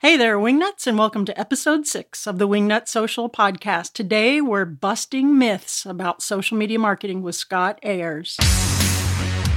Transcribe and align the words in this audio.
Hey 0.00 0.18
there, 0.18 0.36
Wingnuts, 0.36 0.86
and 0.86 0.98
welcome 0.98 1.24
to 1.24 1.40
episode 1.40 1.86
six 1.86 2.26
of 2.26 2.36
the 2.38 2.46
Wingnut 2.46 2.86
Social 2.86 3.30
podcast. 3.30 3.94
Today, 3.94 4.42
we're 4.42 4.66
busting 4.66 5.38
myths 5.38 5.86
about 5.86 6.20
social 6.20 6.58
media 6.58 6.78
marketing 6.78 7.22
with 7.22 7.34
Scott 7.34 7.78
Ayers. 7.82 8.36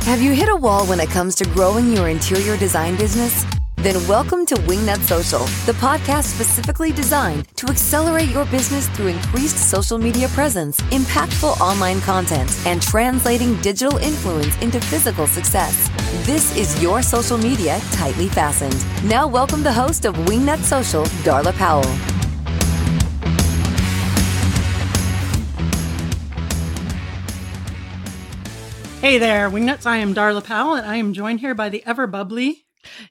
Have 0.03 0.21
you 0.21 0.31
hit 0.31 0.47
a 0.47 0.55
wall 0.55 0.85
when 0.85 1.01
it 1.01 1.09
comes 1.09 1.35
to 1.35 1.43
growing 1.43 1.91
your 1.91 2.07
interior 2.07 2.55
design 2.55 2.95
business? 2.95 3.43
Then 3.81 4.05
welcome 4.09 4.45
to 4.47 4.55
Wingnut 4.55 4.99
Social, 5.07 5.45
the 5.65 5.71
podcast 5.79 6.25
specifically 6.25 6.91
designed 6.91 7.47
to 7.55 7.67
accelerate 7.67 8.27
your 8.27 8.43
business 8.47 8.89
through 8.89 9.07
increased 9.07 9.55
social 9.55 9.97
media 9.97 10.27
presence, 10.27 10.81
impactful 10.91 11.61
online 11.61 12.01
content, 12.01 12.53
and 12.65 12.81
translating 12.81 13.55
digital 13.61 13.97
influence 13.99 14.61
into 14.61 14.81
physical 14.81 15.27
success. 15.27 15.89
This 16.25 16.57
is 16.57 16.83
your 16.83 17.01
social 17.01 17.37
media 17.37 17.79
tightly 17.93 18.27
fastened. 18.27 18.85
Now, 19.05 19.29
welcome 19.29 19.63
the 19.63 19.71
host 19.71 20.03
of 20.03 20.13
Wingnut 20.27 20.59
Social, 20.59 21.05
Darla 21.23 21.53
Powell. 21.53 21.87
Hey 28.99 29.17
there, 29.19 29.49
Wingnuts. 29.49 29.85
I 29.85 29.99
am 29.99 30.13
Darla 30.13 30.43
Powell, 30.43 30.73
and 30.73 30.85
I 30.85 30.97
am 30.97 31.13
joined 31.13 31.39
here 31.39 31.55
by 31.55 31.69
the 31.69 31.81
ever 31.85 32.07
bubbly 32.07 32.65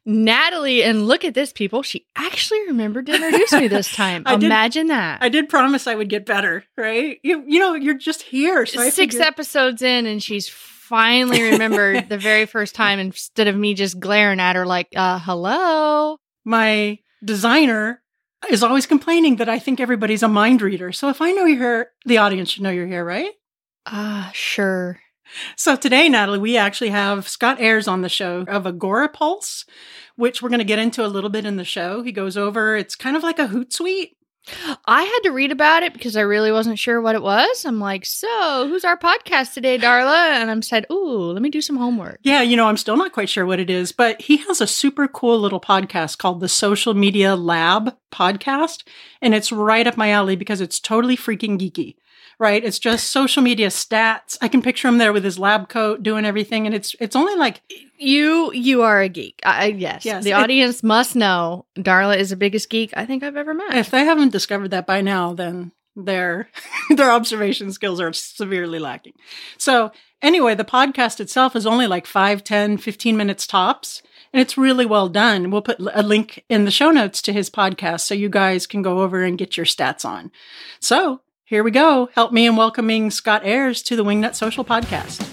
Natalie, 0.06 0.82
and 0.82 1.06
look 1.06 1.24
at 1.24 1.34
this, 1.34 1.52
people. 1.52 1.82
She 1.82 2.06
actually 2.16 2.66
remembered 2.66 3.06
to 3.06 3.14
introduce 3.14 3.52
me 3.52 3.68
this 3.68 3.94
time. 3.94 4.22
I 4.26 4.36
did- 4.36 4.46
Imagine 4.46 4.86
that. 4.88 5.22
I 5.22 5.28
did 5.28 5.48
promise 5.48 5.86
I 5.86 5.94
would 5.94 6.08
get 6.08 6.24
better, 6.26 6.64
right? 6.76 7.18
You, 7.22 7.44
you 7.46 7.58
know, 7.58 7.74
you're 7.74 7.94
just 7.98 8.22
here. 8.22 8.64
So 8.66 8.80
I 8.80 8.84
Six 8.90 9.14
figured- 9.14 9.22
episodes 9.26 9.82
in, 9.82 10.06
and 10.06 10.22
she's 10.22 10.48
finally 10.48 11.42
remembered 11.42 12.08
the 12.08 12.18
very 12.18 12.46
first 12.46 12.74
time 12.74 12.98
instead 12.98 13.46
of 13.48 13.54
me 13.56 13.74
just 13.74 14.00
glaring 14.00 14.40
at 14.40 14.56
her 14.56 14.64
like, 14.66 14.88
uh, 14.96 15.18
hello. 15.18 16.16
my 16.44 16.98
designer 17.22 18.02
is 18.50 18.62
always 18.62 18.86
complaining 18.86 19.36
that 19.36 19.48
I 19.48 19.58
think 19.58 19.80
everybody's 19.80 20.22
a 20.22 20.28
mind 20.28 20.62
reader. 20.62 20.92
So 20.92 21.08
if 21.08 21.20
I 21.20 21.32
know 21.32 21.44
you're 21.44 21.58
here, 21.58 21.90
the 22.06 22.18
audience 22.18 22.50
should 22.50 22.62
know 22.62 22.70
you're 22.70 22.86
here, 22.86 23.04
right? 23.04 23.32
Ah, 23.84 24.30
sure. 24.32 25.00
So 25.56 25.76
today, 25.76 26.08
Natalie, 26.08 26.38
we 26.38 26.56
actually 26.56 26.90
have 26.90 27.28
Scott 27.28 27.60
Ayers 27.60 27.88
on 27.88 28.02
the 28.02 28.08
show 28.08 28.44
of 28.48 28.66
Agora 28.66 29.08
Pulse, 29.08 29.64
which 30.16 30.42
we're 30.42 30.48
going 30.48 30.58
to 30.58 30.64
get 30.64 30.78
into 30.78 31.04
a 31.04 31.08
little 31.08 31.30
bit 31.30 31.44
in 31.44 31.56
the 31.56 31.64
show. 31.64 32.02
He 32.02 32.12
goes 32.12 32.36
over, 32.36 32.76
it's 32.76 32.96
kind 32.96 33.16
of 33.16 33.22
like 33.22 33.38
a 33.38 33.48
Hootsuite. 33.48 34.12
I 34.86 35.02
had 35.02 35.20
to 35.24 35.30
read 35.30 35.52
about 35.52 35.82
it 35.82 35.92
because 35.92 36.16
I 36.16 36.22
really 36.22 36.50
wasn't 36.50 36.78
sure 36.78 37.00
what 37.00 37.14
it 37.14 37.22
was. 37.22 37.64
I'm 37.64 37.78
like, 37.78 38.06
so 38.06 38.66
who's 38.66 38.84
our 38.84 38.96
podcast 38.96 39.52
today, 39.52 39.78
Darla? 39.78 40.32
And 40.32 40.50
I'm 40.50 40.62
said, 40.62 40.86
ooh, 40.90 41.32
let 41.32 41.42
me 41.42 41.50
do 41.50 41.60
some 41.60 41.76
homework. 41.76 42.20
Yeah, 42.22 42.42
you 42.42 42.56
know, 42.56 42.66
I'm 42.66 42.76
still 42.76 42.96
not 42.96 43.12
quite 43.12 43.28
sure 43.28 43.44
what 43.44 43.60
it 43.60 43.68
is, 43.68 43.92
but 43.92 44.22
he 44.22 44.38
has 44.38 44.60
a 44.60 44.66
super 44.66 45.06
cool 45.06 45.38
little 45.38 45.60
podcast 45.60 46.18
called 46.18 46.40
the 46.40 46.48
Social 46.48 46.94
Media 46.94 47.36
Lab 47.36 47.94
Podcast. 48.10 48.84
And 49.20 49.34
it's 49.34 49.52
right 49.52 49.86
up 49.86 49.96
my 49.96 50.10
alley 50.10 50.36
because 50.36 50.60
it's 50.60 50.80
totally 50.80 51.16
freaking 51.16 51.58
geeky, 51.58 51.96
right? 52.38 52.62
It's 52.64 52.78
just 52.78 53.10
social 53.10 53.42
media 53.42 53.68
stats. 53.68 54.38
I 54.40 54.48
can 54.48 54.62
picture 54.62 54.88
him 54.88 54.98
there 54.98 55.12
with 55.12 55.24
his 55.24 55.38
lab 55.38 55.68
coat 55.68 56.02
doing 56.02 56.24
everything. 56.24 56.66
And 56.66 56.74
it's, 56.74 56.94
it's 57.00 57.16
only 57.16 57.34
like, 57.36 57.60
You 57.98 58.52
you 58.52 58.82
are 58.82 59.00
a 59.00 59.08
geek. 59.08 59.40
I, 59.44 59.66
yes. 59.66 60.04
Yes, 60.04 60.24
The 60.24 60.30
it- 60.30 60.34
audience 60.34 60.82
must 60.82 61.16
know 61.16 61.66
Darla 61.76 62.16
is 62.16 62.30
the 62.30 62.36
biggest 62.36 62.70
geek 62.70 62.92
I 62.96 63.06
think 63.06 63.22
I've 63.22 63.36
ever 63.36 63.54
met. 63.54 63.74
if 63.76 63.90
they 63.90 64.04
haven't 64.04 64.30
discovered 64.32 64.70
that 64.70 64.86
by 64.86 65.00
now, 65.00 65.34
then 65.34 65.72
their, 65.96 66.48
their 66.96 67.10
observation 67.10 67.72
skills 67.72 68.00
are 68.00 68.12
severely 68.12 68.78
lacking. 68.78 69.14
So 69.56 69.90
anyway, 70.22 70.54
the 70.54 70.64
podcast 70.64 71.18
itself 71.18 71.56
is 71.56 71.66
only 71.66 71.88
like 71.88 72.06
5, 72.06 72.44
10, 72.44 72.78
15 72.78 73.16
minutes 73.16 73.46
tops. 73.48 74.02
And 74.32 74.40
it's 74.42 74.58
really 74.58 74.84
well 74.84 75.08
done. 75.08 75.50
We'll 75.50 75.62
put 75.62 75.80
a 75.80 76.02
link 76.02 76.44
in 76.50 76.66
the 76.66 76.70
show 76.70 76.90
notes 76.90 77.22
to 77.22 77.32
his 77.32 77.48
podcast 77.50 78.02
so 78.02 78.14
you 78.14 78.28
guys 78.28 78.66
can 78.66 78.82
go 78.82 79.00
over 79.00 79.24
and 79.24 79.38
get 79.38 79.56
your 79.56 79.64
stats 79.66 80.04
on. 80.04 80.30
So 80.80 81.22
here 81.48 81.64
we 81.64 81.70
go. 81.70 82.10
Help 82.12 82.30
me 82.30 82.46
in 82.46 82.56
welcoming 82.56 83.10
Scott 83.10 83.42
Ayers 83.42 83.82
to 83.84 83.96
the 83.96 84.04
Wingnut 84.04 84.34
Social 84.34 84.66
Podcast. 84.66 85.26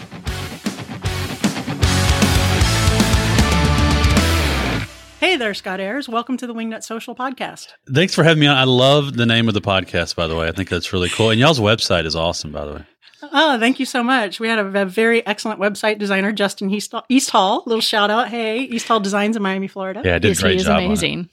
Hey 5.19 5.35
there, 5.35 5.53
Scott 5.53 5.81
Ayers. 5.81 6.07
Welcome 6.07 6.37
to 6.37 6.47
the 6.47 6.53
Wingnut 6.53 6.83
Social 6.83 7.15
Podcast. 7.15 7.73
Thanks 7.93 8.15
for 8.15 8.23
having 8.23 8.39
me 8.39 8.47
on. 8.47 8.55
I 8.55 8.63
love 8.63 9.17
the 9.17 9.25
name 9.25 9.49
of 9.49 9.53
the 9.53 9.59
podcast, 9.59 10.15
by 10.15 10.27
the 10.27 10.37
way. 10.37 10.47
I 10.47 10.51
think 10.53 10.69
that's 10.69 10.93
really 10.93 11.09
cool. 11.09 11.31
And 11.31 11.39
y'all's 11.39 11.59
website 11.59 12.05
is 12.05 12.15
awesome, 12.15 12.53
by 12.53 12.63
the 12.63 12.73
way. 12.75 12.85
Oh, 13.33 13.59
thank 13.59 13.79
you 13.79 13.85
so 13.85 14.01
much. 14.01 14.39
We 14.39 14.47
had 14.47 14.59
a, 14.59 14.83
a 14.83 14.85
very 14.85 15.25
excellent 15.27 15.59
website 15.59 15.97
designer, 15.97 16.31
Justin 16.31 16.69
East, 16.69 16.93
East 17.09 17.31
Hall. 17.31 17.63
Little 17.65 17.81
shout 17.81 18.09
out. 18.09 18.29
Hey, 18.29 18.61
East 18.61 18.87
Hall 18.87 19.01
Designs 19.01 19.35
in 19.35 19.41
Miami, 19.41 19.67
Florida. 19.67 20.01
Yeah, 20.05 20.15
I 20.15 20.19
did 20.19 20.29
yes, 20.29 20.39
a 20.39 20.41
great 20.43 20.51
he 20.51 20.57
is 20.59 20.65
job. 20.65 20.77
on 20.77 20.83
it. 20.83 20.85
amazing. 20.85 21.29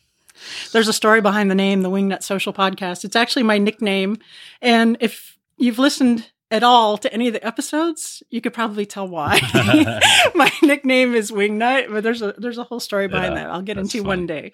There's 0.73 0.89
a 0.89 0.93
story 0.93 1.21
behind 1.21 1.51
the 1.51 1.55
name, 1.55 1.83
the 1.83 1.91
Wingnut 1.91 2.23
Social 2.23 2.53
Podcast. 2.53 3.05
It's 3.05 3.17
actually 3.17 3.43
my 3.45 3.59
nickname. 3.59 4.19
And 4.61 4.97
if 5.01 5.39
you've 5.59 5.79
listened 5.79 6.31
at 6.51 6.63
all 6.63 6.99
to 6.99 7.11
any 7.15 7.29
of 7.29 7.33
the 7.33 7.47
episodes, 7.47 8.23
you 8.29 8.43
could 8.43 8.53
probably 8.53 8.85
tell 8.85 9.09
why. 9.09 9.41
my 10.35 10.51
nickname 10.63 11.15
is 11.15 11.31
Wingnut, 11.31 11.91
but 11.91 12.03
there's 12.03 12.21
a 12.21 12.35
there's 12.37 12.59
a 12.59 12.65
whole 12.65 12.81
story 12.81 13.09
behind 13.09 13.35
Yeah, 13.35 13.45
that 13.45 13.51
I'll 13.51 13.63
get 13.63 13.79
into 13.79 13.99
funny. 13.99 14.07
one 14.09 14.27
day. 14.27 14.53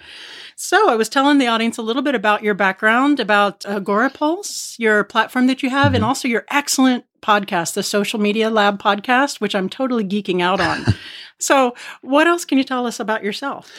So 0.55 0.89
I 0.89 0.95
was 0.95 1.09
telling 1.09 1.39
the 1.39 1.49
audience 1.49 1.77
a 1.77 1.83
little 1.83 2.03
bit 2.03 2.15
about 2.15 2.45
your 2.45 2.55
background, 2.55 3.19
about 3.19 3.67
Agora 3.67 4.11
Pulse, 4.11 4.77
your 4.79 5.03
platform 5.03 5.49
that 5.49 5.63
you 5.63 5.71
have, 5.71 5.93
and 5.95 6.05
Mhm. 6.05 6.07
also 6.07 6.29
your 6.29 6.45
excellent 6.51 7.05
podcast, 7.21 7.75
the 7.75 7.83
Social 7.83 8.21
Media 8.21 8.49
Lab 8.49 8.81
podcast, 8.81 9.41
which 9.41 9.57
I'm 9.57 9.69
totally 9.69 10.05
geeking 10.05 10.41
out 10.41 10.61
on. 10.61 10.85
so 11.41 11.75
what 12.03 12.29
else 12.29 12.45
can 12.45 12.59
you 12.59 12.65
tell 12.65 12.87
us 12.87 13.01
about 13.01 13.25
yourself? 13.25 13.73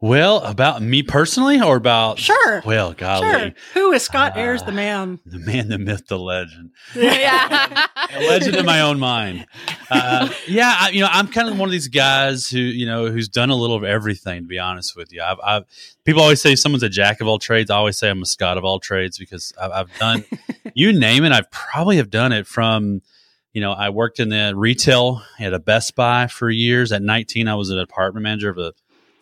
Well, 0.00 0.40
about 0.42 0.82
me 0.82 1.02
personally 1.02 1.60
or 1.60 1.76
about. 1.76 2.18
Sure. 2.18 2.62
Well, 2.66 2.92
golly. 2.92 3.26
Sure. 3.28 3.50
Who 3.74 3.92
is 3.92 4.02
Scott 4.02 4.36
Ayers, 4.36 4.62
the 4.62 4.72
man? 4.72 5.20
The 5.24 5.38
man, 5.38 5.68
the 5.68 5.78
myth, 5.78 6.06
the 6.08 6.18
legend. 6.18 6.72
yeah. 6.94 7.86
A 8.14 8.20
legend 8.28 8.56
in 8.56 8.66
my 8.66 8.82
own 8.82 8.98
mind. 8.98 9.46
Uh, 9.90 10.28
yeah, 10.46 10.76
I, 10.78 10.90
you 10.90 11.00
know, 11.00 11.08
I'm 11.10 11.28
kind 11.28 11.48
of 11.48 11.58
one 11.58 11.68
of 11.68 11.72
these 11.72 11.88
guys 11.88 12.48
who, 12.48 12.58
you 12.58 12.84
know, 12.84 13.06
who's 13.06 13.28
done 13.28 13.48
a 13.50 13.54
little 13.54 13.76
of 13.76 13.84
everything. 13.84 14.42
To 14.42 14.46
be 14.48 14.58
honest 14.58 14.96
with 14.96 15.12
you, 15.12 15.22
I've, 15.22 15.38
I've 15.42 15.64
people 16.04 16.20
always 16.22 16.42
say 16.42 16.56
someone's 16.56 16.82
a 16.82 16.88
jack 16.90 17.20
of 17.22 17.26
all 17.26 17.38
trades. 17.38 17.70
I 17.70 17.76
always 17.76 17.96
say 17.96 18.10
I'm 18.10 18.22
a 18.22 18.26
Scott 18.26 18.58
of 18.58 18.64
all 18.64 18.78
trades 18.78 19.18
because 19.18 19.52
I've, 19.60 19.70
I've 19.70 19.98
done, 19.98 20.24
you 20.74 20.92
name 20.92 21.24
it, 21.24 21.32
I've 21.32 21.50
probably 21.50 21.96
have 21.96 22.10
done 22.10 22.32
it 22.32 22.46
from. 22.46 23.00
You 23.52 23.62
know, 23.62 23.72
I 23.72 23.88
worked 23.88 24.20
in 24.20 24.28
the 24.28 24.52
retail 24.54 25.22
at 25.40 25.54
a 25.54 25.58
Best 25.58 25.96
Buy 25.96 26.26
for 26.26 26.50
years. 26.50 26.92
At 26.92 27.00
19, 27.00 27.48
I 27.48 27.54
was 27.54 27.70
a 27.70 27.76
department 27.76 28.24
manager 28.24 28.50
of 28.50 28.58
a 28.58 28.74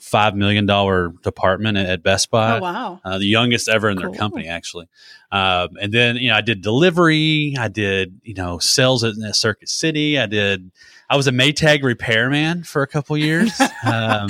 five 0.05 0.37
million 0.37 0.67
dollar 0.67 1.09
department 1.23 1.79
at 1.79 2.03
Best 2.03 2.31
Buy. 2.31 2.59
Oh 2.59 2.61
wow. 2.61 3.01
uh, 3.05 3.19
the 3.19 3.27
youngest 3.27 3.69
ever 3.69 3.89
in 3.89 3.97
Cool. 3.97 4.11
their 4.11 4.19
company 4.19 4.49
actually. 4.49 4.87
Um, 5.33 5.71
and 5.81 5.93
then 5.93 6.17
you 6.17 6.29
know 6.29 6.37
i 6.37 6.43
did 6.43 6.61
delivery. 6.61 7.57
I 7.59 7.69
did 7.69 8.21
you 8.23 8.35
know 8.35 8.59
sales 8.59 9.03
at, 9.03 9.15
at 9.19 9.35
circuit 9.35 9.69
city. 9.69 10.19
I 10.19 10.27
did 10.27 10.71
i 11.11 11.17
was 11.17 11.27
a 11.27 11.33
maytag 11.33 11.83
repairman 11.83 12.65
for 12.65 12.83
a 12.83 12.87
couple 12.87 13.17
years. 13.17 13.51
Um, 13.87 14.29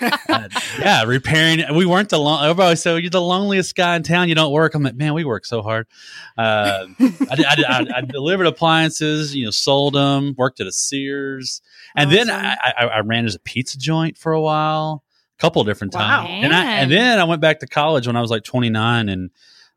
uh, 0.00 0.48
yeah 0.78 1.04
repairing 1.04 1.62
we 1.76 1.84
weren't 1.84 2.08
the 2.08 2.18
long 2.18 2.42
everybody 2.42 2.74
say 2.74 2.98
you're 2.98 3.10
the 3.10 3.20
loneliest 3.20 3.74
guy 3.74 3.96
in 3.96 4.02
town. 4.02 4.28
You 4.28 4.34
don't 4.34 4.52
work. 4.52 4.74
I'm 4.74 4.82
like 4.82 4.94
man 4.94 5.12
we 5.14 5.24
work 5.24 5.44
so 5.44 5.60
hard. 5.62 5.86
Um, 6.38 6.96
I, 6.98 7.34
did, 7.36 7.44
I, 7.46 7.54
did, 7.54 7.64
I, 7.66 7.86
I 7.98 8.00
delivered 8.02 8.46
appliances 8.46 9.34
you 9.36 9.44
know 9.44 9.50
sold 9.50 9.94
them 9.94 10.34
worked 10.38 10.60
at 10.60 10.66
a 10.66 10.72
sears. 10.72 11.60
And 11.94 12.10
then 12.10 12.28
Awesome. 12.30 12.58
I, 12.62 12.72
I, 12.78 12.84
I 12.86 13.00
ran 13.00 13.26
as 13.26 13.34
a 13.34 13.40
pizza 13.40 13.78
joint 13.78 14.16
for 14.18 14.32
a 14.32 14.40
while 14.40 15.03
a 15.38 15.40
couple 15.40 15.60
of 15.62 15.66
different 15.66 15.94
Wow. 15.94 16.22
times 16.22 16.44
and, 16.44 16.52
I, 16.54 16.64
and 16.76 16.90
then 16.90 17.18
I 17.18 17.24
went 17.24 17.40
back 17.40 17.60
to 17.60 17.66
college 17.66 18.06
when 18.06 18.16
I 18.16 18.20
was 18.20 18.30
like 18.30 18.44
29 18.44 19.08
and 19.08 19.30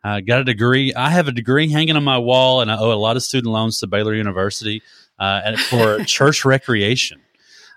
uh, 0.04 0.22
got 0.22 0.40
a 0.42 0.44
degree. 0.44 0.94
I 0.94 1.10
have 1.10 1.28
a 1.28 1.32
degree 1.32 1.70
hanging 1.70 1.96
on 1.96 2.04
my 2.04 2.18
wall, 2.20 2.62
and 2.62 2.72
I 2.72 2.78
owe 2.78 2.94
a 2.94 2.96
lot 2.96 3.18
of 3.18 3.24
student 3.24 3.52
loans 3.52 3.80
to 3.80 3.88
Baylor 3.88 4.14
University 4.14 4.82
uh, 5.20 5.42
and 5.44 5.60
for 5.60 6.04
church 6.06 6.46
recreation. 6.46 7.20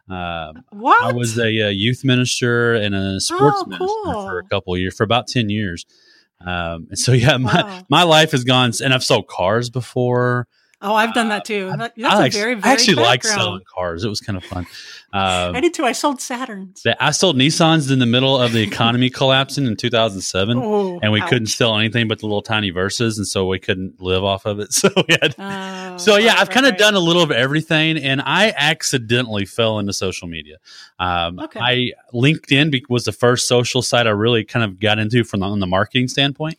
Um, 0.09 0.65
What? 0.71 1.03
I 1.03 1.13
was 1.13 1.39
a, 1.39 1.67
uh 1.67 1.69
youth 1.69 2.05
minister 2.05 2.75
and 2.75 2.95
a 2.95 3.21
sports 3.21 3.59
Oh, 3.61 3.67
minister 3.67 3.87
cool. 4.05 4.27
for 4.27 4.39
a 4.39 4.45
couple 4.45 4.75
of 4.75 4.81
years, 4.81 4.97
for 4.97 5.05
about 5.05 5.29
10 5.29 5.49
years. 5.49 5.87
Um, 6.41 6.87
and 6.91 6.99
so, 6.99 7.13
yeah, 7.13 7.37
my, 7.37 7.63
Wow. 7.63 7.83
my 7.89 8.03
life 8.03 8.33
has 8.33 8.45
gone, 8.45 8.73
and 8.83 8.93
I've 8.95 9.05
sold 9.05 9.27
cars 9.29 9.71
before. 9.71 10.47
Oh, 10.83 10.95
I've 10.95 11.13
done 11.13 11.29
that 11.29 11.45
too. 11.45 11.67
That- 11.77 11.93
that's 11.97 12.15
I, 12.15 12.27
a 12.27 12.31
very, 12.31 12.55
very 12.55 12.71
I 12.71 12.73
actually 12.73 12.95
like 13.03 13.23
selling 13.23 13.61
cars. 13.73 14.03
It 14.05 14.09
was 14.09 14.21
kind 14.21 14.37
of 14.37 14.45
fun. 14.45 14.67
Um, 15.13 15.57
I 15.57 15.61
did 15.61 15.75
too. 15.75 15.85
I 15.85 15.91
sold 15.91 16.21
Saturns. 16.21 16.83
I 17.01 17.11
sold 17.11 17.35
Nissans 17.37 17.91
in 17.91 17.99
the 17.99 18.07
middle 18.07 18.39
of 18.41 18.53
the 18.53 18.63
economy 18.63 19.11
collapsing 19.11 19.67
in 19.67 19.75
2007 19.75 20.57
Oh, 20.57 21.01
and 21.03 21.11
we 21.11 21.21
ouch. 21.21 21.29
couldn't 21.29 21.49
sell 21.49 21.77
anything 21.77 22.07
but 22.07 22.21
the 22.21 22.27
little 22.27 22.43
tiny 22.43 22.71
Versas, 22.71 23.17
and 23.17 23.27
so 23.27 23.45
we 23.49 23.59
couldn't 23.59 24.01
live 24.01 24.23
off 24.23 24.47
of 24.47 24.61
it. 24.61 24.73
So 24.81 24.89
we 25.09 25.17
had, 25.21 25.35
Oh, 25.37 25.97
so 25.97 26.17
yeah, 26.17 26.29
right, 26.29 26.39
I've 26.39 26.51
kind 26.51 26.65
of 26.65 26.75
right, 26.75 26.79
done 26.79 26.95
a 26.95 27.01
little 27.01 27.23
of 27.25 27.33
everything, 27.33 27.97
and 27.99 28.23
I 28.25 28.55
accidentally 28.57 29.47
fell 29.47 29.81
into 29.81 29.93
social 29.93 30.29
media. 30.29 30.59
Um, 31.01 31.41
Okay. 31.41 31.59
I 31.61 31.93
LinkedIn 32.15 32.81
was 32.89 33.05
the 33.05 33.11
first 33.11 33.49
social 33.49 33.83
site 33.83 34.07
I 34.07 34.11
really 34.11 34.45
kind 34.45 34.65
of 34.65 34.79
got 34.79 35.01
into 35.01 35.25
from 35.25 35.41
the, 35.41 35.47
on 35.47 35.59
the 35.59 35.67
marketing 35.67 36.07
standpoint. 36.07 36.57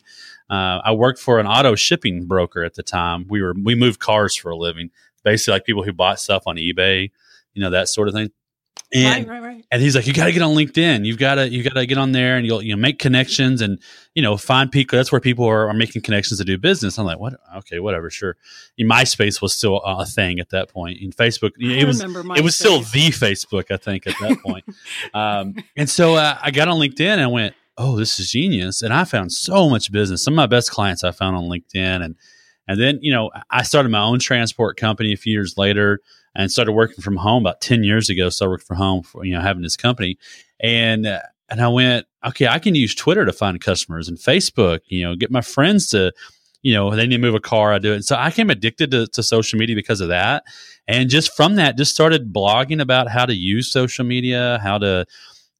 Uh, 0.52 0.82
I 0.84 0.92
worked 0.92 1.18
for 1.18 1.40
an 1.40 1.46
auto 1.46 1.74
shipping 1.74 2.26
broker 2.26 2.62
at 2.62 2.74
the 2.74 2.82
time. 2.82 3.26
We 3.26 3.40
were 3.40 3.54
we 3.64 3.74
moved 3.74 4.00
cars 4.00 4.36
for 4.36 4.50
a 4.50 4.56
living, 4.56 4.90
basically 5.24 5.52
like 5.52 5.64
people 5.64 5.82
who 5.82 5.94
bought 5.94 6.20
stuff 6.20 6.42
on 6.46 6.56
eBay, 6.56 7.10
you 7.54 7.62
know 7.62 7.70
that 7.70 7.88
sort 7.88 8.08
of 8.08 8.14
thing. 8.14 8.30
And, 8.94 9.26
right, 9.26 9.40
right, 9.40 9.46
right. 9.54 9.64
and 9.70 9.80
he's 9.80 9.96
like, 9.96 10.06
you 10.06 10.12
got 10.12 10.26
to 10.26 10.32
get 10.32 10.42
on 10.42 10.54
LinkedIn. 10.54 11.06
You've 11.06 11.16
got 11.16 11.36
to, 11.36 11.48
you 11.48 11.62
got 11.62 11.74
to 11.74 11.86
get 11.86 11.96
on 11.96 12.12
there 12.12 12.36
and 12.36 12.46
you'll, 12.46 12.60
you 12.60 12.74
know, 12.74 12.80
make 12.80 12.98
connections 12.98 13.62
and, 13.62 13.78
you 14.14 14.20
know, 14.20 14.36
find 14.36 14.70
people. 14.70 14.98
That's 14.98 15.10
where 15.10 15.20
people 15.20 15.46
are, 15.46 15.68
are 15.68 15.74
making 15.74 16.02
connections 16.02 16.40
to 16.40 16.44
do 16.44 16.58
business. 16.58 16.98
I'm 16.98 17.06
like, 17.06 17.18
what? 17.18 17.34
Okay, 17.56 17.80
whatever. 17.80 18.10
Sure. 18.10 18.36
And 18.78 18.90
MySpace 18.90 19.40
was 19.40 19.54
still 19.54 19.78
a 19.78 20.04
thing 20.04 20.40
at 20.40 20.50
that 20.50 20.68
point. 20.68 21.00
In 21.00 21.10
Facebook, 21.10 21.52
I 21.58 21.80
it 21.80 21.86
was, 21.86 22.02
it 22.02 22.44
was 22.44 22.54
still 22.54 22.80
the 22.80 23.08
Facebook, 23.08 23.70
I 23.70 23.78
think, 23.78 24.06
at 24.06 24.14
that 24.20 24.38
point. 24.42 24.66
um, 25.14 25.54
and 25.74 25.88
so 25.88 26.16
uh, 26.16 26.36
I 26.42 26.50
got 26.50 26.68
on 26.68 26.78
LinkedIn 26.78 27.00
and 27.00 27.20
I 27.22 27.28
went, 27.28 27.54
oh, 27.82 27.96
this 27.96 28.20
is 28.20 28.30
genius. 28.30 28.80
And 28.82 28.94
I 28.94 29.04
found 29.04 29.32
so 29.32 29.68
much 29.68 29.90
business. 29.90 30.22
Some 30.22 30.34
of 30.34 30.36
my 30.36 30.46
best 30.46 30.70
clients 30.70 31.02
I 31.02 31.10
found 31.10 31.36
on 31.36 31.44
LinkedIn. 31.44 32.04
And, 32.04 32.14
and 32.68 32.80
then, 32.80 32.98
you 33.02 33.12
know, 33.12 33.30
I 33.50 33.64
started 33.64 33.88
my 33.88 34.02
own 34.02 34.20
transport 34.20 34.76
company 34.76 35.12
a 35.12 35.16
few 35.16 35.32
years 35.32 35.58
later 35.58 36.00
and 36.34 36.50
started 36.50 36.72
working 36.72 37.02
from 37.02 37.16
home 37.16 37.42
about 37.42 37.60
10 37.60 37.82
years 37.82 38.08
ago. 38.08 38.28
So 38.30 38.46
I 38.46 38.48
working 38.48 38.66
from 38.66 38.76
home 38.76 39.02
for, 39.02 39.24
you 39.24 39.34
know, 39.34 39.40
having 39.40 39.62
this 39.62 39.76
company. 39.76 40.16
And, 40.60 41.06
and 41.50 41.60
I 41.60 41.68
went, 41.68 42.06
okay, 42.24 42.46
I 42.46 42.60
can 42.60 42.74
use 42.74 42.94
Twitter 42.94 43.24
to 43.24 43.32
find 43.32 43.60
customers 43.60 44.08
and 44.08 44.16
Facebook, 44.16 44.80
you 44.86 45.02
know, 45.02 45.16
get 45.16 45.30
my 45.30 45.42
friends 45.42 45.88
to, 45.88 46.12
you 46.62 46.72
know, 46.72 46.94
they 46.94 47.06
need 47.06 47.16
to 47.16 47.22
move 47.22 47.34
a 47.34 47.40
car. 47.40 47.72
I 47.72 47.78
do 47.78 47.92
it. 47.94 48.04
So 48.04 48.14
I 48.16 48.30
came 48.30 48.48
addicted 48.48 48.92
to, 48.92 49.08
to 49.08 49.22
social 49.24 49.58
media 49.58 49.74
because 49.74 50.00
of 50.00 50.08
that. 50.08 50.44
And 50.86 51.10
just 51.10 51.34
from 51.34 51.56
that, 51.56 51.76
just 51.76 51.92
started 51.92 52.32
blogging 52.32 52.80
about 52.80 53.08
how 53.08 53.26
to 53.26 53.34
use 53.34 53.70
social 53.70 54.04
media, 54.04 54.60
how 54.62 54.78
to 54.78 55.04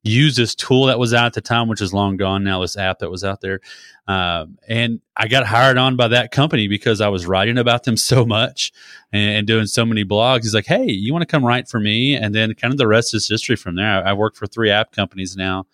use 0.05 0.35
this 0.35 0.55
tool 0.55 0.87
that 0.87 0.99
was 0.99 1.15
out 1.15 1.27
at 1.27 1.33
the 1.35 1.41
time, 1.41 1.69
which 1.69 1.81
is 1.81 1.95
long 1.95 2.17
gone 2.17 2.43
now, 2.43 2.61
this 2.61 2.77
app 2.77 2.99
that 2.99 3.11
was 3.11 3.23
out 3.23 3.41
there. 3.41 3.61
Um, 4.09 4.59
and 4.69 5.01
I 5.17 5.29
got 5.29 5.47
hired 5.47 5.79
on 5.79 5.95
by 5.95 6.09
that 6.09 6.33
company 6.33 6.67
because 6.67 7.01
I 7.01 7.09
was 7.09 7.25
writing 7.25 7.57
about 7.57 7.85
them 7.85 7.97
so 7.97 8.27
much 8.27 8.73
and, 9.13 9.39
and 9.39 9.47
doing 9.47 9.67
so 9.67 9.85
many 9.85 10.05
blogs. 10.05 10.43
He's 10.43 10.55
like, 10.55 10.67
hey, 10.67 10.91
you 10.91 11.13
want 11.13 11.23
to 11.23 11.27
come 11.27 11.45
write 11.45 11.69
for 11.69 11.79
me? 11.79 12.17
And 12.17 12.35
then 12.35 12.55
kind 12.55 12.75
of 12.75 12.79
the 12.79 12.89
rest 12.89 13.15
is 13.15 13.29
history 13.29 13.57
from 13.57 13.77
there. 13.77 14.05
I, 14.05 14.11
I 14.11 14.13
work 14.15 14.35
for 14.35 14.47
three 14.47 14.71
app 14.71 14.93
companies 14.93 15.37
now, 15.37 15.67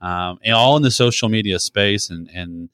um, 0.00 0.38
and 0.44 0.54
all 0.54 0.76
in 0.76 0.82
the 0.82 0.90
social 0.90 1.28
media 1.28 1.58
space. 1.58 2.10
And, 2.10 2.28
and 2.34 2.68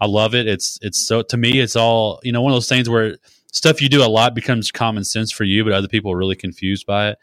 I 0.00 0.06
love 0.06 0.34
it. 0.34 0.48
It's, 0.48 0.78
it's 0.82 1.06
so, 1.06 1.22
to 1.22 1.36
me, 1.36 1.60
it's 1.60 1.76
all, 1.76 2.20
you 2.24 2.32
know, 2.32 2.42
one 2.42 2.52
of 2.52 2.56
those 2.56 2.68
things 2.68 2.88
where 2.88 3.16
stuff 3.52 3.80
you 3.80 3.88
do 3.88 4.04
a 4.04 4.06
lot 4.06 4.34
becomes 4.34 4.72
common 4.72 5.04
sense 5.04 5.30
for 5.30 5.44
you, 5.44 5.62
but 5.62 5.72
other 5.72 5.88
people 5.88 6.12
are 6.12 6.16
really 6.16 6.36
confused 6.36 6.84
by 6.84 7.10
it. 7.10 7.18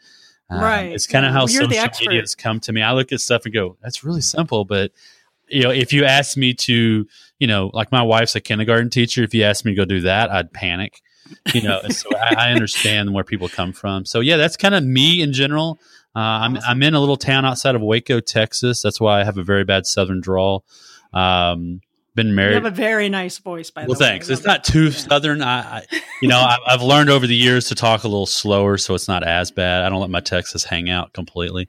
Um, 0.48 0.60
Right. 0.60 0.92
It's 0.92 1.06
kind 1.06 1.26
of 1.26 1.32
how 1.32 1.40
you're 1.40 1.64
social 1.64 1.78
expert. 1.78 2.06
media 2.06 2.20
has 2.20 2.34
come 2.34 2.60
to 2.60 2.72
me. 2.72 2.82
I 2.82 2.92
look 2.92 3.12
at 3.12 3.20
stuff 3.20 3.44
and 3.44 3.54
go, 3.54 3.76
that's 3.82 4.04
really 4.04 4.20
simple, 4.20 4.64
but 4.64 4.92
you 5.48 5.62
know, 5.62 5.70
if 5.70 5.92
you 5.92 6.04
ask 6.04 6.36
me 6.36 6.54
to, 6.54 7.06
you 7.38 7.46
know, 7.46 7.70
like 7.72 7.92
my 7.92 8.02
wife's 8.02 8.34
a 8.34 8.40
kindergarten 8.40 8.90
teacher, 8.90 9.22
if 9.22 9.32
you 9.34 9.44
asked 9.44 9.64
me 9.64 9.72
to 9.72 9.76
go 9.76 9.84
do 9.84 10.00
that, 10.00 10.30
I'd 10.30 10.52
panic. 10.52 11.00
You 11.54 11.62
know, 11.62 11.80
so 11.90 12.10
I, 12.16 12.48
I 12.48 12.52
understand 12.52 13.12
where 13.12 13.24
people 13.24 13.48
come 13.48 13.72
from. 13.72 14.04
So 14.04 14.20
yeah, 14.20 14.36
that's 14.36 14.56
kind 14.56 14.74
of 14.74 14.84
me 14.84 15.22
in 15.22 15.32
general. 15.32 15.78
Uh, 16.14 16.20
I'm 16.20 16.56
I'm 16.58 16.82
in 16.82 16.94
a 16.94 17.00
little 17.00 17.16
town 17.16 17.44
outside 17.44 17.74
of 17.74 17.82
Waco, 17.82 18.20
Texas. 18.20 18.80
That's 18.80 19.00
why 19.00 19.20
I 19.20 19.24
have 19.24 19.36
a 19.36 19.42
very 19.42 19.64
bad 19.64 19.86
Southern 19.86 20.20
drawl. 20.20 20.64
Um, 21.12 21.80
been 22.16 22.34
married. 22.34 22.50
You 22.50 22.54
have 22.56 22.64
a 22.64 22.70
very 22.72 23.08
nice 23.08 23.38
voice, 23.38 23.70
by 23.70 23.82
Well, 23.82 23.86
the 23.86 23.92
way. 23.92 23.98
Well, 24.00 24.08
thanks. 24.08 24.28
It's 24.28 24.44
not 24.44 24.64
too 24.64 24.86
Yeah. 24.86 24.90
southern. 24.90 25.42
I, 25.42 25.60
I 25.78 25.86
you 26.20 26.28
know, 26.28 26.40
I, 26.40 26.56
I've 26.66 26.82
learned 26.82 27.10
over 27.10 27.28
the 27.28 27.36
years 27.36 27.68
to 27.68 27.76
talk 27.76 28.02
a 28.02 28.08
little 28.08 28.26
slower, 28.26 28.76
so 28.78 28.94
it's 28.96 29.06
not 29.06 29.22
as 29.22 29.52
bad. 29.52 29.84
I 29.84 29.88
don't 29.88 30.00
let 30.00 30.10
my 30.10 30.20
Texas 30.20 30.64
hang 30.64 30.90
out 30.90 31.12
completely. 31.12 31.68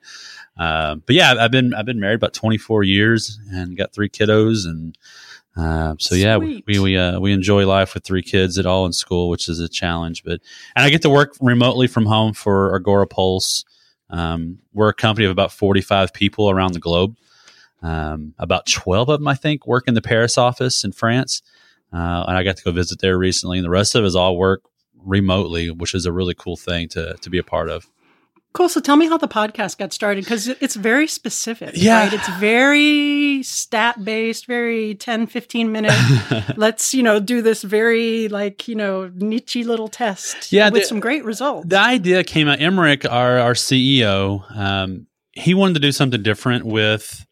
Um, 0.58 1.04
but 1.06 1.16
yeah, 1.16 1.36
I've 1.40 1.52
been 1.52 1.76
I've 1.76 1.86
been 1.86 2.00
married 2.00 2.16
about 2.16 2.34
24 2.34 2.84
years 2.84 3.40
and 3.52 3.78
got 3.78 3.94
three 3.94 4.10
kiddos, 4.10 4.66
and 4.66 4.98
uh, 5.56 5.96
so 6.00 6.16
yeah, 6.16 6.38
we 6.38 6.64
we 6.66 6.80
we, 6.80 6.98
uh, 6.98 7.20
we 7.20 7.32
enjoy 7.32 7.68
life 7.68 7.94
with 7.94 8.04
three 8.04 8.24
kids 8.24 8.58
at 8.58 8.66
all 8.66 8.86
in 8.88 8.94
school, 8.94 9.30
which 9.30 9.50
is 9.50 9.60
a 9.60 9.70
challenge. 9.70 10.24
But 10.24 10.40
and 10.76 10.84
I 10.86 10.90
get 10.90 11.04
to 11.04 11.10
work 11.10 11.36
remotely 11.42 11.86
from 11.88 12.06
home 12.08 12.34
for 12.34 12.76
Agora 12.76 13.06
Pulse. 13.06 13.66
Um, 14.10 14.60
we're 14.74 14.90
a 14.90 14.94
company 14.94 15.26
of 15.26 15.32
about 15.32 15.52
45 15.52 16.14
people 16.14 16.50
around 16.50 16.74
the 16.74 16.80
globe. 16.80 17.16
Um, 17.82 18.34
about 18.40 18.66
12 18.66 19.10
of 19.10 19.20
them, 19.20 19.28
I 19.28 19.36
think, 19.36 19.68
work 19.68 19.88
in 19.88 19.94
the 19.94 20.02
Paris 20.02 20.38
office 20.38 20.84
in 20.84 20.92
France. 20.92 21.42
Uh, 21.94 22.26
and 22.28 22.38
I 22.38 22.44
got 22.44 22.58
to 22.58 22.64
go 22.64 22.72
visit 22.72 23.00
there 23.00 23.18
recently. 23.18 23.60
And 23.60 23.66
the 23.66 23.70
rest 23.70 23.94
of 23.96 24.04
us 24.04 24.16
all 24.16 24.36
work 24.38 24.64
remotely, 25.06 25.70
which 25.72 25.94
is 25.94 26.06
a 26.06 26.12
really 26.12 26.34
cool 26.34 26.58
thing 26.58 26.90
to, 26.90 27.16
to 27.22 27.30
be 27.30 27.38
a 27.38 27.44
part 27.44 27.70
of. 27.70 27.86
Cool. 28.54 28.70
So 28.70 28.82
tell 28.82 28.96
me 28.96 29.08
how 29.08 29.18
the 29.18 29.28
podcast 29.28 29.78
got 29.78 29.94
started 29.94 30.24
because 30.24 30.48
it's 30.48 30.76
very 30.76 31.08
specific. 31.08 31.72
Yeah. 31.76 32.00
Right? 32.06 32.14
It's 32.14 32.28
very 32.40 33.44
stat 33.44 34.04
based, 34.04 34.48
very 34.48 34.96
10, 34.96 35.28
15 35.28 35.72
minute. 35.72 35.94
Let's, 36.58 36.94
you 36.96 37.04
know, 37.04 37.20
do 37.20 37.44
this 37.44 37.62
very 37.62 38.28
like, 38.30 38.68
you 38.68 38.74
know, 38.74 39.12
niche 39.14 39.56
little 39.58 39.88
test 39.90 40.52
Yeah, 40.52 40.70
with 40.72 40.82
the- 40.84 40.88
some 40.88 41.00
great 41.00 41.24
results. 41.24 41.68
the 41.68 41.78
idea 41.78 42.24
came 42.24 42.48
out. 42.48 42.58
Emeric, 42.58 43.10
our, 43.10 43.38
our 43.38 43.54
CEO, 43.54 44.44
um, 44.58 45.06
he 45.34 45.54
wanted 45.54 45.76
to 45.76 45.80
do 45.80 45.92
something 45.92 46.24
different 46.24 46.66
with 46.66 47.24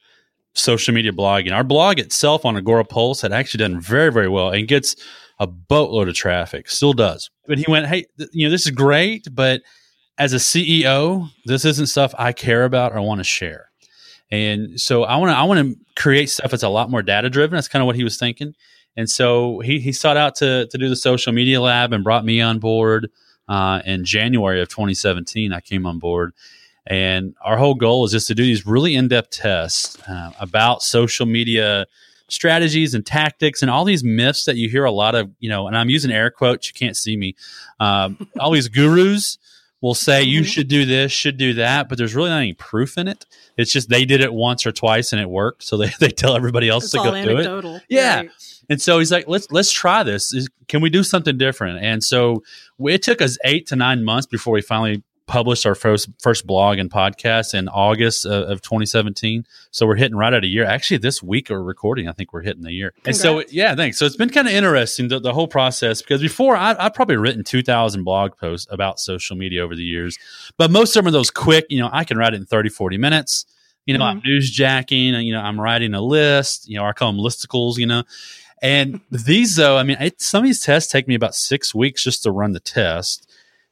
social 0.55 0.93
media 0.93 1.11
blogging. 1.11 1.53
Our 1.53 1.63
blog 1.63 1.99
itself 1.99 2.45
on 2.45 2.57
Agora 2.57 2.85
Pulse 2.85 3.21
had 3.21 3.31
actually 3.31 3.59
done 3.59 3.79
very, 3.79 4.11
very 4.11 4.29
well 4.29 4.49
and 4.49 4.67
gets 4.67 4.95
a 5.39 5.47
boatload 5.47 6.07
of 6.07 6.15
traffic, 6.15 6.69
still 6.69 6.93
does. 6.93 7.29
But 7.45 7.57
he 7.57 7.65
went, 7.67 7.87
hey, 7.87 8.05
th- 8.17 8.29
you 8.33 8.47
know, 8.47 8.51
this 8.51 8.65
is 8.65 8.71
great, 8.71 9.27
but 9.31 9.61
as 10.17 10.33
a 10.33 10.37
CEO, 10.37 11.29
this 11.45 11.65
isn't 11.65 11.87
stuff 11.87 12.15
I 12.17 12.31
care 12.31 12.63
about 12.63 12.93
or 12.93 13.01
want 13.01 13.19
to 13.19 13.25
share. 13.25 13.69
And 14.31 14.79
so 14.79 15.03
I 15.03 15.17
want 15.17 15.31
to 15.31 15.35
I 15.35 15.43
want 15.43 15.59
to 15.59 16.01
create 16.01 16.29
stuff 16.29 16.51
that's 16.51 16.63
a 16.63 16.69
lot 16.69 16.89
more 16.89 17.03
data 17.03 17.29
driven. 17.29 17.55
That's 17.55 17.67
kind 17.67 17.81
of 17.81 17.85
what 17.85 17.95
he 17.95 18.03
was 18.03 18.17
thinking. 18.17 18.55
And 18.97 19.09
so 19.09 19.59
he 19.59 19.79
he 19.79 19.91
sought 19.91 20.17
out 20.17 20.35
to 20.35 20.67
to 20.67 20.77
do 20.77 20.89
the 20.89 20.95
social 20.95 21.31
media 21.31 21.61
lab 21.61 21.93
and 21.93 22.03
brought 22.03 22.25
me 22.25 22.41
on 22.41 22.59
board 22.59 23.11
uh, 23.47 23.81
in 23.85 24.03
January 24.03 24.61
of 24.61 24.69
2017. 24.69 25.53
I 25.53 25.59
came 25.59 25.85
on 25.85 25.99
board, 25.99 26.33
and 26.87 27.33
our 27.43 27.57
whole 27.57 27.75
goal 27.75 28.05
is 28.05 28.11
just 28.11 28.27
to 28.27 28.35
do 28.35 28.43
these 28.43 28.65
really 28.65 28.95
in 28.95 29.07
depth 29.07 29.31
tests 29.31 29.97
uh, 30.07 30.31
about 30.39 30.83
social 30.83 31.25
media 31.25 31.85
strategies 32.27 32.93
and 32.93 33.05
tactics 33.05 33.61
and 33.61 33.69
all 33.69 33.85
these 33.85 34.03
myths 34.03 34.45
that 34.45 34.55
you 34.55 34.69
hear 34.69 34.85
a 34.85 34.91
lot 34.91 35.15
of. 35.15 35.31
You 35.39 35.49
know, 35.49 35.67
and 35.67 35.77
I'm 35.77 35.89
using 35.89 36.11
air 36.11 36.29
quotes. 36.31 36.67
You 36.67 36.73
can't 36.73 36.97
see 36.97 37.17
me. 37.17 37.35
Um, 37.79 38.27
all 38.39 38.51
these 38.51 38.67
gurus 38.67 39.37
will 39.81 39.93
say 39.93 40.23
you 40.23 40.41
Mhm. 40.41 40.45
should 40.47 40.67
do 40.67 40.85
this, 40.85 41.11
should 41.11 41.37
do 41.37 41.53
that, 41.55 41.89
but 41.89 41.97
there's 41.97 42.15
really 42.15 42.29
not 42.29 42.39
any 42.39 42.53
proof 42.53 42.97
in 42.97 43.07
it. 43.07 43.25
It's 43.57 43.71
just 43.71 43.89
they 43.89 44.05
did 44.05 44.21
it 44.21 44.33
once 44.33 44.65
or 44.65 44.71
twice 44.71 45.11
and 45.11 45.21
it 45.21 45.29
worked, 45.29 45.63
so 45.63 45.77
they, 45.77 45.91
they 45.99 46.09
tell 46.09 46.35
everybody 46.35 46.69
else 46.69 46.85
it's 46.85 46.93
to 46.93 46.97
go 46.97 47.11
do 47.23 47.37
it. 47.37 47.83
Yeah. 47.89 48.17
Right. 48.17 48.29
And 48.69 48.81
so 48.81 48.97
he's 48.97 49.11
like, 49.11 49.27
let's 49.27 49.51
let's 49.51 49.71
try 49.71 50.01
this. 50.01 50.33
Is, 50.33 50.49
can 50.67 50.81
we 50.81 50.89
do 50.89 51.03
something 51.03 51.37
different? 51.37 51.83
And 51.83 52.03
so 52.03 52.43
we, 52.79 52.93
it 52.95 53.03
took 53.03 53.21
us 53.21 53.37
eight 53.43 53.67
to 53.67 53.75
nine 53.75 54.03
months 54.03 54.25
before 54.25 54.53
we 54.55 54.61
finally 54.61 55.03
published 55.27 55.65
our 55.65 55.75
first 55.75 56.09
first 56.21 56.45
blog 56.45 56.77
and 56.77 56.89
podcast 56.91 57.53
in 57.53 57.67
August 57.69 58.25
of, 58.25 58.49
of 58.49 58.61
2017. 58.61 59.45
So 59.71 59.87
we're 59.87 59.95
hitting 59.95 60.15
right 60.15 60.33
at 60.33 60.43
a 60.43 60.47
year. 60.47 60.65
Actually, 60.65 60.97
this 60.97 61.23
week 61.23 61.49
we're 61.49 61.61
recording. 61.61 62.07
I 62.07 62.11
think 62.11 62.33
we're 62.33 62.41
hitting 62.41 62.63
the 62.63 62.71
year. 62.71 62.93
And 63.05 63.15
so 63.15 63.43
yeah, 63.49 63.75
thanks. 63.75 63.97
So 63.97 64.05
it's 64.05 64.15
been 64.15 64.29
kind 64.29 64.47
of 64.47 64.53
interesting 64.53 65.07
the, 65.07 65.19
the 65.19 65.33
whole 65.33 65.47
process 65.47 66.01
because 66.01 66.21
before 66.21 66.55
I, 66.55 66.75
I've 66.77 66.93
probably 66.93 67.17
written 67.17 67.43
2,000 67.43 68.03
blog 68.03 68.37
posts 68.37 68.67
about 68.69 68.99
social 68.99 69.35
media 69.35 69.63
over 69.63 69.75
the 69.75 69.83
years, 69.83 70.17
but 70.57 70.71
most 70.71 70.95
of 70.95 71.03
them 71.03 71.09
are 71.09 71.11
those 71.11 71.31
quick. 71.31 71.65
You 71.69 71.79
know, 71.79 71.89
I 71.91 72.03
can 72.03 72.17
write 72.17 72.33
it 72.33 72.37
in 72.37 72.45
30, 72.45 72.69
40 72.69 72.97
minutes. 72.97 73.45
You 73.85 73.97
know, 73.97 74.03
I'm 74.03 74.21
mm-hmm. 74.21 74.29
newsjacking. 74.29 75.23
You 75.23 75.33
know, 75.33 75.41
I'm 75.41 75.59
writing 75.59 75.93
a 75.93 76.01
list. 76.01 76.67
You 76.67 76.77
know, 76.77 76.85
I 76.85 76.93
call 76.93 77.11
them 77.11 77.21
listicles. 77.21 77.77
You 77.77 77.85
know, 77.85 78.03
and 78.61 79.01
these, 79.11 79.55
though, 79.55 79.77
I 79.77 79.83
mean, 79.83 79.97
it, 79.99 80.21
some 80.21 80.43
of 80.43 80.45
these 80.45 80.61
tests 80.61 80.91
take 80.91 81.07
me 81.07 81.15
about 81.15 81.35
six 81.35 81.73
weeks 81.73 82.03
just 82.03 82.23
to 82.23 82.31
run 82.31 82.51
the 82.51 82.59
test. 82.59 83.24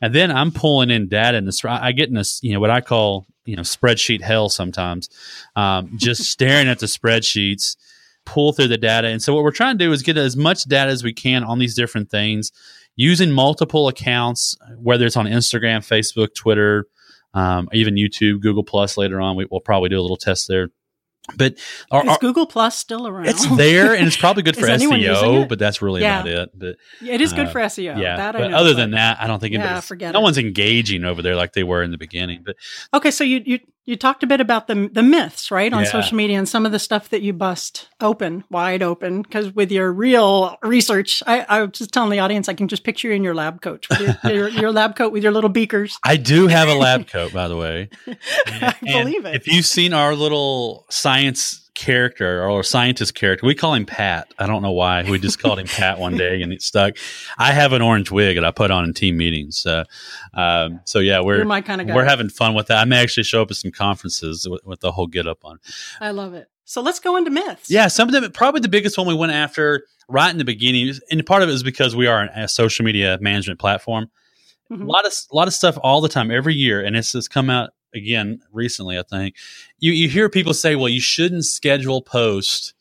And 0.03 0.13
then 0.13 0.31
I'm 0.31 0.51
pulling 0.51 0.89
in 0.89 1.07
data 1.07 1.37
and 1.37 1.47
this, 1.47 1.63
I 1.63 1.93
get 1.93 2.09
in 2.09 2.15
this, 2.15 2.41
you 2.43 2.51
know, 2.51 2.59
what 2.59 2.69
I 2.69 2.81
call, 2.81 3.25
you 3.45 3.55
know, 3.55 3.61
spreadsheet 3.61 4.19
hell 4.19 4.49
sometimes, 4.49 5.07
um, 5.55 5.93
just 5.95 6.23
staring 6.29 6.67
at 6.67 6.79
the 6.79 6.87
spreadsheets, 6.87 7.77
pull 8.25 8.51
through 8.51 8.67
the 8.67 8.77
data. 8.77 9.07
And 9.07 9.21
so 9.21 9.33
what 9.33 9.45
we're 9.45 9.51
trying 9.51 9.77
to 9.77 9.85
do 9.85 9.93
is 9.93 10.01
get 10.01 10.17
as 10.17 10.35
much 10.35 10.65
data 10.65 10.91
as 10.91 11.05
we 11.05 11.13
can 11.13 11.45
on 11.45 11.57
these 11.57 11.73
different 11.73 12.09
things 12.09 12.51
using 12.97 13.31
multiple 13.31 13.87
accounts, 13.87 14.57
whether 14.77 15.05
it's 15.05 15.15
on 15.15 15.25
Instagram, 15.25 15.77
Facebook, 15.77 16.35
Twitter, 16.35 16.85
um, 17.33 17.69
even 17.71 17.95
YouTube, 17.95 18.41
Google 18.41 18.65
Plus 18.65 18.97
later 18.97 19.21
on. 19.21 19.37
We, 19.37 19.47
we'll 19.49 19.61
probably 19.61 19.87
do 19.87 19.97
a 19.97 20.01
little 20.01 20.17
test 20.17 20.49
there. 20.49 20.67
But 21.37 21.57
our, 21.89 22.05
Is 22.05 22.17
Google 22.17 22.45
Plus 22.45 22.77
still 22.77 23.07
around? 23.07 23.27
it's 23.27 23.47
there 23.55 23.93
and 23.95 24.05
it's 24.07 24.17
probably 24.17 24.43
good 24.43 24.57
for 24.57 24.67
SEO, 24.67 25.47
but 25.47 25.57
that's 25.57 25.81
really 25.81 26.01
Yeah. 26.01 26.19
about 26.21 26.27
it. 26.31 26.49
But 26.53 26.75
It 27.01 27.21
is 27.21 27.31
good 27.31 27.47
Uh, 27.47 27.51
for 27.51 27.59
SEO. 27.61 27.97
yeah, 27.97 28.17
that 28.17 28.35
I 28.35 28.39
but 28.39 28.47
know, 28.51 28.57
other 28.57 28.71
but- 28.71 28.77
than 28.77 28.91
that, 28.91 29.21
I 29.21 29.27
don't 29.27 29.39
think 29.39 29.53
anybody's- 29.55 29.85
forget 29.87 30.11
no 30.13 30.19
it. 30.19 30.23
one's 30.23 30.37
engaging 30.37 31.05
over 31.05 31.21
there 31.21 31.35
like 31.37 31.53
they 31.53 31.63
were 31.63 31.81
in 31.81 31.91
the 31.91 31.97
beginning. 31.97 32.41
But 32.45 32.57
Okay, 32.93 33.09
so 33.11 33.23
you 33.23 33.41
you 33.45 33.59
you 33.85 33.95
talked 33.97 34.23
a 34.23 34.27
bit 34.27 34.39
about 34.39 34.67
the 34.67 34.89
the 34.91 35.03
myths, 35.03 35.51
right, 35.51 35.71
on 35.73 35.83
Yeah. 35.83 35.89
social 35.91 36.15
media 36.15 36.37
and 36.37 36.47
some 36.47 36.65
of 36.65 36.71
the 36.71 36.79
stuff 36.79 37.09
that 37.09 37.21
you 37.21 37.33
bust 37.33 37.89
open, 37.99 38.43
wide 38.49 38.81
open, 38.81 39.21
because 39.21 39.53
with 39.53 39.71
your 39.71 39.91
real 39.91 40.57
research, 40.63 41.21
I, 41.27 41.41
I 41.49 41.61
was 41.63 41.71
just 41.73 41.91
telling 41.91 42.09
the 42.09 42.19
audience, 42.19 42.47
I 42.47 42.53
can 42.53 42.67
just 42.67 42.83
picture 42.83 43.09
you 43.09 43.13
in 43.15 43.23
your 43.23 43.35
lab 43.35 43.61
coat, 43.61 43.85
your, 43.99 44.17
your, 44.23 44.49
your 44.49 44.71
lab 44.71 44.95
coat 44.95 45.11
with 45.11 45.23
your 45.23 45.31
little 45.31 45.49
beakers. 45.49 45.97
I 46.03 46.17
do 46.17 46.47
have 46.47 46.69
a 46.69 46.75
lab 46.75 47.07
coat, 47.07 47.33
by 47.33 47.47
the 47.47 47.57
way. 47.57 47.89
I 48.47 48.75
And 48.81 49.05
believe 49.05 49.25
it. 49.25 49.35
If 49.35 49.47
you've 49.47 49.65
seen 49.65 49.93
our 49.93 50.15
little 50.15 50.85
science 50.89 51.62
character 51.75 52.47
or 52.47 52.63
scientist 52.63 53.15
character. 53.15 53.45
We 53.45 53.55
call 53.55 53.73
him 53.73 53.85
Pat. 53.85 54.33
I 54.37 54.45
don't 54.47 54.61
know 54.61 54.71
why. 54.71 55.03
We 55.09 55.19
just 55.19 55.39
called 55.39 55.59
him 55.59 55.67
Pat 55.75 55.99
one 55.99 56.15
day 56.15 56.41
and 56.41 56.53
it 56.53 56.61
stuck. 56.61 56.97
I 57.37 57.51
have 57.51 57.73
an 57.73 57.81
orange 57.81 58.11
wig 58.11 58.35
that 58.37 58.45
I 58.45 58.51
put 58.51 58.71
on 58.71 58.83
in 58.85 58.93
team 58.93 59.17
meetings. 59.17 59.57
So, 59.57 59.83
um, 60.33 60.81
so 60.85 60.99
yeah, 60.99 61.21
we're 61.21 61.43
my 61.45 61.61
kind 61.61 61.81
of 61.81 61.87
guy. 61.87 61.95
we're 61.95 62.05
having 62.05 62.29
fun 62.29 62.53
with 62.53 62.67
that. 62.67 62.77
I 62.77 62.85
may 62.85 63.01
actually 63.01 63.23
show 63.23 63.41
up 63.41 63.51
at 63.51 63.57
some 63.57 63.71
conferences 63.71 64.47
with, 64.47 64.63
with 64.65 64.79
the 64.81 64.91
whole 64.91 65.07
get 65.07 65.27
up 65.27 65.43
on. 65.43 65.59
I 65.99 66.11
love 66.11 66.33
it. 66.33 66.47
So 66.65 66.81
let's 66.81 66.99
go 66.99 67.17
into 67.17 67.29
myths. 67.29 67.69
Yeah, 67.69 67.87
some 67.87 68.07
of 68.07 68.13
them 68.13 68.31
probably 68.31 68.61
the 68.61 68.69
biggest 68.69 68.97
one 68.97 69.07
we 69.07 69.13
went 69.13 69.33
after 69.33 69.85
right 70.07 70.29
in 70.31 70.37
the 70.37 70.45
beginning, 70.45 70.93
and 71.11 71.25
part 71.25 71.43
of 71.43 71.49
it 71.49 71.53
is 71.53 71.63
because 71.63 71.95
we 71.95 72.07
are 72.07 72.21
an, 72.21 72.29
a 72.29 72.47
social 72.47 72.85
media 72.85 73.17
management 73.19 73.59
platform. 73.59 74.09
Mhm. 74.71 74.81
A 74.83 74.85
lot 74.85 75.05
of 75.05 75.13
a 75.31 75.35
lot 75.35 75.47
of 75.47 75.53
stuff 75.53 75.77
all 75.83 75.99
the 75.99 76.07
time, 76.07 76.31
every 76.31 76.55
year, 76.55 76.81
and 76.81 76.95
it's 76.95 77.11
just 77.11 77.29
come 77.29 77.49
out 77.49 77.71
again 77.93 78.41
recently. 78.51 78.97
I 78.97 79.03
think 79.03 79.35
you 79.79 79.91
you 79.91 80.09
hear 80.09 80.29
people 80.29 80.53
say, 80.53 80.75
"Well, 80.75 80.89
you 80.89 81.01
shouldn't 81.01 81.45
schedule 81.45 82.01
post," 82.01 82.73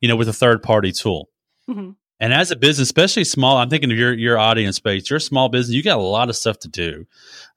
you 0.00 0.08
know, 0.08 0.16
with 0.16 0.28
a 0.28 0.32
third 0.32 0.62
party 0.62 0.92
tool. 0.92 1.28
Mhm. 1.68 1.96
And 2.22 2.34
as 2.34 2.50
a 2.50 2.56
business, 2.56 2.88
especially 2.88 3.24
small, 3.24 3.56
I'm 3.56 3.70
thinking 3.70 3.90
of 3.90 3.98
your 3.98 4.12
your 4.12 4.38
audience 4.38 4.78
base. 4.78 5.08
You're 5.08 5.16
a 5.16 5.20
small 5.20 5.48
business. 5.48 5.74
You 5.74 5.82
got 5.82 5.98
a 5.98 6.02
lot 6.02 6.28
of 6.28 6.36
stuff 6.36 6.58
to 6.60 6.68
do, 6.68 7.06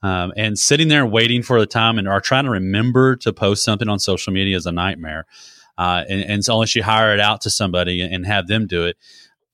um, 0.02 0.32
and 0.38 0.58
sitting 0.58 0.88
there 0.88 1.06
waiting 1.06 1.44
for 1.44 1.60
the 1.60 1.66
time 1.66 1.98
and 2.00 2.08
are 2.08 2.22
trying 2.22 2.46
to 2.46 2.52
remember 2.52 3.16
to 3.18 3.34
post 3.34 3.64
something 3.64 3.90
on 3.90 4.00
social 4.00 4.32
media 4.32 4.56
is 4.56 4.66
a 4.66 4.72
nightmare. 4.72 5.26
Uh, 5.78 6.04
and, 6.08 6.22
and 6.22 6.46
so 6.46 6.54
unless 6.54 6.76
you 6.76 6.84
hire 6.84 7.14
it 7.16 7.20
out 7.20 7.42
to 7.42 7.50
somebody 7.50 8.00
and, 8.00 8.14
and 8.14 8.26
have 8.28 8.48
them 8.48 8.68
do 8.68 8.86
it, 8.86 8.96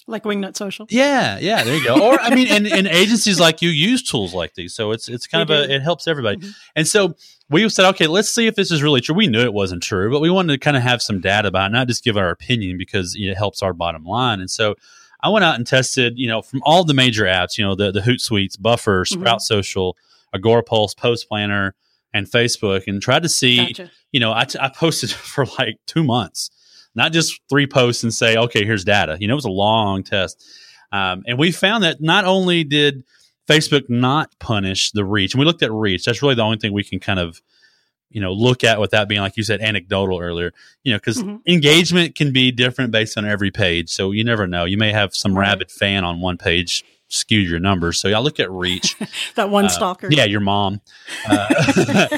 Like 0.10 0.24
Wingnut 0.24 0.56
Social. 0.58 0.88
yeah, 0.90 1.38
yeah, 1.40 1.64
there 1.64 1.76
you 1.78 1.84
go. 1.84 2.02
Or 2.12 2.20
I 2.20 2.34
mean, 2.34 2.48
and, 2.48 2.68
and 2.68 2.88
agencies 2.88 3.40
like 3.40 3.62
you 3.62 3.70
use 3.70 4.02
tools 4.04 4.34
like 4.34 4.56
these, 4.56 4.74
so 4.74 4.92
it's 4.92 5.08
it's 5.08 5.28
kind 5.28 5.48
They 5.48 5.64
of 5.64 5.70
a 5.70 5.74
it 5.76 5.82
helps 5.82 6.08
everybody. 6.08 6.38
Mhm. 6.38 6.54
And 6.76 6.88
so 6.88 7.16
we 7.50 7.68
said, 7.70 7.88
okay, 7.90 8.08
let's 8.08 8.30
see 8.30 8.48
if 8.48 8.56
this 8.56 8.72
is 8.72 8.84
really 8.84 9.02
true. 9.02 9.16
We 9.16 9.28
knew 9.28 9.42
it 9.42 9.54
wasn't 9.54 9.82
true, 9.84 10.12
but 10.12 10.20
we 10.22 10.30
wanted 10.30 10.54
to 10.54 10.60
kind 10.60 10.76
of 10.78 10.84
have 10.84 11.02
some 11.02 11.20
data 11.22 11.48
about 11.48 11.72
it, 11.72 11.74
not 11.74 11.88
just 11.88 12.04
give 12.04 12.18
our 12.18 12.30
opinion 12.30 12.78
because 12.78 13.16
it 13.18 13.36
helps 13.38 13.64
our 13.64 13.74
bottom 13.74 14.04
line. 14.04 14.40
And 14.40 14.50
so 14.52 14.76
I 15.22 15.30
went 15.30 15.44
out 15.46 15.56
and 15.56 15.66
tested, 15.68 16.14
you 16.18 16.28
know, 16.28 16.42
from 16.42 16.62
all 16.64 16.84
the 16.84 16.94
major 16.94 17.26
apps, 17.26 17.58
you 17.58 17.66
know, 17.66 17.76
the 17.76 17.92
the 17.92 18.02
Hootsuite, 18.02 18.62
Buffer, 18.62 19.04
Mhm. 19.04 19.08
Sprout 19.20 19.42
Social, 19.42 19.98
Agorapulse, 20.36 20.96
Post 20.96 21.28
Planner, 21.28 21.76
and 22.14 22.26
Facebook, 22.28 22.84
and 22.88 23.02
tried 23.02 23.24
to 23.24 23.30
see 23.30 23.58
Gotcha. 23.58 23.92
you 24.12 24.20
know, 24.20 24.34
I, 24.34 24.46
t- 24.46 24.60
I 24.60 24.70
posted 24.70 25.10
for 25.34 25.46
like 25.58 25.78
two 25.86 26.04
months, 26.04 26.50
not 26.96 27.12
just 27.12 27.40
three 27.50 27.68
posts 27.68 28.04
and 28.04 28.14
say, 28.14 28.38
okay, 28.38 28.66
here's 28.66 28.84
data. 28.84 29.18
You 29.20 29.28
know, 29.28 29.34
it 29.34 29.36
was 29.36 29.46
a 29.46 29.50
long 29.50 30.04
test. 30.04 30.44
Um, 30.92 31.24
and 31.28 31.38
we 31.38 31.52
found 31.52 31.84
that 31.84 32.02
not 32.02 32.26
only 32.26 32.64
did 32.64 33.04
Facebook 33.48 33.90
not 33.90 34.34
punish 34.40 34.92
the 34.92 35.06
reach, 35.06 35.34
and 35.34 35.40
we 35.40 35.46
looked 35.46 35.64
at 35.64 35.72
reach, 35.72 36.06
that's 36.06 36.22
really 36.22 36.36
the 36.36 36.44
only 36.44 36.58
thing 36.58 36.74
we 36.74 36.84
can 36.84 37.00
kind 37.00 37.20
of, 37.20 37.42
you 38.10 38.22
know, 38.22 38.34
look 38.34 38.64
at 38.64 38.80
without 38.80 39.08
being, 39.08 39.22
like 39.22 39.38
you 39.38 39.44
said, 39.44 39.62
anecdotal 39.62 40.20
earlier, 40.20 40.52
you 40.84 40.92
know, 40.92 40.98
because 40.98 41.22
Mhm. 41.22 41.42
engagement 41.48 42.16
can 42.16 42.34
be 42.34 42.52
different 42.52 42.92
based 42.92 43.18
on 43.18 43.26
every 43.26 43.52
page. 43.52 43.90
So 43.90 44.12
you 44.12 44.24
never 44.24 44.48
know. 44.48 44.66
You 44.66 44.78
may 44.78 44.92
have 44.92 45.16
some 45.16 45.38
rabid 45.38 45.70
fan 45.72 46.04
on 46.04 46.20
one 46.20 46.38
page 46.38 46.84
skew 47.10 47.40
your 47.40 47.60
numbers. 47.60 48.00
So 48.00 48.10
I 48.10 48.20
look 48.20 48.40
at 48.40 48.50
reach. 48.52 48.96
That 49.36 49.50
one 49.50 49.66
Uh, 49.66 49.70
stalker. 49.70 50.08
Yeah, 50.12 50.26
your 50.26 50.40
mom. 50.42 50.82
Uh, 51.28 52.18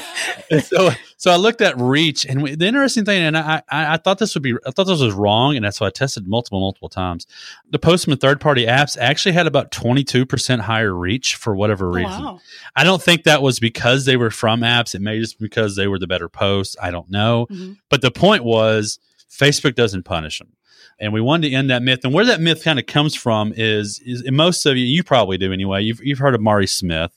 so, 0.64 0.90
so 1.16 1.30
I 1.30 1.36
looked 1.36 1.60
at 1.60 1.78
reach, 1.78 2.24
and 2.26 2.42
we, 2.42 2.54
the 2.54 2.66
interesting 2.66 3.04
thing, 3.04 3.22
and 3.22 3.36
I, 3.36 3.62
I, 3.70 3.94
I 3.94 3.96
thought 3.96 4.18
this 4.18 4.34
would 4.34 4.42
be, 4.42 4.54
I 4.66 4.70
thought 4.70 4.84
this 4.86 5.00
was 5.00 5.12
wrong, 5.14 5.56
and 5.56 5.64
that's 5.64 5.80
why 5.80 5.86
I 5.88 5.90
tested 5.90 6.26
multiple, 6.26 6.60
multiple 6.60 6.88
times. 6.88 7.26
The 7.70 7.78
Postman 7.78 8.18
third 8.18 8.40
party 8.40 8.66
apps 8.66 8.96
actually 8.98 9.32
had 9.32 9.46
about 9.46 9.70
twenty 9.70 10.04
two 10.04 10.26
percent 10.26 10.62
higher 10.62 10.94
reach 10.94 11.36
for 11.36 11.54
whatever 11.54 11.86
Oh, 11.88 11.92
reason. 11.94 12.22
wow. 12.24 12.40
I 12.76 12.84
don't 12.84 13.02
think 13.02 13.24
that 13.24 13.42
was 13.42 13.60
because 13.60 14.04
they 14.04 14.16
were 14.16 14.30
from 14.30 14.60
apps. 14.60 14.94
It 14.94 15.00
may 15.02 15.18
just 15.20 15.38
because 15.38 15.76
they 15.76 15.86
were 15.88 15.98
the 15.98 16.06
better 16.06 16.28
posts. 16.28 16.76
I 16.82 16.90
don't 16.90 17.10
know. 17.10 17.46
Mhm. 17.50 17.76
But 17.88 18.00
the 18.02 18.10
point 18.10 18.44
was, 18.44 18.98
Facebook 19.30 19.74
doesn't 19.74 20.04
punish 20.04 20.38
them. 20.38 20.48
And 20.98 21.12
we 21.12 21.20
wanted 21.20 21.48
to 21.48 21.54
end 21.54 21.70
that 21.70 21.82
myth. 21.82 22.00
And 22.04 22.12
where 22.12 22.24
that 22.26 22.40
myth 22.40 22.62
kind 22.64 22.78
of 22.78 22.86
comes 22.86 23.14
from 23.14 23.52
is, 23.56 24.00
is 24.04 24.28
most 24.30 24.64
of 24.66 24.76
you, 24.76 24.84
you 24.84 25.02
probably 25.02 25.38
do 25.38 25.52
anyway. 25.52 25.82
You've, 25.82 26.00
you've 26.02 26.18
heard 26.18 26.34
of 26.34 26.40
Mari 26.40 26.66
Smith. 26.66 27.12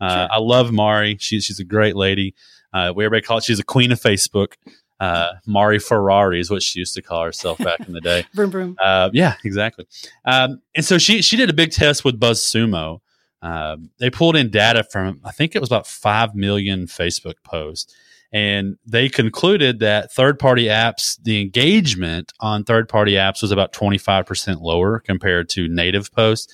Uh, 0.00 0.08
Sure. 0.26 0.28
I 0.32 0.38
love 0.38 0.72
Mari. 0.72 1.16
She's, 1.20 1.44
she's 1.44 1.60
a 1.60 1.64
great 1.64 1.94
lady. 1.94 2.34
Uh, 2.72 2.92
we 2.94 3.04
everybody 3.04 3.26
call 3.26 3.38
it, 3.38 3.44
she's 3.44 3.58
a 3.58 3.64
queen 3.64 3.92
of 3.92 4.00
Facebook. 4.00 4.54
Uh, 5.00 5.32
Mari 5.46 5.78
Ferrari 5.78 6.40
is 6.40 6.50
what 6.50 6.62
she 6.62 6.78
used 6.78 6.94
to 6.94 7.02
call 7.02 7.24
herself 7.24 7.56
back 7.58 7.80
in 7.80 7.94
the 7.94 8.00
day. 8.02 8.26
Vroom 8.34 8.50
vroom. 8.50 8.76
Uh, 8.78 9.08
yeah, 9.14 9.34
exactly. 9.44 9.86
Um, 10.26 10.60
and 10.76 10.84
so 10.84 10.98
she 10.98 11.22
she 11.22 11.36
did 11.38 11.48
a 11.48 11.54
big 11.54 11.72
test 11.72 12.04
with 12.04 12.20
BuzzSumo. 12.20 13.00
Um, 13.40 13.90
they 13.98 14.10
pulled 14.10 14.36
in 14.36 14.50
data 14.50 14.84
from 14.84 15.20
I 15.24 15.32
think 15.32 15.56
it 15.56 15.60
was 15.60 15.70
about 15.70 15.86
five 15.86 16.34
million 16.34 16.86
Facebook 16.86 17.36
posts, 17.42 17.94
and 18.32 18.76
they 18.86 19.08
concluded 19.08 19.80
that 19.80 20.12
third 20.12 20.38
party 20.38 20.66
apps, 20.66 21.18
the 21.22 21.40
engagement 21.40 22.32
on 22.40 22.64
third 22.64 22.88
party 22.88 23.12
apps 23.12 23.42
was 23.42 23.50
about 23.50 23.72
twenty 23.72 23.98
five 23.98 24.26
percent 24.26 24.60
lower 24.60 25.00
compared 25.00 25.48
to 25.50 25.68
native 25.68 26.12
posts. 26.12 26.52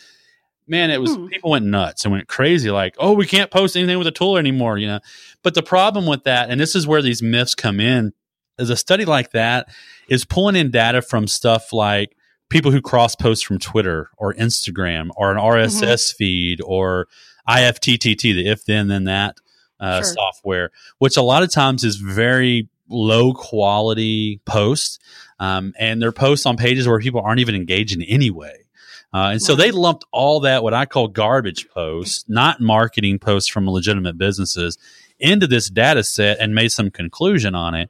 Man, 0.68 0.90
it 0.90 1.00
was 1.00 1.14
Hmm. 1.14 1.26
people 1.28 1.50
went 1.50 1.66
nuts 1.66 2.04
and 2.04 2.12
went 2.12 2.26
crazy, 2.26 2.70
like, 2.70 2.96
oh, 2.98 3.12
we 3.12 3.26
can't 3.26 3.50
post 3.52 3.76
anything 3.76 3.98
with 3.98 4.08
a 4.08 4.12
tool 4.12 4.36
anymore, 4.36 4.78
you 4.78 4.88
know. 4.88 5.00
But 5.44 5.54
the 5.54 5.62
problem 5.62 6.06
with 6.06 6.24
that, 6.24 6.50
and 6.50 6.60
this 6.60 6.74
is 6.74 6.86
where 6.88 7.02
these 7.02 7.22
myths 7.22 7.54
come 7.54 7.78
in, 7.78 8.12
is 8.58 8.70
a 8.70 8.76
study 8.76 9.04
like 9.04 9.30
that 9.32 9.68
is 10.08 10.24
pulling 10.24 10.56
in 10.56 10.70
data 10.70 11.02
from 11.02 11.28
stuff 11.28 11.72
like 11.72 12.16
people 12.48 12.72
who 12.72 12.80
cross 12.80 13.14
post 13.14 13.44
from 13.46 13.58
Twitter 13.58 14.08
or 14.16 14.32
Instagram 14.34 15.10
or 15.16 15.30
an 15.30 15.36
RSS 15.36 16.12
feed 16.14 16.60
or 16.64 17.06
IFTTT, 17.48 18.34
the 18.34 18.48
if 18.48 18.64
then 18.64 18.88
then 18.88 19.04
that 19.04 19.36
uh, 19.80 20.02
Sure. 20.02 20.14
software, 20.14 20.70
which 20.98 21.16
a 21.16 21.22
lot 21.22 21.42
of 21.42 21.50
times 21.50 21.84
is 21.84 21.96
very 21.96 22.68
low 22.88 23.32
quality 23.32 24.40
posts, 24.44 24.98
um, 25.40 25.74
and 25.78 26.00
they're 26.00 26.12
posts 26.12 26.46
on 26.46 26.56
pages 26.56 26.86
where 26.86 26.98
people 27.00 27.20
aren't 27.20 27.40
even 27.40 27.54
engaging 27.54 28.02
anyway. 28.02 28.64
Uh, 29.12 29.30
and 29.32 29.42
so 29.42 29.54
they 29.54 29.70
lumped 29.70 30.04
all 30.12 30.40
that, 30.40 30.62
what 30.62 30.74
I 30.74 30.84
call 30.84 31.08
garbage 31.08 31.68
posts, 31.70 32.24
not 32.28 32.60
marketing 32.60 33.18
posts 33.18 33.48
from 33.48 33.68
legitimate 33.68 34.18
businesses, 34.18 34.76
into 35.18 35.46
this 35.46 35.70
data 35.70 36.04
set 36.04 36.38
and 36.40 36.54
made 36.54 36.68
some 36.68 36.90
conclusion 36.90 37.54
on 37.54 37.74
it. 37.74 37.88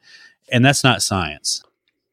And 0.53 0.65
that's 0.65 0.85
not 0.85 1.03
science. 1.03 1.63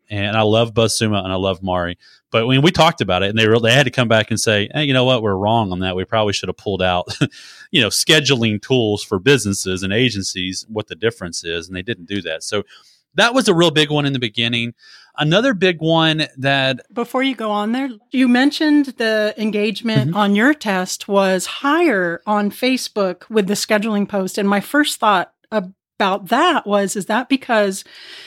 And 0.10 0.36
I 0.36 0.42
love 0.42 0.74
BuzzSumo 0.74 1.24
and 1.24 1.32
I 1.32 1.36
love 1.36 1.62
Mari. 1.62 1.98
But 2.34 2.48
when 2.48 2.62
we 2.62 2.72
talked 2.72 3.00
about 3.00 3.24
it, 3.24 3.30
and 3.30 3.40
they 3.40 3.48
were, 3.48 3.60
they 3.60 3.72
had 3.72 3.86
to 3.86 3.92
come 3.92 4.10
back 4.10 4.30
and 4.32 4.40
say, 4.40 4.68
"Hey, 4.74 4.84
you 4.84 4.94
know 4.94 5.06
what? 5.06 5.22
We're 5.22 5.38
wrong 5.38 5.72
on 5.72 5.80
that. 5.80 5.96
We 5.96 6.04
probably 6.04 6.34
should 6.34 6.50
have 6.50 6.58
pulled 6.58 6.82
out, 6.82 7.16
you 7.72 7.80
know, 7.80 7.88
scheduling 7.90 8.62
tools 8.62 9.04
for 9.04 9.20
businesses 9.20 9.84
and 9.84 9.94
agencies. 9.94 10.66
What 10.68 10.88
the 10.88 10.96
difference 10.96 11.46
is?" 11.46 11.68
And 11.68 11.76
they 11.78 11.84
didn't 11.84 12.08
do 12.08 12.22
that. 12.24 12.44
So 12.44 12.64
that 13.16 13.34
was 13.36 13.48
a 13.48 13.54
real 13.54 13.72
big 13.72 13.92
one 13.92 14.06
in 14.06 14.14
the 14.14 14.20
beginning. 14.20 14.74
Another 15.16 15.54
big 15.54 15.80
one 15.80 16.26
that 16.38 16.82
Before 16.92 17.22
you 17.22 17.36
go 17.36 17.52
on 17.52 17.72
there, 17.72 17.90
you 18.12 18.28
mentioned 18.28 18.88
the 18.98 19.36
engagement 19.38 20.10
Mm-hmm. 20.10 20.18
on 20.18 20.36
your 20.36 20.56
test 20.56 21.08
was 21.08 21.46
higher 21.46 22.22
on 22.26 22.50
Facebook 22.50 23.30
with 23.30 23.46
the 23.46 23.54
scheduling 23.54 24.10
post. 24.10 24.40
And 24.40 24.50
my 24.50 24.60
first 24.60 25.00
thought 25.00 25.32
about 25.98 26.28
that 26.30 26.66
was, 26.66 26.96
is 26.96 27.06
that 27.06 27.30
because 27.30 27.84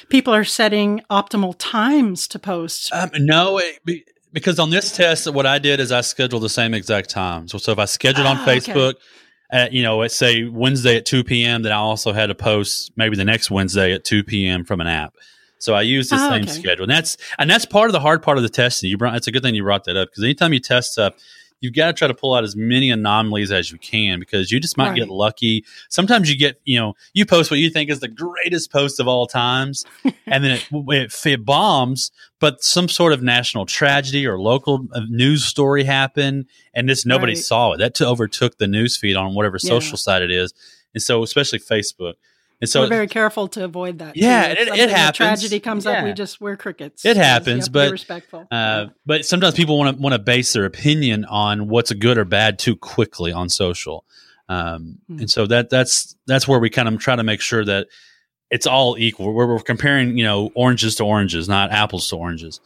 people 0.09 0.35
are 0.35 0.45
setting 0.45 1.03
optimal 1.11 1.55
times 1.59 2.29
to 2.29 2.39
post? 2.39 2.93
Um, 2.93 3.11
no, 3.19 3.59
it, 3.59 4.05
because 4.33 4.59
on 4.59 4.71
this 4.71 4.97
test, 4.97 5.31
what 5.33 5.47
I 5.47 5.59
did 5.59 5.81
is 5.81 5.93
I 5.93 6.01
scheduled 6.03 6.43
the 6.43 6.49
same 6.49 6.75
exact 6.75 7.11
time. 7.11 7.49
So, 7.49 7.59
so 7.59 7.73
if 7.73 7.79
I 7.79 7.85
scheduled 7.87 8.27
on 8.27 8.37
Ah, 8.37 8.43
okay. 8.51 8.73
Facebook, 8.73 8.95
at, 9.51 9.73
you 9.73 9.83
know, 9.83 10.03
at 10.03 10.11
say 10.13 10.45
Wednesday 10.45 10.97
at 10.97 11.07
2 11.07 11.25
p.m., 11.25 11.63
then 11.63 11.73
I 11.73 11.77
also 11.77 12.13
had 12.13 12.27
to 12.27 12.35
post 12.35 12.93
maybe 12.97 13.17
the 13.17 13.25
next 13.25 13.51
Wednesday 13.51 13.93
at 13.93 14.05
2 14.05 14.25
p.m. 14.25 14.65
from 14.65 14.81
an 14.81 14.87
app. 14.89 15.15
So 15.59 15.73
I 15.75 15.83
used 15.83 16.11
the 16.11 16.17
Ah, 16.17 16.29
same 16.33 16.43
okay. 16.43 16.53
schedule, 16.53 16.83
and 16.83 16.91
that's 16.91 17.17
and 17.39 17.49
that's 17.49 17.65
part 17.65 17.89
of 17.89 17.93
the 17.95 18.01
hard 18.01 18.23
part 18.23 18.37
of 18.37 18.43
the 18.43 18.51
testing. 18.51 18.91
You 18.91 18.99
brought 18.99 19.17
it's 19.17 19.27
a 19.27 19.33
good 19.33 19.43
thing 19.43 19.55
you 19.55 19.63
brought 19.63 19.85
that 19.85 19.97
up 19.97 20.11
because 20.11 20.23
anytime 20.23 20.53
you 20.53 20.61
test 20.61 20.93
stuff, 20.93 21.15
you've 21.61 21.75
got 21.75 21.87
to 21.87 21.93
try 21.93 22.07
to 22.09 22.15
pull 22.15 22.35
out 22.35 22.45
as 22.45 22.55
many 22.55 22.91
anomalies 22.91 23.51
as 23.51 23.71
you 23.73 23.79
can 23.79 24.19
because 24.21 24.53
you 24.53 24.61
just 24.61 24.77
might 24.77 24.95
get 24.95 25.09
lucky. 25.09 25.65
Sometimes 25.89 26.31
you 26.31 26.37
get 26.37 26.61
you 26.65 26.79
know 26.79 26.95
you 27.15 27.25
post 27.27 27.51
what 27.51 27.61
you 27.61 27.71
think 27.71 27.91
is 27.91 28.01
the 28.01 28.09
greatest 28.09 28.71
post 28.71 29.01
of 29.01 29.09
all 29.09 29.27
times, 29.27 29.85
and 30.27 30.45
then 30.45 30.53
it, 30.53 30.67
it, 30.73 31.27
it 31.27 31.45
bombs, 31.45 32.11
but 32.41 32.63
some 32.63 32.89
sort 32.89 33.13
of 33.13 33.23
national 33.23 33.67
tragedy 33.67 34.27
or 34.27 34.39
local 34.39 34.87
uh, 34.93 35.01
news 35.09 35.45
story 35.45 35.85
happened, 35.85 36.47
and 36.75 36.89
this 36.89 37.07
nobody 37.07 37.33
Right. 37.33 37.39
saw 37.39 37.73
it. 37.73 37.79
That 37.79 37.95
t- 37.95 38.05
overtook 38.05 38.59
the 38.59 38.67
news 38.67 38.97
feed 38.97 39.17
on 39.17 39.35
whatever 39.35 39.59
Yeah. 39.63 39.69
social 39.71 39.97
site 39.97 40.23
it 40.23 40.31
is, 40.31 40.53
and 40.95 41.03
so 41.03 41.23
especially 41.23 41.59
Facebook. 41.59 42.15
And 42.61 42.71
so 42.71 42.81
we're 42.83 42.89
very 42.89 43.07
careful 43.07 43.49
to 43.49 43.65
avoid 43.65 43.99
that. 43.99 44.17
Yeah, 44.17 44.55
too. 44.55 44.63
It- 44.63 44.69
it 44.79 44.91
happens. 44.91 45.17
Tragedy 45.19 45.61
comes 45.61 45.85
up, 45.87 46.03
we 46.03 46.11
Yeah. 46.11 46.15
just 46.15 46.41
wear 46.41 46.57
crickets. 46.57 47.05
It 47.05 47.17
happens, 47.17 47.65
have 47.65 47.65
to 47.67 47.71
be 47.71 47.79
but, 47.81 47.91
respectful. 47.93 48.47
Uh, 48.51 48.87
but 49.05 49.27
sometimes 49.27 49.55
people 49.55 49.77
want 49.79 49.97
to 49.97 50.03
want 50.03 50.15
to 50.15 50.19
base 50.19 50.53
their 50.55 50.65
opinion 50.65 51.25
on 51.27 51.69
what's 51.69 51.93
good 51.93 52.17
or 52.17 52.25
bad 52.25 52.59
too 52.59 52.75
quickly 52.75 53.31
on 53.33 53.49
social, 53.51 54.05
um, 54.49 54.99
Hmm. 55.09 55.19
and 55.21 55.31
so 55.31 55.47
that 55.47 55.69
that's 55.71 56.17
that's 56.27 56.49
where 56.49 56.59
we 56.59 56.71
kind 56.71 56.89
of 56.89 56.99
try 56.99 57.15
to 57.17 57.23
make 57.23 57.41
sure 57.43 57.65
that 57.65 57.89
it's 58.51 58.67
all 58.67 58.97
equal. 58.99 59.35
Where 59.35 59.47
we're 59.47 59.59
comparing, 59.61 60.17
you 60.17 60.25
know, 60.25 60.51
oranges 60.55 60.95
to 60.97 61.05
oranges, 61.05 61.49
not 61.49 61.73
apples 61.73 62.09
to 62.11 62.17
oranges. 62.17 62.61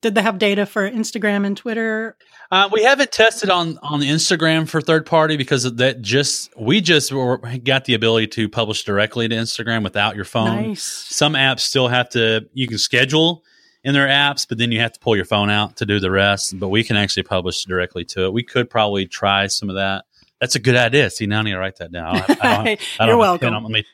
did 0.00 0.14
they 0.14 0.20
have 0.22 0.38
data 0.38 0.66
for 0.66 0.90
Instagram 0.90 1.46
and 1.46 1.56
Twitter? 1.56 2.16
Uh, 2.50 2.68
we 2.72 2.82
haven't 2.82 3.12
tested 3.12 3.50
on 3.50 3.78
on 3.82 4.00
Instagram 4.00 4.68
for 4.68 4.80
third 4.80 5.06
party 5.06 5.36
because 5.36 5.64
that 5.74 6.02
just 6.02 6.52
we 6.58 6.80
just 6.80 7.12
were, 7.12 7.38
got 7.64 7.84
the 7.84 7.94
ability 7.94 8.26
to 8.28 8.48
publish 8.48 8.84
directly 8.84 9.28
to 9.28 9.34
Instagram 9.34 9.82
without 9.82 10.16
your 10.16 10.24
phone. 10.24 10.68
Nice. 10.68 10.82
Some 10.82 11.34
apps 11.34 11.60
still 11.60 11.88
have 11.88 12.08
to 12.10 12.48
you 12.52 12.68
can 12.68 12.78
schedule 12.78 13.44
in 13.82 13.92
their 13.92 14.08
apps, 14.08 14.48
but 14.48 14.58
then 14.58 14.72
you 14.72 14.80
have 14.80 14.92
to 14.92 15.00
pull 15.00 15.16
your 15.16 15.24
phone 15.24 15.50
out 15.50 15.76
to 15.76 15.86
do 15.86 16.00
the 16.00 16.10
rest. 16.10 16.58
But 16.58 16.68
we 16.68 16.84
can 16.84 16.96
actually 16.96 17.24
publish 17.24 17.64
directly 17.64 18.04
to 18.06 18.24
it. 18.24 18.32
We 18.32 18.42
could 18.42 18.70
probably 18.70 19.06
try 19.06 19.46
some 19.46 19.68
of 19.68 19.76
that. 19.76 20.04
That's 20.44 20.56
a 20.56 20.58
good 20.60 20.76
idea. 20.76 21.08
See, 21.08 21.24
now 21.24 21.38
I 21.38 21.42
need 21.42 21.52
to 21.52 21.58
write 21.58 21.76
that 21.78 21.90
down. 21.90 22.04
I 22.16 22.18
don't 22.26 22.44
I 22.44 22.56
don't 22.56 22.66
I 23.00 23.04
You're 23.06 23.06
don't 23.06 23.10
a 23.14 23.16
welcome. 23.16 23.54
Let 23.54 23.62
me 23.72 23.84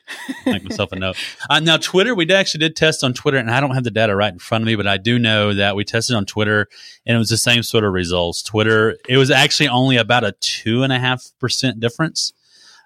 make 0.45 0.63
myself 0.65 0.91
a 0.91 0.97
note. 0.97 1.15
Uh, 1.49 1.61
now, 1.61 1.77
Twitter, 1.77 2.13
we 2.13 2.29
actually 2.29 2.59
did 2.59 2.75
test 2.75 3.05
on 3.05 3.13
Twitter, 3.13 3.37
and 3.37 3.49
I 3.49 3.61
don't 3.61 3.73
have 3.73 3.85
the 3.85 3.89
data 3.91 4.13
right 4.13 4.33
in 4.33 4.37
front 4.37 4.63
of 4.63 4.65
me, 4.65 4.75
but 4.75 4.85
I 4.85 4.97
do 4.97 5.17
know 5.17 5.53
that 5.53 5.77
we 5.77 5.85
tested 5.85 6.13
on 6.17 6.25
Twitter, 6.25 6.67
and 7.05 7.15
it 7.15 7.17
was 7.17 7.29
the 7.29 7.37
same 7.37 7.63
sort 7.63 7.85
of 7.85 7.93
results. 7.93 8.41
Twitter, 8.43 8.97
it 9.07 9.15
was 9.15 9.31
actually 9.31 9.69
only 9.69 9.95
about 9.95 10.25
a 10.25 10.33
two 10.41 10.83
and 10.83 10.91
a 10.91 10.99
half 10.99 11.23
percent 11.39 11.79
difference, 11.79 12.33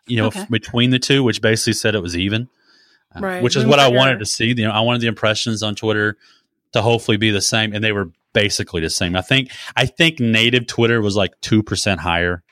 you 0.06 0.18
know, 0.18 0.28
Okay. 0.28 0.42
f- 0.42 0.50
between 0.50 0.92
the 0.92 1.00
two, 1.00 1.24
which 1.24 1.42
basically 1.42 1.74
said 1.74 1.96
it 1.96 2.04
was 2.04 2.16
even. 2.16 2.48
Uh, 3.16 3.20
Right. 3.22 3.42
Which 3.42 3.56
is 3.56 3.66
what 3.66 3.80
I 3.80 3.88
wanted 3.88 4.20
to 4.20 4.26
see. 4.28 4.48
You 4.50 4.66
know, 4.68 4.72
I 4.72 4.82
wanted 4.82 5.02
the 5.02 5.08
impressions 5.08 5.64
on 5.64 5.74
Twitter 5.74 6.18
to 6.74 6.84
hopefully 6.84 7.18
be 7.18 7.32
the 7.32 7.42
same, 7.42 7.74
and 7.74 7.84
they 7.84 7.94
were 7.94 8.12
basically 8.34 8.82
the 8.82 8.90
same. 8.92 9.16
I 9.16 9.22
think 9.22 9.50
I 9.76 9.88
think 9.88 10.20
native 10.20 10.68
Twitter 10.68 11.02
was 11.02 11.16
like 11.16 11.32
two 11.42 11.64
percent 11.64 12.02
higher. 12.02 12.44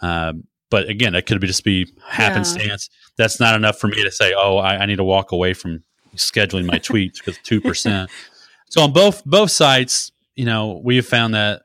Um, 0.00 0.44
but 0.70 0.88
again, 0.88 1.14
it 1.14 1.26
could 1.26 1.40
be 1.40 1.46
just 1.46 1.64
be 1.64 1.92
happenstance. 2.06 2.88
That's 3.16 3.40
not 3.40 3.54
enough 3.54 3.78
for 3.78 3.88
me 3.88 4.02
to 4.02 4.10
say, 4.10 4.34
oh, 4.36 4.56
I, 4.56 4.78
I 4.78 4.86
need 4.86 4.96
to 4.96 5.04
walk 5.04 5.32
away 5.32 5.54
from 5.54 5.82
scheduling 6.16 6.66
my 6.66 6.78
tweets 6.78 7.18
because 7.18 7.38
two 7.42 7.60
percent. 7.60 8.10
So 8.68 8.82
on 8.82 8.92
both 8.92 9.24
both 9.24 9.52
sites, 9.52 10.10
you 10.34 10.44
know, 10.44 10.80
we 10.84 10.96
have 10.96 11.06
found 11.06 11.34
that 11.34 11.62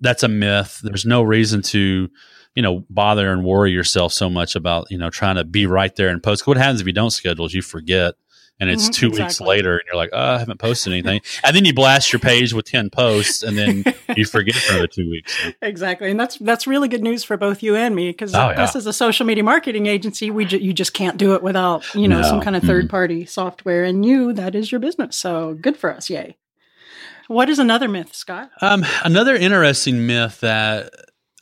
that's 0.00 0.22
a 0.22 0.28
myth. 0.28 0.78
There's 0.84 1.04
no 1.04 1.22
reason 1.22 1.62
to, 1.62 2.08
you 2.54 2.62
know, 2.62 2.84
bother 2.88 3.32
and 3.32 3.44
worry 3.44 3.72
yourself 3.72 4.12
so 4.12 4.30
much 4.30 4.54
about, 4.54 4.86
you 4.88 4.98
know, 4.98 5.10
trying 5.10 5.34
to 5.34 5.42
be 5.42 5.66
right 5.66 5.94
there 5.96 6.10
and 6.10 6.22
post. 6.22 6.46
What 6.46 6.56
happens 6.56 6.80
if 6.80 6.86
you 6.86 6.92
don't 6.92 7.10
schedule 7.10 7.44
is 7.46 7.54
you 7.54 7.62
forget 7.62 8.14
and 8.60 8.68
it's 8.70 8.88
Mhm, 8.88 8.92
two 8.94 9.10
weeks 9.10 9.40
later 9.40 9.74
and 9.78 9.82
you're 9.86 9.96
like, 9.96 10.10
oh, 10.12 10.34
I 10.34 10.38
haven't 10.38 10.58
posted 10.58 10.92
anything. 10.94 11.20
and 11.44 11.54
then 11.54 11.64
you 11.64 11.72
blast 11.72 12.12
your 12.12 12.20
page 12.20 12.52
with 12.52 12.64
10 12.66 12.90
posts 12.90 13.42
and 13.42 13.56
then 13.56 13.84
you 14.16 14.24
forget 14.36 14.54
for 14.56 14.72
another 14.72 14.88
two 14.88 15.08
weeks. 15.08 15.32
Exactly, 15.62 16.10
and 16.10 16.18
that's 16.18 16.36
that's 16.38 16.66
really 16.66 16.88
good 16.88 17.02
news 17.02 17.22
for 17.24 17.36
both 17.36 17.62
you 17.62 17.76
and 17.76 17.94
me 17.94 18.10
because 18.10 18.34
Oh, 18.34 18.50
yeah. 18.50 18.62
us 18.62 18.74
as 18.76 18.86
a 18.86 18.92
social 18.92 19.24
media 19.26 19.44
marketing 19.44 19.86
agency, 19.86 20.30
we 20.30 20.44
ju- 20.44 20.58
you 20.58 20.72
just 20.72 20.92
can't 20.94 21.16
do 21.16 21.34
it 21.34 21.42
without 21.42 21.84
you 21.94 22.08
know 22.08 22.20
No. 22.20 22.28
some 22.28 22.40
kind 22.40 22.56
of 22.56 22.62
third 22.62 22.88
party 22.90 23.24
software, 23.26 23.84
and 23.84 24.04
you 24.04 24.32
that 24.32 24.54
is 24.54 24.72
your 24.72 24.80
business. 24.80 25.16
So 25.16 25.54
good 25.60 25.76
for 25.76 25.94
us, 25.94 26.10
yay! 26.10 26.36
What 27.28 27.48
is 27.50 27.58
another 27.58 27.88
myth, 27.88 28.14
Scott? 28.14 28.50
Um, 28.62 28.84
another 29.04 29.34
interesting 29.36 30.06
myth 30.06 30.40
that 30.40 30.90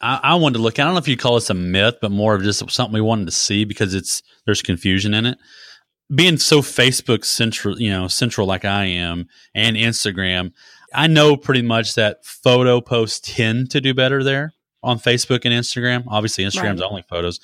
I, 0.01 0.19
I 0.23 0.35
wanted 0.35 0.55
to 0.59 0.63
look 0.63 0.79
at. 0.79 0.83
I 0.83 0.87
don't 0.87 0.95
know 0.95 0.99
if 0.99 1.09
you 1.09 1.17
call 1.17 1.35
this 1.37 1.49
a 1.51 1.55
myth, 1.55 1.97
but 2.03 2.11
more 2.11 2.35
of 2.35 2.43
just 2.43 2.69
something 2.71 2.93
we 2.93 3.01
wanted 3.01 3.27
to 3.27 3.33
see 3.33 3.65
because 3.65 3.95
it's 3.95 4.23
there's 4.47 4.63
confusion 4.63 5.15
in 5.15 5.27
it. 5.27 5.39
Being 6.15 6.39
so 6.39 6.61
Facebook 6.61 7.25
central, 7.25 7.81
you 7.81 7.91
know, 7.91 8.09
central 8.09 8.47
like 8.47 8.65
I 8.65 8.85
am, 8.85 9.29
and 9.55 9.77
Instagram, 9.77 10.53
I 10.95 11.09
know 11.09 11.37
pretty 11.37 11.63
much 11.63 11.95
that 11.95 12.25
photo 12.25 12.81
posts 12.81 13.35
tend 13.35 13.71
to 13.73 13.81
do 13.81 13.93
better 13.93 14.23
there 14.23 14.55
on 14.83 14.99
Facebook 14.99 15.45
and 15.45 15.53
Instagram. 15.53 16.05
Obviously, 16.07 16.45
Instagram's 16.45 16.81
Right. 16.81 16.89
only 16.89 17.03
photos, 17.09 17.41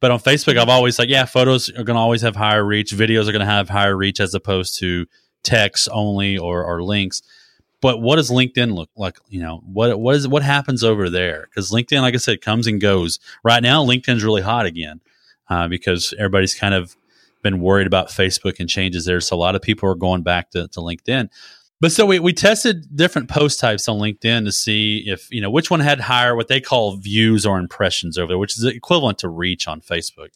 but 0.00 0.10
on 0.10 0.20
Facebook, 0.20 0.58
I've 0.58 0.68
always 0.68 0.98
like, 0.98 1.08
yeah, 1.08 1.24
photos 1.24 1.70
are 1.70 1.84
going 1.84 1.96
to 1.96 2.00
always 2.00 2.20
have 2.20 2.36
higher 2.36 2.64
reach. 2.64 2.92
Videos 2.92 3.28
are 3.28 3.32
going 3.32 3.40
to 3.40 3.46
have 3.46 3.70
higher 3.70 3.96
reach 3.96 4.20
as 4.20 4.34
opposed 4.34 4.78
to 4.80 5.06
text 5.42 5.88
only 5.90 6.36
or, 6.36 6.64
or 6.64 6.82
links 6.82 7.22
but 7.82 8.00
what 8.00 8.16
does 8.16 8.30
LinkedIn 8.30 8.74
look 8.74 8.88
like? 8.96 9.18
You 9.28 9.42
know, 9.42 9.60
what 9.66 9.98
what 9.98 10.14
is 10.14 10.26
what 10.28 10.42
happens 10.44 10.84
over 10.84 11.10
there? 11.10 11.48
Because 11.50 11.72
LinkedIn, 11.72 12.00
like 12.00 12.14
I 12.14 12.18
said, 12.18 12.40
comes 12.40 12.68
and 12.68 12.80
goes. 12.80 13.18
Right 13.42 13.62
now, 13.62 13.84
LinkedIn's 13.84 14.22
really 14.22 14.40
hot 14.40 14.66
again 14.66 15.00
uh, 15.50 15.66
because 15.66 16.14
everybody's 16.16 16.54
kind 16.54 16.74
of 16.74 16.96
been 17.42 17.60
worried 17.60 17.86
about 17.86 18.08
Facebook 18.08 18.60
and 18.60 18.68
changes 18.68 19.04
there. 19.04 19.20
So 19.20 19.36
a 19.36 19.38
lot 19.38 19.54
of 19.54 19.62
people 19.62 19.88
are 19.88 19.94
going 19.94 20.22
back 20.22 20.50
to, 20.50 20.68
to 20.68 20.80
LinkedIn. 20.80 21.28
But 21.82 21.90
so 21.90 22.06
we, 22.06 22.20
we 22.20 22.32
tested 22.32 22.94
different 22.94 23.28
post 23.28 23.58
types 23.58 23.88
on 23.88 23.98
LinkedIn 23.98 24.44
to 24.44 24.52
see 24.52 25.02
if, 25.04 25.28
you 25.32 25.40
know, 25.40 25.50
which 25.50 25.68
one 25.68 25.80
had 25.80 25.98
higher, 25.98 26.36
what 26.36 26.46
they 26.46 26.60
call 26.60 26.96
views 26.96 27.44
or 27.44 27.58
impressions 27.58 28.16
over 28.16 28.28
there, 28.28 28.38
which 28.38 28.56
is 28.56 28.64
equivalent 28.64 29.18
to 29.18 29.28
reach 29.28 29.66
on 29.66 29.80
Facebook. 29.80 30.28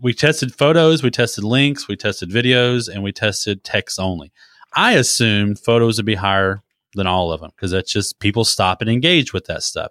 We 0.00 0.14
tested 0.14 0.54
photos, 0.54 1.02
we 1.02 1.10
tested 1.10 1.42
links, 1.42 1.88
we 1.88 1.96
tested 1.96 2.30
videos, 2.30 2.88
and 2.88 3.02
we 3.02 3.10
tested 3.10 3.64
text 3.64 3.98
only. 3.98 4.30
I 4.72 4.92
assumed 4.92 5.58
photos 5.58 5.96
would 5.96 6.06
be 6.06 6.14
higher 6.14 6.62
than 6.94 7.08
all 7.08 7.32
of 7.32 7.40
them 7.40 7.50
because 7.56 7.72
that's 7.72 7.92
just 7.92 8.20
people 8.20 8.44
stop 8.44 8.80
and 8.80 8.88
engage 8.88 9.32
with 9.32 9.46
that 9.46 9.64
stuff. 9.64 9.90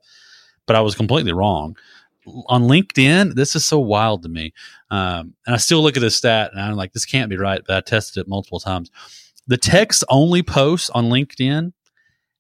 But 0.65 0.78
I 0.78 0.82
was 0.82 0.95
completely 0.95 1.34
wrong. 1.34 1.76
On 2.48 2.64
LinkedIn, 2.64 3.34
this 3.36 3.56
is 3.56 3.66
so 3.66 3.80
wild 3.80 4.24
to 4.24 4.30
me. 4.30 4.54
Um, 4.90 5.34
and 5.46 5.56
I 5.56 5.58
still 5.58 5.82
look 5.82 5.98
at 5.98 6.02
this 6.02 6.16
stat 6.16 6.52
and 6.54 6.62
I'm 6.62 6.76
like, 6.76 6.94
this 6.94 7.06
can't 7.06 7.30
be 7.30 7.38
right, 7.38 7.62
but 7.66 7.76
I 7.78 7.82
tested 7.82 8.22
it 8.22 8.28
multiple 8.28 8.60
times. 8.60 8.90
The 9.48 9.58
text 9.58 10.04
only 10.10 10.42
posts 10.44 10.90
on 10.92 11.06
LinkedIn 11.06 11.74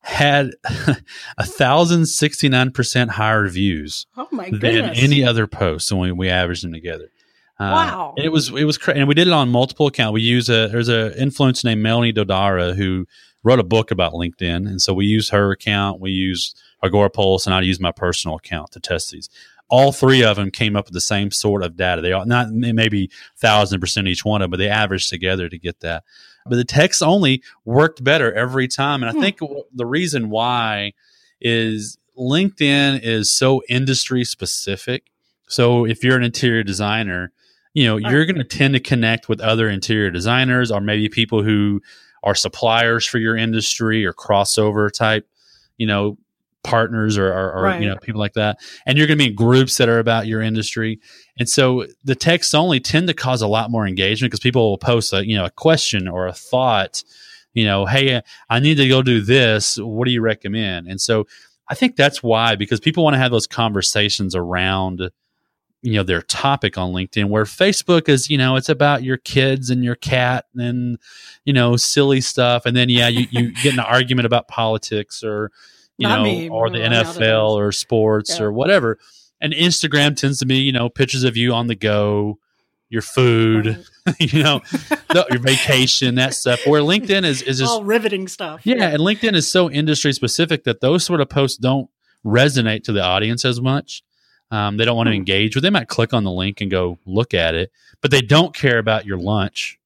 had 0.01 0.51
a 1.37 1.45
thousand 1.45 2.05
sixty 2.07 2.49
nine 2.49 2.71
percent 2.71 3.11
higher 3.11 3.47
views 3.47 4.05
Oh 4.17 4.27
my 4.31 4.49
than 4.49 4.89
any 4.91 5.23
other 5.23 5.47
post 5.47 5.91
when 5.91 6.17
we, 6.17 6.29
averaged 6.29 6.63
them 6.63 6.73
together. 6.73 7.09
Uh, 7.59 7.71
Wow. 7.71 8.13
and 8.17 8.25
it 8.25 8.29
was 8.29 8.49
it 8.49 8.63
was 8.65 8.77
cra- 8.77 8.95
and 8.95 9.07
we 9.07 9.13
did 9.13 9.27
it 9.27 9.33
on 9.33 9.49
multiple 9.49 9.87
accounts. 9.87 10.13
We 10.13 10.21
use 10.21 10.49
a 10.49 10.67
there's 10.67 10.89
a 10.89 11.11
influencer 11.17 11.65
named 11.65 11.85
Melonie 11.85 12.13
Dodaro 12.15 12.75
who 12.75 13.05
wrote 13.43 13.59
a 13.59 13.63
book 13.63 13.91
about 13.91 14.13
LinkedIn, 14.13 14.67
and 14.67 14.81
so 14.81 14.93
we 14.93 15.05
use 15.05 15.29
her 15.29 15.51
account. 15.51 15.99
We 16.01 16.11
use 16.11 16.55
Agora 16.83 17.09
Pulse, 17.09 17.45
and 17.45 17.53
I 17.53 17.61
use 17.61 17.79
my 17.79 17.91
personal 17.91 18.37
account 18.37 18.71
to 18.71 18.79
test 18.79 19.11
these. 19.11 19.29
All 19.75 19.91
three 19.91 20.23
of 20.23 20.35
them 20.35 20.51
came 20.51 20.75
up 20.75 20.85
with 20.85 20.93
the 20.93 21.01
same 21.01 21.31
sort 21.31 21.63
of 21.63 21.75
data. 21.75 21.99
They 21.99 22.11
all 22.11 22.27
not 22.27 22.51
maybe 22.51 23.09
thousand 23.37 23.79
percent 23.79 24.07
each 24.07 24.23
one 24.23 24.41
of 24.41 24.45
them, 24.45 24.51
but 24.51 24.57
they 24.57 24.69
averaged 24.69 25.09
together 25.09 25.49
to 25.49 25.57
get 25.57 25.79
that. 25.79 26.03
But 26.45 26.57
the 26.57 26.63
text 26.63 27.01
only 27.01 27.41
worked 27.65 28.03
better 28.03 28.31
every 28.33 28.67
time, 28.67 29.01
and 29.01 29.09
I 29.09 29.13
Hmm. 29.13 29.21
think 29.21 29.39
the 29.73 29.85
reason 29.85 30.29
why 30.29 30.93
is 31.41 31.97
LinkedIn 32.15 32.99
is 33.01 33.31
so 33.31 33.63
industry 33.67 34.23
specific. 34.23 35.05
So 35.47 35.85
if 35.85 36.03
you're 36.03 36.17
an 36.17 36.23
interior 36.23 36.63
designer, 36.63 37.31
you 37.73 37.85
know, 37.85 37.97
you're 37.97 38.25
going 38.25 38.37
to 38.37 38.43
tend 38.43 38.75
to 38.75 38.79
connect 38.79 39.27
with 39.27 39.41
other 39.41 39.67
interior 39.69 40.11
designers 40.11 40.69
or 40.71 40.81
maybe 40.81 41.09
people 41.09 41.41
who 41.41 41.81
are 42.21 42.35
suppliers 42.35 43.05
for 43.07 43.17
your 43.17 43.35
industry 43.35 44.05
or 44.05 44.13
crossover 44.13 44.91
type, 44.93 45.27
you 45.77 45.87
know, 45.87 46.17
partners 46.63 47.17
or, 47.17 47.27
or, 47.27 47.53
or 47.53 47.63
Right. 47.63 47.81
you 47.81 47.87
know, 47.87 47.97
people 47.97 48.19
like 48.19 48.33
that. 48.33 48.59
And 48.85 48.97
you're 48.97 49.07
going 49.07 49.17
to 49.17 49.23
be 49.23 49.29
in 49.29 49.35
groups 49.35 49.77
that 49.77 49.89
are 49.89 49.99
about 49.99 50.27
your 50.27 50.41
industry. 50.41 50.99
And 51.37 51.47
so 51.49 51.85
the 52.03 52.15
texts 52.15 52.53
only 52.53 52.79
tend 52.79 53.07
to 53.07 53.13
cause 53.13 53.41
a 53.41 53.47
lot 53.47 53.69
more 53.69 53.85
engagement 53.85 54.31
because 54.31 54.39
people 54.39 54.69
will 54.69 54.77
post 54.77 55.13
a, 55.13 55.27
you 55.27 55.35
know, 55.35 55.45
a 55.45 55.51
question 55.51 56.07
or 56.07 56.27
a 56.27 56.33
thought, 56.33 57.03
you 57.53 57.65
know, 57.65 57.85
hey, 57.85 58.21
I 58.49 58.59
need 58.59 58.77
to 58.77 58.87
go 58.87 59.01
do 59.01 59.21
this. 59.21 59.77
What 59.77 60.05
do 60.05 60.11
you 60.11 60.21
recommend? 60.21 60.87
And 60.87 60.99
so 60.99 61.27
I 61.67 61.75
think 61.75 61.95
that's 61.95 62.23
why, 62.23 62.55
because 62.55 62.79
people 62.79 63.03
want 63.03 63.13
to 63.13 63.19
have 63.19 63.31
those 63.31 63.47
conversations 63.47 64.35
around, 64.35 65.11
you 65.81 65.93
know, 65.93 66.03
their 66.03 66.21
topic 66.21 66.77
on 66.77 66.93
LinkedIn, 66.93 67.29
where 67.29 67.43
Facebook 67.43 68.07
is, 68.07 68.29
you 68.29 68.37
know, 68.37 68.55
it's 68.55 68.69
about 68.69 69.03
your 69.03 69.17
kids 69.17 69.69
and 69.69 69.83
your 69.83 69.95
cat 69.95 70.45
and, 70.55 70.97
you 71.45 71.53
know, 71.53 71.75
silly 71.75 72.21
stuff. 72.21 72.65
And 72.65 72.75
then, 72.75 72.89
yeah, 72.89 73.09
you, 73.09 73.27
you 73.31 73.51
get 73.51 73.73
in 73.73 73.79
an 73.79 73.85
argument 73.85 74.25
about 74.25 74.47
politics 74.47 75.23
or, 75.23 75.51
you 75.97 76.07
Not 76.07 76.17
know, 76.19 76.23
me. 76.23 76.49
or 76.49 76.69
the 76.69 76.79
now 76.79 77.03
NFL 77.03 77.51
or 77.55 77.71
sports 77.71 78.37
Yeah. 78.37 78.45
or 78.45 78.51
whatever. 78.51 78.97
And 79.41 79.53
Instagram 79.53 80.15
tends 80.15 80.39
to 80.39 80.45
be, 80.45 80.57
you 80.57 80.71
know, 80.71 80.89
pictures 80.89 81.23
of 81.23 81.35
you 81.37 81.53
on 81.53 81.67
the 81.67 81.75
go, 81.75 82.39
your 82.89 83.01
food, 83.01 83.83
you 84.19 84.41
know, 84.43 84.61
the- 85.09 85.25
your 85.31 85.39
vacation, 85.41 86.15
that 86.15 86.33
stuff. 86.33 86.65
Where 86.65 86.81
LinkedIn 86.81 87.25
is, 87.25 87.41
is 87.41 87.59
just 87.59 87.71
all 87.71 87.83
riveting 87.83 88.27
stuff. 88.27 88.61
yeah, 88.65 88.89
and 88.89 88.99
LinkedIn 88.99 89.33
is 89.35 89.47
so 89.47 89.69
industry 89.69 90.13
specific 90.13 90.63
that 90.63 90.79
those 90.81 91.03
sort 91.03 91.19
of 91.21 91.29
posts 91.29 91.57
don't 91.57 91.89
resonate 92.25 92.83
to 92.85 92.91
the 92.93 93.01
audience 93.03 93.43
as 93.45 93.59
much. 93.59 94.03
Um, 94.51 94.77
they 94.77 94.85
don't 94.85 94.95
want 94.95 95.07
to 95.07 95.11
Hmm. 95.11 95.17
engage 95.17 95.55
with. 95.55 95.63
They 95.63 95.69
might 95.71 95.87
click 95.87 96.13
on 96.13 96.23
the 96.23 96.31
link 96.31 96.61
and 96.61 96.69
go 96.69 96.99
look 97.05 97.33
at 97.33 97.55
it, 97.55 97.71
but 98.01 98.11
they 98.11 98.21
don't 98.21 98.53
care 98.55 98.77
about 98.77 99.05
your 99.05 99.17
lunch, 99.17 99.79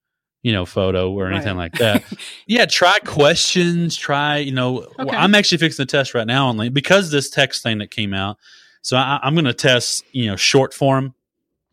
you 0.47 0.53
know, 0.53 0.65
photo 0.65 1.11
or 1.11 1.29
anything 1.29 1.57
Right. 1.57 1.73
like 1.73 1.79
that. 1.79 2.03
yeah, 2.47 2.65
try 2.65 2.97
questions. 3.03 3.97
Try, 3.97 4.37
you 4.37 4.53
know, 4.53 4.87
Okay. 4.97 5.13
I'm 5.13 5.35
actually 5.35 5.57
fixing 5.57 5.83
the 5.83 5.91
test 5.91 6.13
right 6.13 6.25
now 6.25 6.47
on 6.47 6.55
LinkedIn 6.55 6.73
because 6.73 7.11
this 7.11 7.29
text 7.29 7.63
thing 7.63 7.79
that 7.79 7.91
came 7.91 8.13
out. 8.13 8.37
So 8.81 8.95
I, 8.95 9.19
I'm 9.21 9.35
going 9.35 9.43
to 9.43 9.53
test, 9.53 10.05
you 10.13 10.27
know, 10.27 10.37
short 10.37 10.73
form, 10.73 11.13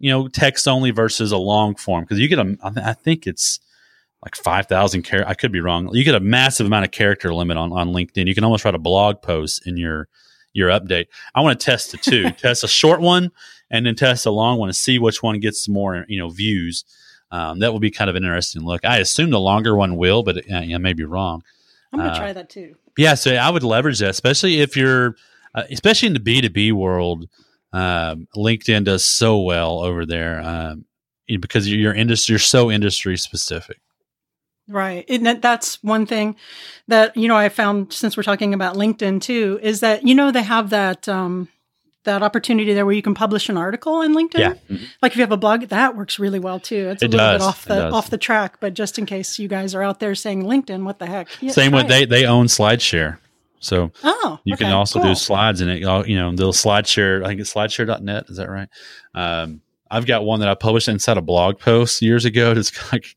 you 0.00 0.10
know, 0.10 0.26
text 0.26 0.66
only 0.66 0.90
versus 0.90 1.30
a 1.30 1.36
long 1.36 1.76
form 1.76 2.02
because 2.02 2.18
you 2.18 2.26
get 2.26 2.40
a. 2.40 2.56
I 2.64 2.94
think 2.94 3.28
it's 3.28 3.60
like 4.24 4.34
5,000 4.34 5.02
character. 5.02 5.30
I 5.30 5.34
could 5.34 5.52
be 5.52 5.60
wrong. 5.60 5.88
You 5.94 6.02
get 6.02 6.16
a 6.16 6.20
massive 6.20 6.66
amount 6.66 6.84
of 6.84 6.90
character 6.90 7.32
limit 7.32 7.56
on, 7.56 7.72
on 7.72 7.92
LinkedIn. 7.92 8.26
You 8.26 8.34
can 8.34 8.42
almost 8.42 8.64
write 8.64 8.74
a 8.74 8.78
blog 8.78 9.22
post 9.22 9.64
in 9.68 9.76
your, 9.76 10.08
your 10.52 10.68
update. 10.70 11.06
I 11.32 11.42
want 11.42 11.60
to 11.60 11.64
test 11.64 11.92
the 11.92 11.98
two, 11.98 12.30
test 12.38 12.64
a 12.64 12.68
short 12.68 13.00
one 13.00 13.30
and 13.70 13.86
then 13.86 13.94
test 13.94 14.26
a 14.26 14.32
long 14.32 14.58
one 14.58 14.68
and 14.68 14.74
see 14.76 14.98
which 14.98 15.22
one 15.22 15.38
gets 15.38 15.68
more, 15.68 16.04
you 16.08 16.18
know, 16.18 16.28
views. 16.30 16.84
Um, 17.30 17.58
that 17.60 17.72
will 17.72 17.80
be 17.80 17.90
kind 17.90 18.08
of 18.08 18.16
an 18.16 18.24
interesting 18.24 18.62
look. 18.62 18.84
I 18.84 18.98
assume 18.98 19.30
the 19.30 19.40
longer 19.40 19.74
one 19.74 19.96
will, 19.96 20.22
but 20.22 20.38
uh, 20.50 20.56
I 20.56 20.78
may 20.78 20.92
be 20.92 21.04
wrong. 21.04 21.42
I'm 21.92 21.98
gonna 21.98 22.12
Uh, 22.12 22.18
try 22.18 22.32
that 22.32 22.48
too. 22.48 22.76
Yeah, 22.96 23.14
so 23.14 23.34
I 23.34 23.50
would 23.50 23.64
leverage 23.64 23.98
that, 23.98 24.10
especially 24.10 24.60
if 24.60 24.76
you're, 24.76 25.16
uh, 25.54 25.64
especially 25.70 26.08
in 26.08 26.14
the 26.14 26.20
B 26.20 26.40
two 26.40 26.50
B 26.50 26.72
world. 26.72 27.28
Um, 27.72 28.28
LinkedIn 28.36 28.84
does 28.84 29.04
so 29.04 29.40
well 29.40 29.80
over 29.80 30.06
there 30.06 30.40
um, 30.40 30.84
because 31.26 31.68
you're 31.68 31.92
industry, 31.92 32.34
you're 32.34 32.38
so 32.38 32.70
industry 32.70 33.16
specific. 33.16 33.80
Right. 34.68 35.04
And 35.08 35.26
that, 35.26 35.42
that's 35.42 35.82
one 35.82 36.06
thing 36.06 36.36
that, 36.86 37.16
you 37.16 37.26
know, 37.26 37.36
I 37.36 37.48
found 37.48 37.92
since 37.92 38.16
we're 38.16 38.22
talking 38.22 38.54
about 38.54 38.76
LinkedIn 38.76 39.20
too, 39.20 39.58
is 39.60 39.80
that, 39.80 40.06
you 40.06 40.14
know, 40.14 40.30
they 40.30 40.44
have 40.44 40.70
that, 40.70 41.08
um, 41.08 41.48
that 42.04 42.22
opportunity 42.22 42.72
there 42.74 42.86
where 42.86 42.94
you 42.94 43.02
can 43.02 43.14
publish 43.14 43.48
an 43.48 43.56
article 43.56 43.94
on 43.94 44.14
LinkedIn. 44.14 44.38
Yeah. 44.38 44.54
Mm-hmm. 44.70 44.84
Like 45.02 45.12
if 45.12 45.16
you 45.16 45.22
have 45.22 45.32
a 45.32 45.36
blog, 45.36 45.62
that 45.68 45.96
works 45.96 46.18
really 46.18 46.38
well 46.38 46.60
too. 46.60 46.90
It's 46.90 47.02
a 47.02 47.06
It 47.06 47.10
little 47.12 47.26
does. 47.26 47.40
bit 47.40 47.46
off 47.46 47.64
the 47.64 47.90
off 47.90 48.10
the 48.10 48.18
track, 48.18 48.60
but 48.60 48.74
just 48.74 48.98
in 48.98 49.06
case 49.06 49.38
you 49.38 49.48
guys 49.48 49.74
are 49.74 49.82
out 49.82 50.00
there 50.00 50.14
saying 50.14 50.44
LinkedIn, 50.44 50.84
what 50.84 50.98
the 50.98 51.06
heck? 51.06 51.28
Yeah, 51.40 51.52
Same 51.52 51.72
with 51.72 51.88
they 51.88 52.04
it. 52.04 52.08
they 52.10 52.24
own 52.26 52.46
SlideShare, 52.46 53.18
so 53.60 53.90
Oh, 54.02 54.38
you 54.44 54.56
can 54.56 54.72
also 54.72 55.00
cool. 55.00 55.10
do 55.10 55.14
slides 55.14 55.60
in 55.60 55.68
it. 55.68 55.80
You 55.80 56.16
know, 56.16 56.34
they'll 56.34 56.52
SlideShare. 56.52 57.24
I 57.24 57.28
think 57.28 57.40
it's 57.40 57.52
SlideShare.net. 57.52 58.24
Is 58.28 58.36
that 58.36 58.48
right? 58.50 58.68
Um, 59.14 59.60
I've 59.90 60.06
got 60.06 60.24
one 60.24 60.40
that 60.40 60.48
I 60.48 60.54
published 60.54 60.88
inside 60.88 61.18
a 61.18 61.22
blog 61.22 61.58
post 61.58 62.02
years 62.02 62.24
ago. 62.24 62.52
It's 62.52 62.72
like 62.92 63.14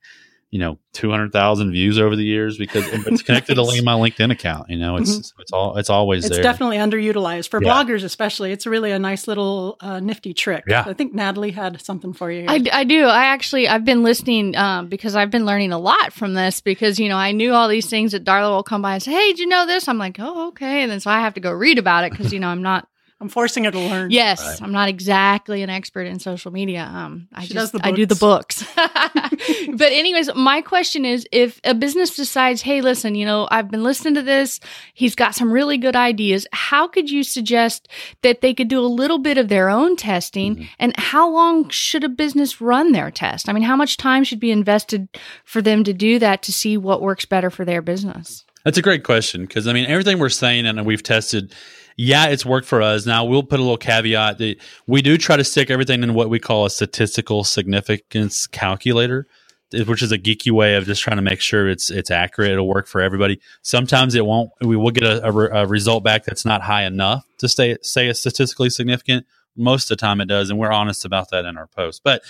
you 0.50 0.60
know 0.60 0.80
two 0.94 1.12
hundred 1.12 1.32
thousand 1.34 1.72
views 1.72 2.00
over 2.00 2.16
the 2.16 2.24
years 2.24 2.58
because 2.58 2.86
it's 3.08 3.22
connected 3.22 3.58
Nice. 3.58 3.76
to 3.76 3.84
my 3.84 3.94
LinkedIn 3.94 4.32
account. 4.32 4.70
You 4.70 4.78
know, 4.78 4.96
it's 4.96 5.34
it's 5.40 5.52
all 5.52 5.78
it's 5.78 5.90
always 5.90 6.24
there. 6.24 6.30
It's 6.30 6.38
there. 6.38 6.44
definitely 6.44 6.78
underutilized 6.78 7.50
for 7.50 7.62
Yeah. 7.62 7.70
bloggers, 7.70 8.04
especially. 8.04 8.52
It's 8.54 8.66
really 8.66 8.92
a 8.92 9.00
nice 9.00 9.28
little 9.28 9.76
uh, 9.82 10.00
nifty 10.00 10.34
trick. 10.34 10.64
Yeah. 10.68 10.84
I 10.88 10.94
think 10.94 11.14
Natalie 11.14 11.52
had 11.52 11.82
something 11.82 12.14
for 12.14 12.32
you. 12.32 12.46
I, 12.48 12.64
I 12.72 12.84
do. 12.86 13.04
I 13.06 13.26
actually 13.26 13.68
I've 13.68 13.84
been 13.86 14.04
listening 14.04 14.56
um, 14.56 14.88
because 14.88 15.16
I've 15.16 15.32
been 15.32 15.46
learning 15.46 15.74
a 15.74 15.80
lot 15.80 16.14
from 16.14 16.34
this 16.34 16.62
because 16.62 16.98
you 17.00 17.10
know 17.10 17.18
I 17.18 17.34
knew 17.34 17.54
all 17.54 17.68
these 17.68 17.90
things 17.90 18.14
that 18.14 18.24
Darla 18.24 18.50
will 18.52 18.64
come 18.64 18.82
by 18.82 18.94
and 18.94 19.04
say, 19.04 19.12
"Hey, 19.12 19.28
did 19.32 19.40
you 19.40 19.48
know 19.48 19.66
this?" 19.66 19.88
I'm 19.88 19.98
like, 19.98 20.16
"Oh, 20.20 20.48
okay," 20.50 20.82
and 20.82 20.92
then 20.92 21.00
so 21.02 21.12
I 21.12 21.20
have 21.20 21.34
to 21.34 21.42
go 21.42 21.52
read 21.52 21.78
about 21.78 22.06
it 22.06 22.12
because 22.12 22.32
you 22.32 22.40
know 22.40 22.48
I'm 22.48 22.62
not. 22.62 22.88
I'm 23.20 23.30
forcing 23.30 23.64
her 23.64 23.72
to 23.72 23.80
learn. 23.80 24.12
Yes, 24.12 24.44
Right. 24.44 24.62
I'm 24.62 24.72
not 24.72 24.90
exactly 24.90 25.64
an 25.64 25.72
expert 25.72 26.06
in 26.06 26.20
social 26.20 26.52
media. 26.52 26.84
Um, 26.84 27.28
I 27.34 27.42
She 27.42 27.54
just 27.54 27.74
does 27.74 27.82
the 27.82 27.88
I 27.88 27.92
do 27.92 28.06
the 28.06 28.16
books. 28.16 28.64
but 28.76 29.92
anyways, 29.92 30.34
my 30.36 30.62
question 30.62 31.04
is, 31.04 31.28
if 31.32 31.60
a 31.64 31.74
business 31.74 32.16
decides, 32.16 32.62
"Hey, 32.62 32.82
listen, 32.82 33.16
you 33.16 33.26
know, 33.26 33.48
I've 33.50 33.72
been 33.72 33.84
listening 33.84 34.14
to 34.16 34.22
this. 34.22 34.60
He's 34.94 35.16
got 35.16 35.34
some 35.34 35.52
really 35.52 35.78
good 35.80 35.96
ideas. 35.96 36.46
How 36.52 36.88
could 36.88 37.10
you 37.10 37.24
suggest 37.24 37.88
that 38.22 38.42
they 38.42 38.54
could 38.54 38.68
do 38.68 38.80
a 38.80 38.86
little 38.86 39.18
bit 39.18 39.40
of 39.40 39.48
their 39.48 39.70
own 39.70 39.96
testing? 39.96 40.56
Mm-hmm. 40.56 40.66
And 40.78 41.00
how 41.00 41.28
long 41.28 41.70
should 41.70 42.04
a 42.04 42.10
business 42.10 42.62
run 42.62 42.92
their 42.92 43.10
test? 43.10 43.50
I 43.50 43.54
mean, 43.54 43.64
how 43.64 43.76
much 43.76 43.98
time 43.98 44.24
should 44.24 44.40
be 44.40 44.52
invested 44.52 45.10
for 45.44 45.62
them 45.62 45.84
to 45.86 45.94
do 45.94 46.20
that 46.20 46.44
to 46.44 46.54
see 46.54 46.78
what 46.78 47.02
works 47.02 47.26
better 47.26 47.50
for 47.50 47.66
their 47.66 47.82
business? 47.82 48.46
That's 48.64 48.78
a 48.78 48.82
great 48.82 49.04
question 49.04 49.46
because 49.46 49.66
I 49.66 49.74
mean 49.74 49.86
everything 49.86 50.20
we're 50.20 50.30
saying 50.30 50.66
and 50.66 50.86
we've 50.86 51.02
tested. 51.02 51.56
Yeah, 51.98 52.28
it's 52.28 52.46
worked 52.46 52.68
for 52.68 52.82
us. 52.82 53.08
Now 53.08 53.26
we'll 53.26 53.44
put 53.44 53.60
a 53.60 53.64
little 53.64 53.78
caveat 53.78 54.38
that 54.38 54.58
we 54.86 55.02
do 55.02 55.18
try 55.18 55.36
to 55.36 55.44
stick 55.44 55.72
everything 55.72 56.04
in 56.04 56.14
what 56.14 56.30
we 56.30 56.40
call 56.40 56.66
a 56.66 56.70
statistical 56.70 57.44
significance 57.44 58.46
calculator, 58.46 59.28
which 59.74 60.04
is 60.04 60.12
a 60.12 60.20
geeky 60.20 60.52
way 60.52 60.76
of 60.76 60.86
just 60.86 61.02
trying 61.02 61.16
to 61.18 61.24
make 61.24 61.42
sure 61.42 61.68
it's 61.68 61.90
it's 61.90 62.12
accurate. 62.12 62.52
It'll 62.52 62.68
work 62.68 62.88
for 62.88 63.02
everybody. 63.02 63.42
Sometimes 63.64 64.14
it 64.14 64.26
won't. 64.26 64.52
We 64.62 64.78
will 64.78 64.92
get 64.92 65.04
a, 65.04 65.28
a, 65.28 65.32
re- 65.32 65.50
a 65.52 65.66
result 65.66 66.04
back 66.04 66.24
that's 66.24 66.46
not 66.46 66.62
high 66.62 66.84
enough 66.84 67.26
to 67.40 67.50
stay 67.50 67.78
say 67.82 68.08
it's 68.08 68.20
statistically 68.20 68.70
significant. 68.70 69.26
Most 69.56 69.90
of 69.90 69.98
the 69.98 70.02
time 70.02 70.22
it 70.22 70.28
does, 70.28 70.52
and 70.52 70.60
we're 70.60 70.72
honest 70.72 71.04
about 71.04 71.32
that 71.32 71.46
in 71.46 71.58
our 71.58 71.66
post. 71.66 72.04
But 72.04 72.22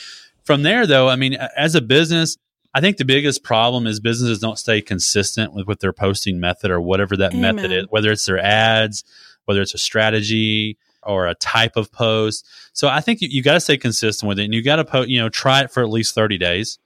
from 0.46 0.64
there, 0.64 0.88
though, 0.88 1.10
I 1.10 1.18
mean, 1.18 1.34
as 1.34 1.76
a 1.76 1.82
business, 1.82 2.38
I 2.74 2.80
think 2.80 2.96
the 2.96 3.04
biggest 3.04 3.44
problem 3.44 3.86
is 3.86 4.00
businesses 4.00 4.40
don't 4.40 4.58
stay 4.58 4.82
consistent 4.82 5.54
with, 5.54 5.68
with 5.68 5.82
their 5.82 5.92
posting 5.92 6.40
method 6.40 6.72
or 6.72 6.80
whatever 6.80 7.18
that 7.18 7.34
method 7.34 7.72
is, 7.74 7.86
whether 7.90 8.12
it's 8.12 8.26
their 8.26 8.40
ads, 8.40 9.04
whether 9.48 9.62
it's 9.62 9.74
a 9.74 9.78
strategy 9.78 10.78
or 11.04 11.28
a 11.28 11.36
type 11.36 11.78
of 11.78 11.92
post. 11.92 12.46
So 12.74 12.88
I 12.88 13.02
think 13.02 13.22
you, 13.22 13.30
you 13.30 13.42
got 13.42 13.54
to 13.54 13.60
stay 13.60 13.78
consistent 13.78 14.28
with 14.28 14.40
it 14.40 14.44
and 14.44 14.54
you 14.54 14.62
got 14.62 14.76
to 14.76 14.86
post, 14.86 15.10
you 15.10 15.20
know, 15.20 15.30
try 15.30 15.62
it 15.62 15.72
for 15.72 15.82
at 15.82 15.90
least 15.90 16.14
30 16.14 16.38
days. 16.38 16.80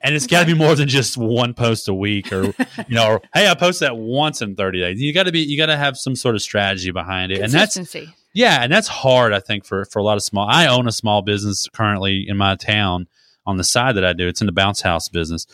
And 0.00 0.14
it's 0.14 0.26
got 0.26 0.40
to 0.40 0.46
be 0.46 0.54
more 0.54 0.74
than 0.74 0.86
just 0.86 1.16
one 1.16 1.54
post 1.54 1.88
a 1.88 1.94
week 1.94 2.30
or, 2.32 2.44
you 2.88 2.94
know, 2.94 3.12
or, 3.12 3.22
hey, 3.32 3.48
I 3.48 3.54
post 3.54 3.80
that 3.80 3.96
once 3.96 4.42
in 4.42 4.54
30 4.54 4.80
days. 4.80 5.00
You 5.00 5.12
got 5.14 5.24
to 5.24 5.32
be, 5.32 5.40
you 5.40 5.56
got 5.56 5.66
to 5.66 5.76
have 5.76 5.96
some 5.96 6.14
sort 6.14 6.34
of 6.34 6.42
strategy 6.42 6.90
behind 6.90 7.32
it. 7.32 7.40
And 7.40 7.50
that's, 7.50 7.76
yeah, 8.34 8.62
and 8.62 8.70
that's 8.70 8.88
hard, 8.88 9.32
I 9.32 9.40
think, 9.40 9.64
for 9.64 9.84
for 9.86 10.00
a 10.00 10.02
lot 10.02 10.16
of 10.16 10.22
small. 10.22 10.46
I 10.48 10.66
own 10.66 10.88
a 10.88 10.92
small 10.92 11.22
business 11.22 11.68
currently 11.72 12.26
in 12.28 12.36
my 12.36 12.56
town 12.56 13.06
on 13.46 13.56
the 13.56 13.64
side 13.64 13.94
that 13.94 14.04
I 14.04 14.12
do. 14.12 14.26
It's 14.26 14.40
in 14.40 14.46
the 14.46 14.52
bounce 14.52 14.82
house 14.82 15.08
business 15.08 15.46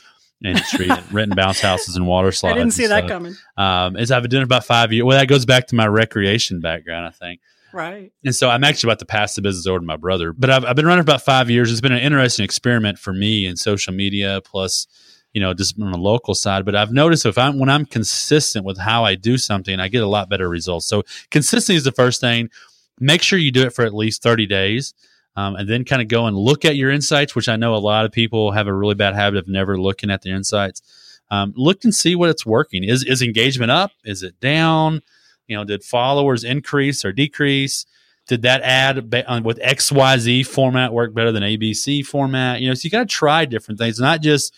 industry, 0.45 0.89
renting 1.13 1.37
bounce 1.37 1.61
houses 1.61 1.97
and 1.97 2.07
water 2.07 2.33
slides. 2.33 2.55
I 2.55 2.59
didn't 2.59 2.73
see 2.73 2.87
that 2.87 3.09
coming. 3.09 3.35
Um, 3.57 3.97
as 3.97 4.11
I've 4.11 4.23
been 4.23 4.31
doing 4.31 4.43
it 4.43 4.45
about 4.45 4.65
five 4.65 4.93
years. 4.93 5.05
Well, 5.05 5.19
that 5.19 5.27
goes 5.27 5.45
back 5.45 5.67
to 5.69 5.75
my 5.75 5.87
recreation 5.87 6.61
background, 6.61 7.07
I 7.07 7.11
think. 7.11 7.41
Right. 7.73 8.13
And 8.25 8.35
so 8.35 8.49
I'm 8.49 8.65
actually 8.65 8.89
about 8.89 8.99
to 9.01 9.07
pass 9.07 9.35
the 9.35 9.43
business 9.43 9.67
over 9.67 9.79
to 9.79 9.85
my 9.85 9.97
brother. 9.97 10.33
But 10.33 10.51
I've, 10.51 10.65
I've 10.65 10.77
been 10.77 10.87
running 10.87 11.05
for 11.05 11.11
about 11.11 11.23
five 11.23 11.51
years. 11.51 11.71
It's 11.71 11.81
been 11.81 11.93
an 11.93 12.01
interesting 12.01 12.45
experiment 12.45 12.99
for 12.99 13.13
me 13.13 13.47
in 13.47 13.57
social 13.57 13.93
media, 13.93 14.41
plus, 14.45 14.87
you 15.33 15.41
know, 15.41 15.55
just 15.55 15.81
on 15.81 15.93
the 15.93 15.99
local 15.99 16.35
side. 16.35 16.65
But 16.65 16.75
I've 16.75 16.93
noticed 16.93 17.27
if 17.27 17.39
I'm 17.39 17.59
when 17.59 17.69
I'm 17.69 17.87
consistent 17.87 18.65
with 18.65 18.79
how 18.79 19.05
I 19.05 19.15
do 19.15 19.39
something, 19.39 19.79
I 19.79 19.89
get 19.89 20.03
a 20.03 20.09
lot 20.09 20.29
better 20.29 20.49
results. 20.49 20.87
So 20.87 21.05
consistency 21.31 21.77
is 21.77 21.85
the 21.85 21.93
first 21.93 22.21
thing. 22.21 22.51
Make 22.99 23.23
sure 23.23 23.39
you 23.39 23.53
do 23.53 23.63
it 23.63 23.73
for 23.73 23.85
at 23.85 23.95
least 23.95 24.23
30 24.23 24.47
days. 24.47 24.95
Um, 25.37 25.55
and 25.55 25.69
then 25.69 25.85
kind 25.85 26.03
of 26.03 26.09
go 26.09 26.27
and 26.27 26.37
look 26.37 26.65
at 26.65 26.77
your 26.77 26.91
insights, 26.91 27.35
which 27.37 27.49
I 27.49 27.57
know 27.57 27.75
a 27.75 27.79
lot 27.79 28.05
of 28.05 28.13
people 28.13 28.51
have 28.51 28.67
a 28.67 28.75
really 28.75 28.97
bad 28.97 29.15
habit 29.15 29.39
of 29.39 29.49
never 29.49 29.81
looking 29.81 30.11
at 30.11 30.23
their 30.23 30.35
insights. 30.35 30.83
Um, 31.31 31.53
look 31.57 31.85
and 31.85 31.95
see 31.95 32.17
what 32.17 32.31
it's 32.31 32.45
working. 32.45 32.83
Is 32.83 33.05
is 33.05 33.23
engagement 33.23 33.71
up? 33.71 33.93
Is 34.05 34.23
it 34.25 34.41
down? 34.41 35.03
You 35.47 35.57
know, 35.57 35.65
did 35.65 35.85
followers 35.85 36.43
increase 36.43 37.05
or 37.05 37.13
decrease? 37.13 37.87
Did 38.27 38.43
that 38.43 38.63
ad 38.63 39.11
ba- 39.11 39.29
on- 39.29 39.45
with 39.45 39.59
XYZ 39.61 40.47
format 40.47 40.93
work 40.93 41.15
better 41.15 41.33
than 41.33 41.43
ABC 41.43 42.05
format? 42.05 42.61
You 42.61 42.69
know, 42.69 42.75
so 42.75 42.87
you 42.87 42.91
got 42.91 43.01
to 43.01 43.07
try 43.07 43.45
different 43.45 43.79
things, 43.79 43.99
not 44.01 44.23
just 44.23 44.55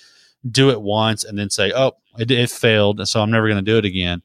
do 0.50 0.70
it 0.70 0.80
once 0.80 1.24
and 1.24 1.38
then 1.38 1.50
say, 1.50 1.72
"Oh, 1.74 1.92
it, 2.18 2.30
it 2.30 2.50
failed, 2.50 3.06
so 3.06 3.20
I'm 3.22 3.30
never 3.30 3.48
going 3.48 3.62
to 3.62 3.70
do 3.70 3.78
it 3.78 3.84
again." 3.84 4.22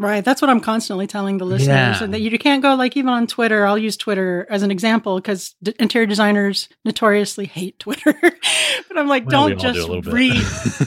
Right. 0.00 0.24
That's 0.24 0.40
what 0.40 0.48
I'm 0.48 0.60
constantly 0.60 1.08
telling 1.08 1.38
the 1.38 1.44
listeners. 1.44 1.66
Yeah. 1.98 2.04
And 2.04 2.14
that 2.14 2.20
you 2.20 2.38
can't 2.38 2.62
go 2.62 2.76
like 2.76 2.96
even 2.96 3.10
on 3.10 3.26
Twitter. 3.26 3.66
I'll 3.66 3.76
use 3.76 3.96
Twitter 3.96 4.46
as 4.48 4.62
an 4.62 4.70
example 4.70 5.16
because 5.16 5.56
d- 5.60 5.74
interior 5.80 6.06
designers 6.06 6.68
notoriously 6.84 7.46
hate 7.46 7.78
Twitter. 7.80 8.14
but 8.20 8.96
I'm 8.96 9.08
like, 9.08 9.26
Well, 9.26 9.48
don't 9.48 9.64
all 9.64 9.72
do 9.72 10.00
just 10.00 10.06
read, 10.06 10.40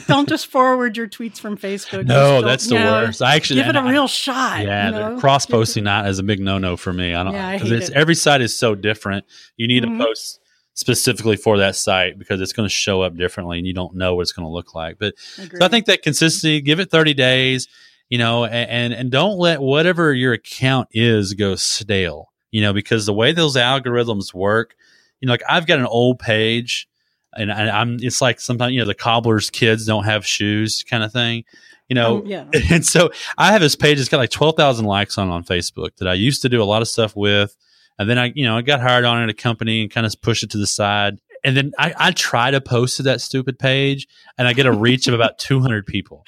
don't 0.08 0.30
just 0.30 0.48
forward 0.48 0.96
your 0.96 1.10
tweets 1.10 1.40
from 1.42 1.58
Facebook. 1.58 2.06
No, 2.08 2.42
that's 2.42 2.64
the 2.64 2.76
don't- 2.76 2.80
you 2.80 2.86
know, 2.86 2.92
worst. 3.04 3.22
I 3.22 3.36
actually 3.36 3.60
Give 3.62 3.68
it 3.68 3.76
a 3.76 3.84
real 3.84 4.08
shot. 4.08 4.62
Yeah, 4.64 4.86
you 4.86 4.92
know? 4.94 5.20
cross 5.20 5.46
posting 5.46 5.84
that 5.84 6.08
is 6.08 6.18
a 6.20 6.24
big 6.24 6.40
no 6.40 6.58
no 6.58 6.78
for 6.78 6.94
me. 6.94 7.14
I 7.14 7.24
don't 7.26 7.34
Yeah, 7.34 7.54
because 7.54 7.72
it's 7.72 7.90
it. 7.90 7.96
every 7.98 8.16
site 8.16 8.40
is 8.40 8.56
so 8.58 8.76
different. 8.76 9.26
You 9.58 9.68
need 9.68 9.84
Mhm. 9.84 9.98
to 10.00 10.06
post 10.06 10.40
specifically 10.74 11.36
for 11.36 11.58
that 11.58 11.76
site 11.76 12.18
because 12.18 12.40
it's 12.40 12.54
going 12.54 12.68
to 12.68 12.74
show 12.74 13.02
up 13.02 13.18
differently 13.18 13.58
and 13.58 13.68
you 13.68 13.74
don't 13.74 13.94
know 13.94 14.16
what 14.16 14.22
it's 14.22 14.32
going 14.32 14.46
to 14.48 14.52
look 14.52 14.74
like. 14.74 14.98
But 14.98 15.16
so 15.20 15.58
I 15.62 15.68
think 15.68 15.86
that 15.88 16.02
consistency, 16.02 16.62
give 16.62 16.80
it 16.80 16.90
30 16.90 17.14
days, 17.14 17.68
you 18.12 18.18
know, 18.18 18.44
and, 18.44 18.94
and 18.94 19.10
don't 19.10 19.38
let 19.38 19.62
whatever 19.62 20.14
your 20.14 20.34
account 20.34 20.90
is 20.92 21.34
go 21.34 21.56
stale, 21.56 22.30
you 22.52 22.62
know, 22.62 22.74
because 22.74 23.06
the 23.06 23.14
way 23.14 23.32
those 23.32 23.56
algorithms 23.56 24.34
work, 24.34 24.76
you 25.22 25.28
know, 25.28 25.32
like 25.32 25.44
I've 25.48 25.66
got 25.66 25.80
an 25.80 25.86
old 25.86 26.20
page 26.20 26.90
and, 27.34 27.50
and 27.50 27.70
I'm 27.70 28.00
it's 28.02 28.20
like 28.20 28.42
sometimes, 28.42 28.74
you 28.74 28.80
know, 28.80 28.86
the 28.86 28.94
cobbler's 28.94 29.50
kids 29.50 29.86
don't 29.86 30.04
have 30.04 30.28
shoes 30.28 30.84
kind 30.84 31.06
of 31.06 31.14
thing. 31.14 31.46
You 31.88 31.96
know, 31.96 32.18
Um, 32.18 32.26
yeah. 32.26 32.46
and 32.70 32.86
so 32.86 33.12
I 33.38 33.54
have 33.54 33.62
this 33.62 33.78
page 33.78 33.98
that's 33.98 34.10
got 34.10 34.18
like 34.18 34.30
12,000 34.30 34.84
likes 34.84 35.18
on 35.18 35.30
on 35.30 35.46
Facebook 35.46 35.96
that 36.00 36.10
I 36.10 36.14
used 36.14 36.42
to 36.42 36.50
do 36.50 36.62
a 36.62 36.66
lot 36.66 36.82
of 36.82 36.90
stuff 36.90 37.16
with. 37.16 37.56
And 37.98 38.10
then 38.10 38.20
I, 38.20 38.34
you 38.36 38.44
know, 38.44 38.58
I 38.58 38.62
got 38.62 38.82
hired 38.82 39.06
on 39.06 39.24
at 39.24 39.30
a 39.30 39.34
company 39.34 39.84
and 39.84 39.90
kind 39.90 40.06
of 40.06 40.14
pushed 40.22 40.44
it 40.44 40.50
to 40.52 40.58
the 40.58 40.68
side. 40.68 41.22
And 41.46 41.56
then 41.56 41.72
I, 41.80 41.94
I 41.98 42.12
try 42.12 42.52
to 42.52 42.60
post 42.60 42.98
to 42.98 43.04
that 43.04 43.22
stupid 43.22 43.58
page 43.58 44.06
and 44.38 44.50
I 44.50 44.54
get 44.54 44.66
a 44.66 44.72
reach 44.72 45.08
of 45.08 45.14
about 45.14 45.40
200 45.40 45.86
people. 45.88 46.26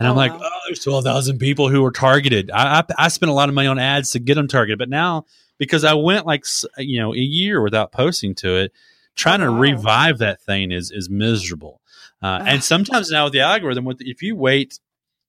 And 0.00 0.08
I'm 0.08 0.14
Oh, 0.14 0.16
like, 0.16 0.32
wow. 0.32 0.40
oh, 0.52 0.58
there's 0.66 0.80
12,000 0.82 1.38
people 1.38 1.68
who 1.68 1.82
were 1.82 1.92
targeted. 1.92 2.50
I, 2.50 2.80
I, 2.80 2.84
I 2.98 3.08
spent 3.08 3.30
a 3.30 3.34
lot 3.34 3.48
of 3.48 3.54
money 3.54 3.68
on 3.68 3.78
ads 3.78 4.10
to 4.12 4.18
get 4.18 4.34
them 4.34 4.48
targeted. 4.48 4.78
But 4.78 4.88
now, 4.88 5.26
because 5.58 5.84
I 5.84 5.94
went 5.94 6.26
like, 6.26 6.44
you 6.78 6.98
know, 7.00 7.14
a 7.14 7.18
year 7.18 7.62
without 7.62 7.92
posting 7.92 8.34
to 8.36 8.56
it, 8.56 8.72
trying 9.14 9.42
Oh, 9.42 9.44
to 9.46 9.50
revive 9.50 10.18
that 10.18 10.40
thing 10.40 10.72
is, 10.72 10.90
is 10.90 11.08
miserable. 11.10 11.80
Uh, 12.22 12.42
and 12.46 12.64
sometimes 12.64 13.10
now 13.10 13.24
with 13.24 13.32
the 13.34 13.40
algorithm, 13.40 13.84
with 13.84 13.98
if 14.00 14.22
you 14.22 14.34
wait 14.36 14.80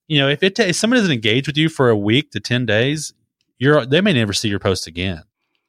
you 0.08 0.18
know, 0.18 0.28
if 0.28 0.42
it 0.42 0.56
ta- 0.56 0.64
if 0.64 0.76
somebody 0.76 1.00
doesn't 1.00 1.14
engage 1.14 1.46
with 1.46 1.56
you 1.56 1.68
for 1.70 1.88
a 1.88 1.96
week 1.96 2.32
to 2.32 2.40
ten 2.40 2.66
days, 2.66 3.14
you're 3.58 3.86
they 3.86 4.00
may 4.00 4.12
never 4.12 4.32
see 4.34 4.48
your 4.48 4.58
post 4.58 4.86
again. 4.86 5.22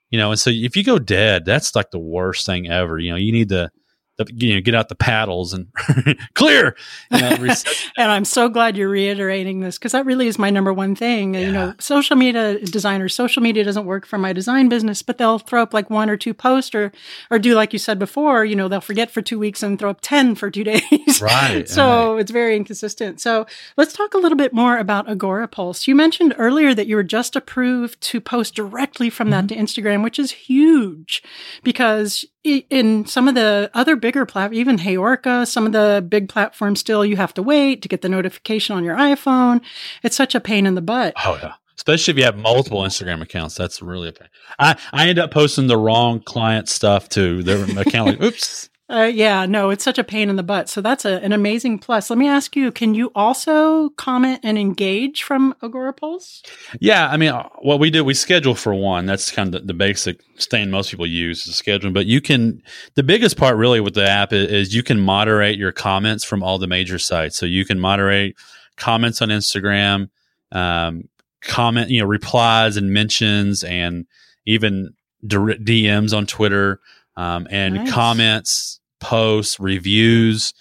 You 0.09 0.17
know, 0.17 0.31
and 0.31 0.39
so 0.39 0.49
if 0.49 0.75
you 0.75 0.83
go 0.83 0.99
dead, 0.99 1.45
that's 1.45 1.75
like 1.75 1.91
the 1.91 1.99
worst 1.99 2.45
thing 2.45 2.69
ever. 2.69 2.99
You 2.99 3.11
know, 3.11 3.15
you 3.15 3.31
need 3.31 3.49
to 3.49 3.71
the, 4.17 4.27
you 4.35 4.53
know, 4.53 4.61
get 4.61 4.75
out 4.75 4.89
the 4.89 4.95
paddles 4.95 5.53
and 5.53 5.67
clear. 6.35 6.75
You 7.11 7.19
know, 7.19 7.29
and 7.97 8.11
I'm 8.11 8.25
so 8.25 8.47
glad 8.47 8.77
you're 8.77 8.89
reiterating 8.89 9.61
this 9.61 9.77
because 9.77 9.93
that 9.93 10.05
really 10.05 10.27
is 10.27 10.37
my 10.37 10.49
number 10.49 10.71
one 10.71 10.95
thing. 10.95 11.33
Yeah. 11.33 11.39
You 11.39 11.51
know, 11.51 11.73
social 11.79 12.15
media 12.15 12.59
designers, 12.59 13.13
social 13.15 13.41
media 13.41 13.63
doesn't 13.63 13.85
work 13.85 14.05
for 14.05 14.17
my 14.17 14.31
design 14.31 14.69
business, 14.69 15.01
but 15.01 15.17
they'll 15.17 15.39
throw 15.39 15.63
up 15.63 15.73
like 15.73 15.89
one 15.89 16.09
or 16.09 16.17
two 16.17 16.33
posts 16.33 16.75
or, 16.75 16.91
or 17.31 17.39
do 17.39 17.55
like 17.55 17.73
you 17.73 17.79
said 17.79 17.97
before, 17.97 18.45
you 18.45 18.55
know, 18.55 18.67
they'll 18.67 18.81
forget 18.81 19.09
for 19.09 19.21
two 19.21 19.39
weeks 19.39 19.63
and 19.63 19.79
throw 19.79 19.89
up 19.89 20.01
10 20.01 20.35
for 20.35 20.51
two 20.51 20.63
days. 20.63 21.21
Right. 21.21 21.67
so 21.67 22.13
right. 22.13 22.21
it's 22.21 22.31
very 22.31 22.55
inconsistent. 22.55 23.19
So 23.19 23.47
let's 23.77 23.93
talk 23.93 24.13
a 24.13 24.19
little 24.19 24.37
bit 24.37 24.53
more 24.53 24.77
about 24.77 25.09
Agora 25.09 25.47
Pulse. 25.47 25.87
You 25.87 25.95
mentioned 25.95 26.35
earlier 26.37 26.75
that 26.75 26.87
you 26.87 26.95
were 26.95 27.03
just 27.03 27.35
approved 27.35 27.99
to 28.01 28.21
post 28.21 28.53
directly 28.53 29.09
from 29.09 29.29
mm-hmm. 29.29 29.47
that 29.47 29.53
to 29.53 29.59
Instagram, 29.59 30.03
which 30.03 30.19
is 30.19 30.31
huge 30.31 31.23
because 31.63 32.25
in 32.43 33.05
some 33.05 33.27
of 33.27 33.35
the 33.35 33.71
other 33.73 33.95
bigger 33.95 34.25
platforms, 34.25 34.59
even 34.59 34.77
Heyorka, 34.77 35.47
some 35.47 35.65
of 35.65 35.71
the 35.71 36.05
big 36.07 36.29
platforms 36.29 36.79
still 36.79 37.05
you 37.05 37.15
have 37.15 37.33
to 37.35 37.43
wait 37.43 37.81
to 37.81 37.87
get 37.87 38.01
the 38.01 38.09
notification 38.09 38.75
on 38.75 38.83
your 38.83 38.95
iPhone. 38.95 39.61
It's 40.03 40.15
such 40.15 40.35
a 40.35 40.39
pain 40.39 40.65
in 40.65 40.75
the 40.75 40.81
butt. 40.81 41.13
Oh 41.23 41.39
yeah. 41.41 41.53
Especially 41.75 42.11
if 42.11 42.17
you 42.17 42.23
have 42.23 42.37
multiple 42.37 42.81
Instagram 42.81 43.21
accounts, 43.21 43.55
that's 43.55 43.81
really 43.81 44.09
a 44.09 44.13
pain. 44.13 44.29
I, 44.59 44.77
I 44.91 45.09
end 45.09 45.19
up 45.19 45.31
posting 45.31 45.67
the 45.67 45.77
wrong 45.77 46.19
client 46.19 46.69
stuff 46.69 47.09
to 47.09 47.41
their 47.43 47.63
account. 47.79 48.19
Like, 48.19 48.21
oops, 48.23 48.69
uh, 48.89 49.09
yeah, 49.11 49.45
no, 49.45 49.69
it's 49.69 49.83
such 49.83 49.97
a 49.97 50.03
pain 50.03 50.29
in 50.29 50.35
the 50.35 50.43
butt. 50.43 50.67
So 50.67 50.81
that's 50.81 51.05
a, 51.05 51.23
an 51.23 51.31
amazing 51.31 51.79
plus. 51.79 52.09
Let 52.09 52.19
me 52.19 52.27
ask 52.27 52.53
you: 52.55 52.69
Can 52.69 52.93
you 52.93 53.11
also 53.15 53.89
comment 53.91 54.41
and 54.43 54.57
engage 54.57 55.23
from 55.23 55.55
Agora 55.63 55.93
Pulse? 55.93 56.43
Yeah, 56.81 57.07
I 57.07 57.15
mean, 57.15 57.29
uh, 57.29 57.47
what 57.59 57.79
we 57.79 57.89
do, 57.89 58.03
we 58.03 58.13
schedule 58.13 58.55
for 58.55 58.75
one. 58.75 59.05
That's 59.05 59.31
kind 59.31 59.55
of 59.55 59.61
the, 59.61 59.67
the 59.67 59.73
basic 59.73 60.21
thing 60.37 60.69
most 60.69 60.91
people 60.91 61.07
use 61.07 61.47
is 61.47 61.55
scheduling. 61.55 61.93
But 61.93 62.07
you 62.07 62.19
can, 62.19 62.61
the 62.95 63.03
biggest 63.03 63.37
part 63.37 63.55
really 63.55 63.79
with 63.79 63.93
the 63.93 64.07
app 64.07 64.33
is, 64.33 64.51
is 64.51 64.75
you 64.75 64.83
can 64.83 64.99
moderate 64.99 65.57
your 65.57 65.71
comments 65.71 66.25
from 66.25 66.43
all 66.43 66.57
the 66.57 66.67
major 66.67 66.99
sites. 66.99 67.37
So 67.37 67.45
you 67.45 67.63
can 67.63 67.79
moderate 67.79 68.35
comments 68.75 69.21
on 69.21 69.29
Instagram, 69.29 70.09
um, 70.51 71.07
comment, 71.39 71.89
you 71.89 72.01
know, 72.01 72.07
replies 72.07 72.75
and 72.75 72.91
mentions, 72.91 73.63
and 73.63 74.07
even 74.45 74.93
DMs 75.25 76.15
on 76.15 76.25
Twitter 76.25 76.81
um, 77.15 77.47
and 77.49 77.75
nice. 77.75 77.91
comments, 77.91 78.79
posts, 78.99 79.59
reviews, 79.59 80.53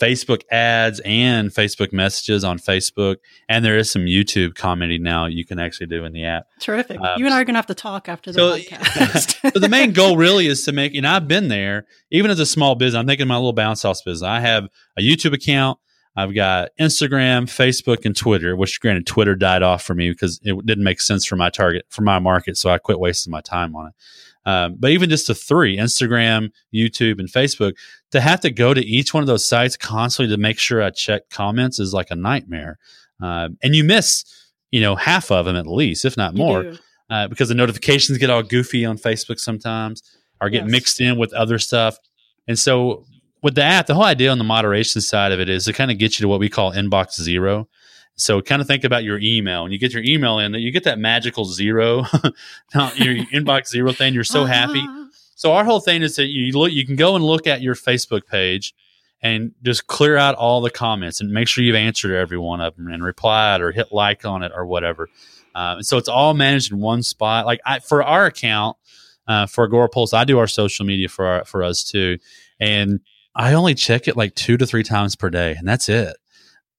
Facebook 0.00 0.42
ads, 0.50 1.00
and 1.04 1.50
Facebook 1.50 1.92
messages 1.92 2.44
on 2.44 2.58
Facebook. 2.58 3.16
And 3.48 3.64
there 3.64 3.78
is 3.78 3.90
some 3.90 4.02
YouTube 4.02 4.54
commenting 4.54 5.02
now 5.02 5.26
you 5.26 5.44
can 5.44 5.58
actually 5.58 5.86
do 5.86 6.04
in 6.04 6.12
the 6.12 6.24
app. 6.24 6.46
Terrific. 6.60 7.00
Um, 7.00 7.18
you 7.18 7.24
and 7.24 7.34
I 7.34 7.40
are 7.40 7.44
going 7.44 7.54
to 7.54 7.58
have 7.58 7.66
to 7.66 7.74
talk 7.74 8.08
after 8.08 8.32
the 8.32 8.38
so, 8.38 8.58
podcast. 8.58 9.52
so 9.52 9.58
the 9.58 9.68
main 9.68 9.92
goal 9.92 10.16
really 10.16 10.46
is 10.46 10.64
to 10.64 10.72
make, 10.72 10.94
and 10.94 11.06
I've 11.06 11.28
been 11.28 11.48
there, 11.48 11.86
even 12.10 12.30
as 12.30 12.40
a 12.40 12.46
small 12.46 12.74
business, 12.74 12.98
I'm 12.98 13.06
thinking 13.06 13.28
my 13.28 13.36
little 13.36 13.52
bounce 13.52 13.82
house 13.82 14.02
business. 14.02 14.26
I 14.26 14.40
have 14.40 14.68
a 14.98 15.02
YouTube 15.02 15.32
account. 15.32 15.78
I've 16.18 16.34
got 16.34 16.70
Instagram, 16.80 17.44
Facebook, 17.44 18.06
and 18.06 18.16
Twitter, 18.16 18.56
which 18.56 18.80
granted 18.80 19.06
Twitter 19.06 19.34
died 19.34 19.62
off 19.62 19.82
for 19.82 19.94
me 19.94 20.10
because 20.10 20.40
it 20.42 20.64
didn't 20.64 20.84
make 20.84 21.02
sense 21.02 21.26
for 21.26 21.36
my 21.36 21.50
target, 21.50 21.84
for 21.90 22.00
my 22.02 22.18
market. 22.18 22.56
So 22.56 22.70
I 22.70 22.78
quit 22.78 22.98
wasting 22.98 23.30
my 23.30 23.42
time 23.42 23.76
on 23.76 23.88
it. 23.88 23.92
Um, 24.46 24.76
but 24.78 24.92
even 24.92 25.10
just 25.10 25.26
the 25.26 25.34
three 25.34 25.76
Instagram, 25.76 26.50
YouTube, 26.72 27.18
and 27.18 27.28
Facebook 27.28 27.74
to 28.12 28.20
have 28.20 28.40
to 28.40 28.50
go 28.50 28.72
to 28.72 28.80
each 28.80 29.12
one 29.12 29.22
of 29.22 29.26
those 29.26 29.46
sites 29.46 29.76
constantly 29.76 30.34
to 30.34 30.40
make 30.40 30.58
sure 30.58 30.82
I 30.82 30.90
check 30.90 31.28
comments 31.30 31.80
is 31.80 31.92
like 31.92 32.10
a 32.10 32.16
nightmare. 32.16 32.78
Um, 33.20 33.58
and 33.62 33.74
you 33.74 33.82
miss, 33.82 34.24
you 34.70 34.80
know, 34.80 34.94
half 34.94 35.32
of 35.32 35.46
them 35.46 35.56
at 35.56 35.66
least, 35.66 36.04
if 36.04 36.16
not 36.16 36.36
more, 36.36 36.74
uh, 37.10 37.26
because 37.26 37.48
the 37.48 37.54
notifications 37.54 38.18
get 38.18 38.30
all 38.30 38.42
goofy 38.42 38.84
on 38.84 38.98
Facebook 38.98 39.40
sometimes 39.40 40.02
or 40.40 40.48
get 40.48 40.62
yes. 40.62 40.70
mixed 40.70 41.00
in 41.00 41.18
with 41.18 41.32
other 41.32 41.58
stuff. 41.58 41.98
And 42.46 42.58
so 42.58 43.04
with 43.42 43.56
the 43.56 43.62
app, 43.62 43.86
the 43.86 43.94
whole 43.94 44.04
idea 44.04 44.30
on 44.30 44.38
the 44.38 44.44
moderation 44.44 45.00
side 45.00 45.32
of 45.32 45.40
it 45.40 45.48
is 45.48 45.64
to 45.64 45.72
kind 45.72 45.90
of 45.90 45.98
get 45.98 46.18
you 46.18 46.24
to 46.24 46.28
what 46.28 46.40
we 46.40 46.48
call 46.48 46.72
inbox 46.72 47.20
zero. 47.20 47.68
So 48.16 48.40
kind 48.40 48.62
of 48.62 48.66
think 48.66 48.84
about 48.84 49.04
your 49.04 49.18
email 49.18 49.64
and 49.64 49.72
you 49.72 49.78
get 49.78 49.92
your 49.92 50.02
email 50.02 50.38
in 50.38 50.52
that 50.52 50.60
you 50.60 50.72
get 50.72 50.84
that 50.84 50.98
magical 50.98 51.44
zero, 51.44 51.98
your 52.96 53.14
inbox 53.26 53.68
zero 53.68 53.92
thing. 53.92 54.14
You're 54.14 54.24
so 54.24 54.44
uh-huh. 54.44 54.52
happy. 54.52 54.86
So 55.34 55.52
our 55.52 55.64
whole 55.64 55.80
thing 55.80 56.02
is 56.02 56.16
that 56.16 56.26
you 56.26 56.58
look, 56.58 56.72
you 56.72 56.86
can 56.86 56.96
go 56.96 57.14
and 57.14 57.24
look 57.24 57.46
at 57.46 57.60
your 57.60 57.74
Facebook 57.74 58.26
page 58.26 58.74
and 59.20 59.52
just 59.62 59.86
clear 59.86 60.16
out 60.16 60.34
all 60.34 60.62
the 60.62 60.70
comments 60.70 61.20
and 61.20 61.30
make 61.30 61.48
sure 61.48 61.62
you've 61.62 61.76
answered 61.76 62.14
every 62.14 62.38
one 62.38 62.60
of 62.60 62.74
them 62.76 62.88
and 62.88 63.04
replied 63.04 63.60
or 63.60 63.70
hit 63.70 63.92
like 63.92 64.24
on 64.24 64.42
it 64.42 64.52
or 64.54 64.64
whatever. 64.66 65.08
Uh, 65.54 65.82
so 65.82 65.98
it's 65.98 66.08
all 66.08 66.32
managed 66.32 66.72
in 66.72 66.80
one 66.80 67.02
spot. 67.02 67.44
Like 67.44 67.60
I, 67.66 67.80
for 67.80 68.02
our 68.02 68.26
account, 68.26 68.76
uh, 69.28 69.46
for 69.46 69.68
Agorapulse, 69.68 70.14
I 70.14 70.24
do 70.24 70.38
our 70.38 70.46
social 70.46 70.86
media 70.86 71.08
for 71.08 71.26
our, 71.26 71.44
for 71.44 71.62
us 71.62 71.84
too. 71.84 72.18
And 72.60 73.00
I 73.34 73.52
only 73.54 73.74
check 73.74 74.08
it 74.08 74.16
like 74.16 74.34
two 74.34 74.56
to 74.56 74.66
three 74.66 74.84
times 74.84 75.16
per 75.16 75.28
day 75.28 75.54
and 75.54 75.68
that's 75.68 75.88
it. 75.88 76.16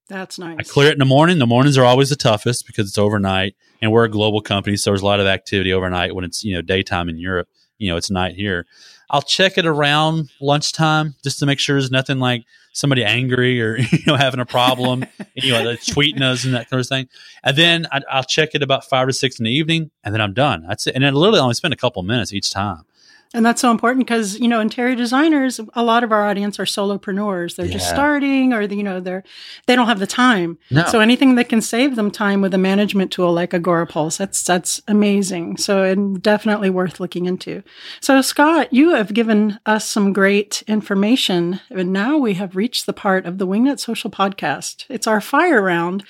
That's 0.08 0.39
nice. 0.39 0.58
I 0.60 0.63
clear 0.63 0.89
it 0.89 0.93
in 0.93 1.00
the 1.00 1.06
morning. 1.06 1.38
The 1.38 1.46
mornings 1.46 1.78
are 1.78 1.84
always 1.84 2.10
the 2.10 2.15
toughest 2.15 2.65
because 2.65 2.88
it's 2.88 2.98
overnight, 2.98 3.56
and 3.82 3.91
we're 3.91 4.06
a 4.06 4.10
global 4.10 4.41
company, 4.41 4.78
so 4.78 4.91
there's 4.91 5.02
a 5.02 5.06
lot 5.06 5.20
of 5.20 5.28
activity 5.28 5.74
overnight. 5.74 6.15
When 6.15 6.24
it's 6.24 6.43
you 6.43 6.56
know 6.56 6.62
daytime 6.62 7.10
in 7.10 7.17
Europe, 7.17 7.50
you 7.78 7.89
know 7.89 7.98
it's 7.98 8.10
night 8.10 8.36
here. 8.36 8.65
I'll 9.10 9.22
check 9.22 9.58
it 9.58 9.65
around 9.65 10.30
lunchtime 10.41 11.15
just 11.24 11.39
to 11.39 11.46
make 11.46 11.60
sure 11.60 11.76
there's 11.76 11.91
nothing 11.91 12.20
like 12.20 12.43
somebody 12.74 13.04
angry 13.04 13.62
or 13.62 13.78
you 13.91 14.00
know 14.06 14.15
having 14.15 14.39
a 14.39 14.46
problem, 14.46 15.06
you 15.36 15.52
know, 15.52 15.63
tweeting 15.76 16.22
us 16.22 16.46
and 16.46 16.54
that 16.54 16.70
kind 16.70 16.80
of 16.80 16.88
thing. 16.88 17.10
And 17.43 17.58
then 17.58 17.88
I, 17.91 18.02
will 18.17 18.24
check 18.24 18.50
it 18.54 18.63
about 18.63 18.86
five 18.86 19.08
or 19.08 19.12
six 19.12 19.39
in 19.39 19.46
the 19.46 19.52
evening, 19.52 19.91
and 20.04 20.13
then 20.13 20.22
I'm 20.22 20.34
done. 20.34 20.65
That's 20.67 20.88
it. 20.88 20.96
And 20.96 21.06
I 21.06 21.10
literally 21.10 21.39
only 21.39 21.54
spend 21.54 21.74
a 21.74 21.78
couple 21.78 22.02
minutes 22.04 22.34
each 22.34 22.52
time. 22.52 22.84
And 23.33 23.45
that's 23.45 23.61
so 23.61 23.71
important 23.71 24.05
because, 24.05 24.39
you 24.39 24.47
know, 24.47 24.61
interior 24.61 24.95
designers, 24.95 25.59
a 25.73 25.83
lot 25.83 26.03
of 26.03 26.11
our 26.11 26.25
audience 26.25 26.59
are 26.59 26.65
solopreneurs. 26.65 27.55
They're 27.55 27.65
yeah. 27.65 27.73
just 27.73 27.89
starting 27.89 28.53
or, 28.53 28.61
you 28.61 28.83
know, 28.83 28.99
they're, 28.99 29.23
they 29.65 29.75
don't 29.75 29.87
have 29.87 29.99
the 29.99 30.07
time. 30.07 30.57
No. 30.71 30.85
So 30.85 31.01
anything 31.01 31.35
that 31.35 31.49
can 31.49 31.61
save 31.61 31.95
them 31.95 32.09
time 32.09 32.41
with 32.41 32.53
a 32.53 32.57
management 32.57 33.11
tool 33.11 33.33
like 33.33 33.53
Agora 33.53 33.85
Pulse, 33.85 34.17
that's, 34.17 34.43
that's 34.43 34.81
amazing. 34.87 35.57
So 35.57 35.83
and 35.83 36.21
definitely 36.21 36.69
worth 36.69 36.99
looking 36.99 37.25
into. 37.25 37.63
So 37.99 38.21
Scott, 38.21 38.71
you 38.71 38.91
have 38.91 39.13
given 39.13 39.59
us 39.65 39.87
some 39.87 40.13
great 40.13 40.63
information. 40.67 41.59
And 41.69 41.91
now 41.91 42.17
we 42.17 42.35
have 42.35 42.55
reached 42.55 42.85
the 42.85 42.93
part 42.93 43.25
of 43.25 43.37
the 43.37 43.47
Wingnut 43.47 43.79
Social 43.79 44.09
podcast. 44.09 44.85
It's 44.89 45.07
our 45.07 45.21
fire 45.21 45.61
round. 45.61 46.05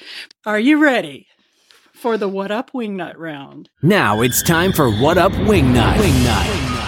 Are 0.45 0.59
you 0.59 0.81
ready? 0.81 1.27
For 1.97 2.15
the 2.15 2.29
What 2.29 2.51
Up 2.51 2.73
Wingnut 2.73 3.17
round. 3.17 3.69
Now 3.81 4.21
it's 4.21 4.43
time 4.43 4.71
for 4.71 4.91
What 4.91 5.17
Up 5.17 5.31
Wingnut. 5.31 5.95
Wingnut. 5.95 6.43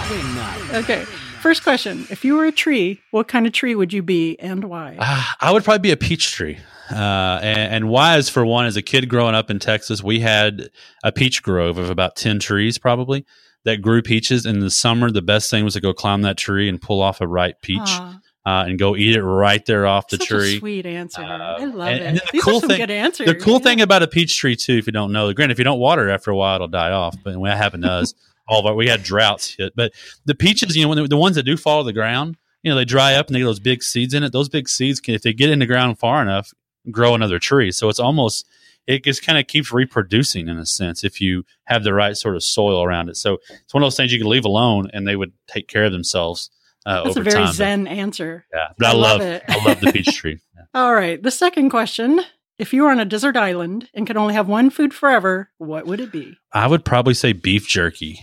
Wingnut. 0.08 0.74
Okay. 0.84 1.02
First 1.40 1.64
question: 1.64 2.06
If 2.10 2.24
you 2.24 2.36
were 2.36 2.44
a 2.44 2.52
tree, 2.52 3.00
what 3.10 3.26
kind 3.26 3.44
of 3.44 3.52
tree 3.52 3.74
would 3.74 3.92
you 3.92 4.04
be, 4.04 4.38
and 4.38 4.62
why? 4.64 4.96
Uh, 5.00 5.24
I 5.40 5.50
would 5.50 5.64
probably 5.64 5.80
be 5.80 5.90
a 5.90 5.96
peach 5.96 6.30
tree. 6.30 6.58
Uh, 6.92 7.40
and, 7.42 7.74
and, 7.74 7.88
why 7.88 8.18
is 8.18 8.28
for 8.28 8.46
one, 8.46 8.66
as 8.66 8.76
a 8.76 8.82
kid 8.82 9.08
growing 9.08 9.34
up 9.34 9.50
in 9.50 9.58
Texas, 9.58 10.02
we 10.02 10.20
had 10.20 10.70
a 11.02 11.10
peach 11.10 11.42
grove 11.42 11.76
of 11.76 11.90
about 11.90 12.14
ten 12.14 12.38
trees, 12.38 12.78
probably 12.78 13.26
that 13.64 13.82
grew 13.82 14.02
peaches. 14.02 14.46
In 14.46 14.60
the 14.60 14.70
summer, 14.70 15.10
the 15.10 15.22
best 15.22 15.50
thing 15.50 15.64
was 15.64 15.74
to 15.74 15.80
go 15.80 15.92
climb 15.92 16.22
that 16.22 16.36
tree 16.36 16.68
and 16.68 16.80
pull 16.80 17.02
off 17.02 17.20
a 17.20 17.26
ripe 17.26 17.62
peach. 17.62 17.98
Uh, 18.46 18.64
and 18.66 18.78
go 18.78 18.96
eat 18.96 19.14
it 19.14 19.22
right 19.22 19.66
there 19.66 19.86
off 19.86 20.08
the 20.08 20.16
Such 20.16 20.28
tree. 20.28 20.58
sweet 20.58 20.86
answer. 20.86 21.20
Uh, 21.20 21.58
I 21.58 21.64
love 21.66 21.88
and, 21.88 21.98
it. 21.98 22.02
And 22.06 22.16
the 22.16 22.22
These 22.32 22.42
cool 22.42 22.60
thing, 22.60 22.78
good 22.78 22.90
answers. 22.90 23.26
The 23.26 23.34
cool 23.34 23.54
yeah. 23.54 23.58
thing 23.58 23.80
about 23.82 24.02
a 24.02 24.06
peach 24.06 24.34
tree 24.34 24.56
too, 24.56 24.78
if 24.78 24.86
you 24.86 24.92
don't 24.92 25.12
know, 25.12 25.30
granted, 25.34 25.52
if 25.52 25.58
you 25.58 25.64
don't 25.64 25.78
water 25.78 26.08
it 26.08 26.12
after 26.12 26.30
a 26.30 26.36
while, 26.36 26.54
it'll 26.54 26.68
die 26.68 26.90
off. 26.90 27.16
But 27.22 27.38
when 27.38 27.50
that 27.50 27.58
happened 27.58 27.82
to 27.82 27.90
us, 27.92 28.14
all 28.48 28.60
of 28.60 28.66
our 28.66 28.74
we 28.74 28.88
had 28.88 29.02
droughts 29.02 29.54
hit, 29.56 29.74
but 29.76 29.92
the 30.24 30.34
peaches, 30.34 30.74
you 30.74 30.82
know, 30.82 30.88
when 30.88 30.96
the, 30.96 31.08
the 31.08 31.18
ones 31.18 31.36
that 31.36 31.42
do 31.42 31.58
fall 31.58 31.82
to 31.82 31.84
the 31.84 31.92
ground, 31.92 32.38
you 32.62 32.70
know, 32.70 32.76
they 32.76 32.86
dry 32.86 33.14
up 33.14 33.26
and 33.26 33.34
they 33.34 33.40
get 33.40 33.44
those 33.44 33.60
big 33.60 33.82
seeds 33.82 34.14
in 34.14 34.22
it. 34.22 34.32
Those 34.32 34.48
big 34.48 34.68
seeds 34.68 35.00
can, 35.00 35.14
if 35.14 35.22
they 35.22 35.34
get 35.34 35.50
in 35.50 35.58
the 35.58 35.66
ground 35.66 35.98
far 35.98 36.22
enough, 36.22 36.52
grow 36.90 37.14
another 37.14 37.38
tree. 37.38 37.70
So 37.72 37.88
it's 37.88 38.00
almost 38.00 38.46
it 38.86 39.04
just 39.04 39.24
kind 39.24 39.38
of 39.38 39.46
keeps 39.46 39.72
reproducing 39.72 40.48
in 40.48 40.58
a 40.58 40.66
sense 40.66 41.04
if 41.04 41.20
you 41.20 41.44
have 41.64 41.84
the 41.84 41.94
right 41.94 42.16
sort 42.16 42.34
of 42.34 42.42
soil 42.42 42.82
around 42.82 43.08
it. 43.08 43.16
So 43.16 43.38
it's 43.50 43.72
one 43.74 43.82
of 43.82 43.86
those 43.86 43.96
things 43.96 44.12
you 44.12 44.18
can 44.18 44.28
leave 44.28 44.44
alone 44.44 44.90
and 44.92 45.06
they 45.06 45.16
would 45.16 45.32
take 45.46 45.68
care 45.68 45.84
of 45.84 45.92
themselves. 45.92 46.50
Uh, 46.86 47.04
That's 47.04 47.16
a 47.16 47.22
very 47.22 47.44
time. 47.44 47.52
zen 47.52 47.84
but, 47.84 47.92
answer. 47.92 48.46
Yeah, 48.52 48.68
but 48.78 48.86
I, 48.86 48.90
I 48.90 48.92
love, 48.94 49.20
love 49.20 49.20
it. 49.20 49.42
I 49.48 49.64
love 49.64 49.80
the 49.80 49.92
peach 49.92 50.16
tree. 50.16 50.40
Yeah. 50.56 50.62
All 50.74 50.94
right, 50.94 51.22
the 51.22 51.30
second 51.30 51.70
question: 51.70 52.20
If 52.58 52.72
you 52.72 52.82
were 52.84 52.90
on 52.90 53.00
a 53.00 53.04
desert 53.04 53.36
island 53.36 53.88
and 53.94 54.06
could 54.06 54.16
only 54.16 54.34
have 54.34 54.48
one 54.48 54.70
food 54.70 54.94
forever, 54.94 55.50
what 55.58 55.86
would 55.86 56.00
it 56.00 56.12
be? 56.12 56.36
I 56.52 56.66
would 56.66 56.84
probably 56.84 57.14
say 57.14 57.32
beef 57.32 57.68
jerky. 57.68 58.20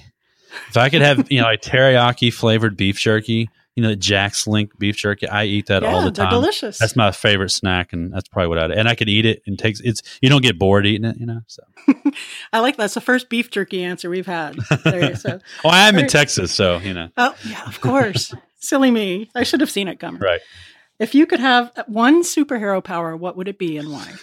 If 0.69 0.77
I 0.77 0.89
could 0.89 1.01
have, 1.01 1.31
you 1.31 1.41
know, 1.41 1.49
a 1.49 1.57
teriyaki 1.57 2.33
flavored 2.33 2.77
beef 2.77 2.99
jerky, 2.99 3.49
you 3.75 3.83
know, 3.83 3.93
Jack's 3.93 4.47
Link 4.47 4.77
beef 4.79 4.97
jerky, 4.97 5.27
I 5.27 5.45
eat 5.45 5.67
that 5.67 5.83
yeah, 5.83 5.93
all 5.93 6.01
the 6.03 6.09
time. 6.09 6.31
delicious. 6.31 6.79
That's 6.79 6.95
my 6.95 7.11
favorite 7.11 7.51
snack, 7.51 7.93
and 7.93 8.11
that's 8.11 8.27
probably 8.27 8.47
what 8.47 8.57
I'd. 8.57 8.71
And 8.71 8.87
I 8.89 8.95
could 8.95 9.07
eat 9.07 9.25
it 9.25 9.43
and 9.45 9.57
takes 9.57 9.79
it's. 9.81 10.01
You 10.19 10.29
don't 10.29 10.41
get 10.41 10.57
bored 10.57 10.87
eating 10.87 11.05
it, 11.05 11.17
you 11.19 11.27
know. 11.27 11.41
So 11.45 11.61
I 12.53 12.59
like 12.61 12.77
that. 12.77 12.85
It's 12.85 12.95
the 12.95 13.01
first 13.01 13.29
beef 13.29 13.51
jerky 13.51 13.83
answer 13.83 14.09
we've 14.09 14.25
had. 14.25 14.57
There, 14.83 15.15
so, 15.15 15.39
well, 15.63 15.73
I 15.73 15.87
am 15.87 15.97
in 15.99 16.07
Texas, 16.07 16.51
so 16.51 16.79
you 16.79 16.93
know. 16.93 17.09
Oh 17.17 17.35
yeah, 17.47 17.67
of 17.67 17.79
course. 17.79 18.33
Silly 18.59 18.91
me. 18.91 19.29
I 19.35 19.43
should 19.43 19.61
have 19.61 19.69
seen 19.71 19.87
it 19.87 19.99
coming. 19.99 20.21
Right. 20.21 20.41
If 20.99 21.13
you 21.13 21.25
could 21.25 21.39
have 21.39 21.71
one 21.87 22.23
superhero 22.23 22.83
power, 22.83 23.15
what 23.15 23.37
would 23.37 23.47
it 23.47 23.59
be 23.59 23.77
and 23.77 23.91
why? 23.91 24.13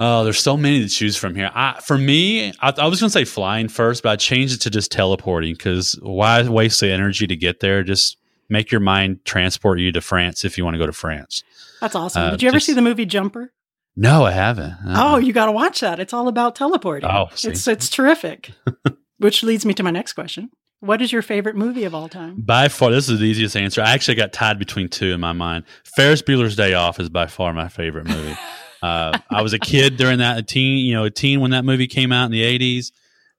Oh, 0.00 0.24
there's 0.24 0.40
so 0.40 0.56
many 0.56 0.80
to 0.80 0.88
choose 0.88 1.16
from 1.16 1.34
here. 1.34 1.50
I, 1.54 1.80
for 1.84 1.98
me, 1.98 2.52
I, 2.60 2.72
I 2.76 2.86
was 2.86 3.00
going 3.00 3.08
to 3.08 3.10
say 3.10 3.24
flying 3.24 3.68
first, 3.68 4.02
but 4.02 4.10
I 4.10 4.16
changed 4.16 4.54
it 4.54 4.60
to 4.62 4.70
just 4.70 4.92
teleporting 4.92 5.54
because 5.54 5.98
why 6.02 6.46
waste 6.48 6.80
the 6.80 6.90
energy 6.90 7.26
to 7.26 7.36
get 7.36 7.60
there? 7.60 7.82
Just 7.82 8.16
make 8.48 8.70
your 8.70 8.80
mind 8.80 9.24
transport 9.24 9.78
you 9.80 9.90
to 9.92 10.00
France 10.00 10.44
if 10.44 10.56
you 10.56 10.64
want 10.64 10.74
to 10.74 10.78
go 10.78 10.86
to 10.86 10.92
France. 10.92 11.42
That's 11.80 11.94
awesome. 11.94 12.22
Uh, 12.22 12.30
Did 12.32 12.42
you 12.42 12.48
ever 12.48 12.56
just- 12.56 12.66
see 12.66 12.74
the 12.74 12.82
movie 12.82 13.06
Jumper? 13.06 13.52
No, 13.96 14.24
I 14.24 14.30
haven't. 14.30 14.74
Uh-uh. 14.86 15.14
Oh, 15.14 15.16
you 15.18 15.32
got 15.32 15.46
to 15.46 15.52
watch 15.52 15.80
that. 15.80 15.98
It's 15.98 16.12
all 16.12 16.28
about 16.28 16.54
teleporting. 16.54 17.10
Oh, 17.10 17.26
see. 17.34 17.48
it's 17.50 17.66
it's 17.66 17.88
terrific. 17.90 18.52
Which 19.18 19.42
leads 19.42 19.66
me 19.66 19.74
to 19.74 19.82
my 19.82 19.90
next 19.90 20.12
question. 20.12 20.50
What 20.80 21.02
is 21.02 21.10
your 21.10 21.22
favorite 21.22 21.56
movie 21.56 21.84
of 21.84 21.94
all 21.94 22.08
time? 22.08 22.36
By 22.40 22.68
far, 22.68 22.92
this 22.92 23.08
is 23.08 23.18
the 23.18 23.26
easiest 23.26 23.56
answer. 23.56 23.82
I 23.82 23.90
actually 23.90 24.14
got 24.14 24.32
tied 24.32 24.60
between 24.60 24.88
two 24.88 25.12
in 25.12 25.20
my 25.20 25.32
mind. 25.32 25.64
Ferris 25.84 26.22
Bueller's 26.22 26.54
Day 26.54 26.74
Off 26.74 27.00
is 27.00 27.08
by 27.08 27.26
far 27.26 27.52
my 27.52 27.66
favorite 27.68 28.06
movie. 28.06 28.36
uh, 28.82 29.18
I 29.28 29.42
was 29.42 29.52
a 29.52 29.58
kid 29.58 29.96
during 29.96 30.18
that, 30.18 30.38
a 30.38 30.42
teen, 30.42 30.86
you 30.86 30.94
know, 30.94 31.04
a 31.04 31.10
teen 31.10 31.40
when 31.40 31.50
that 31.50 31.64
movie 31.64 31.88
came 31.88 32.12
out 32.12 32.26
in 32.26 32.30
the 32.30 32.42
'80s, 32.42 32.92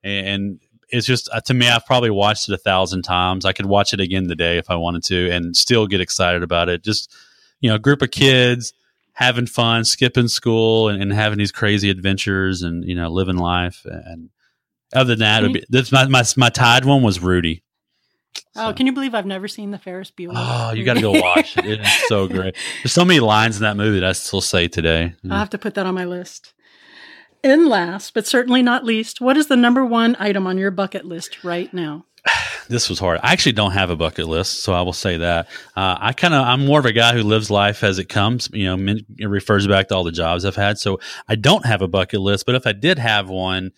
and 0.04 0.60
it's 0.90 1.08
just 1.08 1.30
uh, 1.32 1.40
to 1.42 1.54
me, 1.54 1.70
I've 1.70 1.86
probably 1.86 2.10
watched 2.10 2.50
it 2.50 2.54
a 2.54 2.58
thousand 2.58 3.04
times. 3.04 3.46
I 3.46 3.54
could 3.54 3.68
watch 3.68 3.94
it 3.94 4.02
again 4.02 4.28
today 4.28 4.58
if 4.58 4.70
I 4.70 4.76
wanted 4.76 5.04
to, 5.04 5.32
and 5.32 5.56
still 5.56 5.88
get 5.88 6.02
excited 6.02 6.44
about 6.44 6.68
it. 6.68 6.84
Just 6.84 7.16
you 7.62 7.70
know, 7.70 7.76
a 7.76 7.80
group 7.80 8.02
of 8.02 8.12
kids 8.12 8.74
having 9.14 9.46
fun, 9.46 9.86
skipping 9.86 10.28
school, 10.28 10.90
and, 10.90 11.02
and 11.02 11.14
having 11.14 11.38
these 11.38 11.54
crazy 11.54 11.90
adventures, 11.90 12.64
and 12.64 12.84
you 12.84 12.96
know, 12.96 13.10
living 13.10 13.38
life. 13.38 13.86
And 13.86 14.30
other 14.94 15.16
than 15.16 15.20
that, 15.44 15.54
be, 15.54 15.66
this 15.70 15.92
my, 15.92 16.06
my 16.08 16.24
my 16.38 16.50
tied 16.50 16.86
one 16.86 17.04
was 17.04 17.20
Rudy. 17.20 17.64
Oh, 18.56 18.74
can 18.74 18.86
you 18.86 18.92
believe 18.92 19.16
I've 19.16 19.26
never 19.26 19.48
seen 19.48 19.72
the 19.72 19.78
Ferris 19.78 20.12
Bueller? 20.12 20.34
Oh, 20.36 20.72
you 20.74 20.84
got 20.84 20.96
to 20.96 21.02
go 21.02 21.12
watch 21.12 21.58
it. 21.58 21.66
It 21.66 21.82
is 21.82 22.08
so 22.08 22.28
great. 22.28 22.56
There's 22.84 22.92
so 22.92 23.06
many 23.06 23.20
lines 23.20 23.58
in 23.58 23.64
that 23.64 23.78
movie 23.78 24.00
that 24.00 24.10
I 24.10 24.12
still 24.12 24.42
say 24.42 24.68
today. 24.68 25.14
I'll 25.30 25.40
have 25.40 25.50
to 25.52 25.58
put 25.58 25.76
that 25.76 25.86
on 25.86 25.96
my 25.96 26.06
list. 26.06 26.54
And 27.44 27.68
last, 27.68 28.14
but 28.14 28.28
certainly 28.28 28.62
not 28.62 28.84
least, 28.84 29.22
what 29.22 29.38
is 29.38 29.48
the 29.48 29.56
number 29.56 29.86
one 29.86 30.18
item 30.20 30.46
on 30.46 30.58
your 30.58 30.72
bucket 30.72 31.06
list 31.06 31.44
right 31.44 31.74
now? 31.74 32.06
This 32.68 32.88
was 32.88 33.00
hard. 33.00 33.20
I 33.24 33.34
actually 33.34 33.54
don't 33.54 33.72
have 33.72 33.90
a 33.90 33.96
bucket 33.96 34.28
list, 34.28 34.62
so 34.62 34.74
I 34.74 34.84
will 34.84 34.94
say 34.94 35.18
that. 35.18 35.48
Uh, 35.76 35.98
I 36.00 36.14
kind 36.14 36.36
of, 36.36 36.46
I'm 36.46 36.68
more 36.68 36.80
of 36.80 36.86
a 36.86 36.92
guy 36.92 37.16
who 37.16 37.24
lives 37.24 37.50
life 37.50 37.84
as 37.84 37.98
it 37.98 38.10
comes. 38.10 38.48
You 38.54 38.78
know, 38.78 38.96
it 39.18 39.26
refers 39.26 39.66
back 39.66 39.88
to 39.88 39.96
all 39.96 40.04
the 40.04 40.12
jobs 40.12 40.46
I've 40.46 40.56
had. 40.56 40.78
So 40.78 41.00
I 41.28 41.34
don't 41.34 41.66
have 41.66 41.82
a 41.82 41.88
bucket 41.88 42.22
list, 42.22 42.46
but 42.46 42.54
if 42.54 42.68
I 42.68 42.74
did 42.74 43.00
have 43.00 43.28
one, 43.28 43.72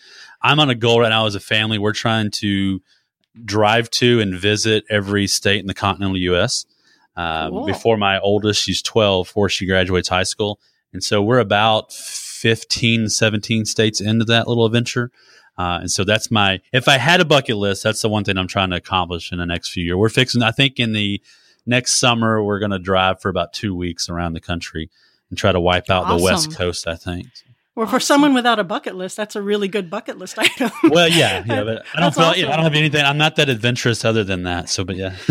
I'm 0.44 0.60
on 0.60 0.70
a 0.70 0.76
goal 0.76 1.02
right 1.02 1.10
now 1.10 1.26
as 1.26 1.36
a 1.36 1.40
family. 1.40 1.78
We're 1.78 1.94
trying 1.94 2.32
to 2.32 2.82
drive 3.46 3.90
to 3.92 4.20
and 4.20 4.36
visit 4.36 4.84
every 4.90 5.28
state 5.28 5.60
in 5.60 5.68
the 5.68 5.74
continental 5.74 6.18
U.S. 6.18 6.66
Um, 7.16 7.52
Cool. 7.52 7.66
Before 7.66 7.98
my 7.98 8.20
oldest, 8.20 8.62
she's 8.62 8.82
12, 8.82 9.28
before 9.28 9.50
she 9.50 9.66
graduates 9.66 10.10
high 10.10 10.24
school. 10.24 10.60
And 10.94 11.04
so 11.04 11.22
we're 11.22 11.40
about 11.40 11.94
15, 11.94 13.10
17 13.10 13.66
states 13.66 14.02
into 14.02 14.26
that 14.26 14.48
little 14.48 14.66
adventure. 14.66 15.12
Uh, 15.58 15.80
and 15.82 15.92
so 15.92 16.04
that's 16.04 16.32
my, 16.32 16.60
if 16.74 16.88
I 16.88 16.98
had 16.98 17.22
a 17.22 17.26
bucket 17.26 17.58
list, 17.58 17.84
that's 17.84 18.02
the 18.02 18.10
one 18.10 18.24
thing 18.24 18.38
I'm 18.38 18.48
trying 18.48 18.72
to 18.72 18.78
accomplish 18.78 19.32
in 19.32 19.38
the 19.38 19.46
next 19.46 19.70
few 19.70 19.84
years. 19.84 19.96
We're 19.98 20.10
fixing, 20.10 20.42
I 20.42 20.52
think 20.52 20.80
in 20.80 20.94
the 20.94 21.22
next 21.66 21.96
summer, 22.00 22.44
we're 22.44 22.60
going 22.60 22.72
to 22.72 22.80
drive 22.80 23.22
for 23.22 23.30
about 23.30 23.54
two 23.54 23.76
weeks 23.76 24.10
around 24.10 24.34
the 24.34 24.40
country 24.42 24.90
and 25.30 25.38
try 25.38 25.52
to 25.52 25.60
wipe 25.60 25.90
out 25.90 26.08
the 26.08 26.16
West 26.24 26.50
Coast, 26.58 26.88
I 26.88 26.96
think. 26.96 27.28
Well, 27.76 27.88
for 27.88 28.00
someone 28.02 28.34
without 28.34 28.60
a 28.60 28.64
bucket 28.66 28.96
list, 28.96 29.16
that's 29.16 29.36
a 29.36 29.42
really 29.42 29.68
good 29.70 29.90
bucket 29.90 30.18
list 30.18 30.38
item. 30.38 30.72
Well, 30.90 31.08
yeah, 31.10 31.44
yeah, 31.48 31.64
but 31.66 31.86
I 31.96 32.02
don't 32.02 32.14
feel, 32.14 32.36
you 32.36 32.44
know, 32.46 32.52
I 32.52 32.56
don't 32.56 32.66
have 32.66 32.74
anything. 32.76 33.04
I'm 33.04 33.18
not 33.18 33.38
that 33.38 33.50
adventurous 33.50 34.04
other 34.04 34.24
than 34.24 34.44
that. 34.44 34.70
So, 34.70 34.84
but 34.84 34.96
yeah. 34.98 35.16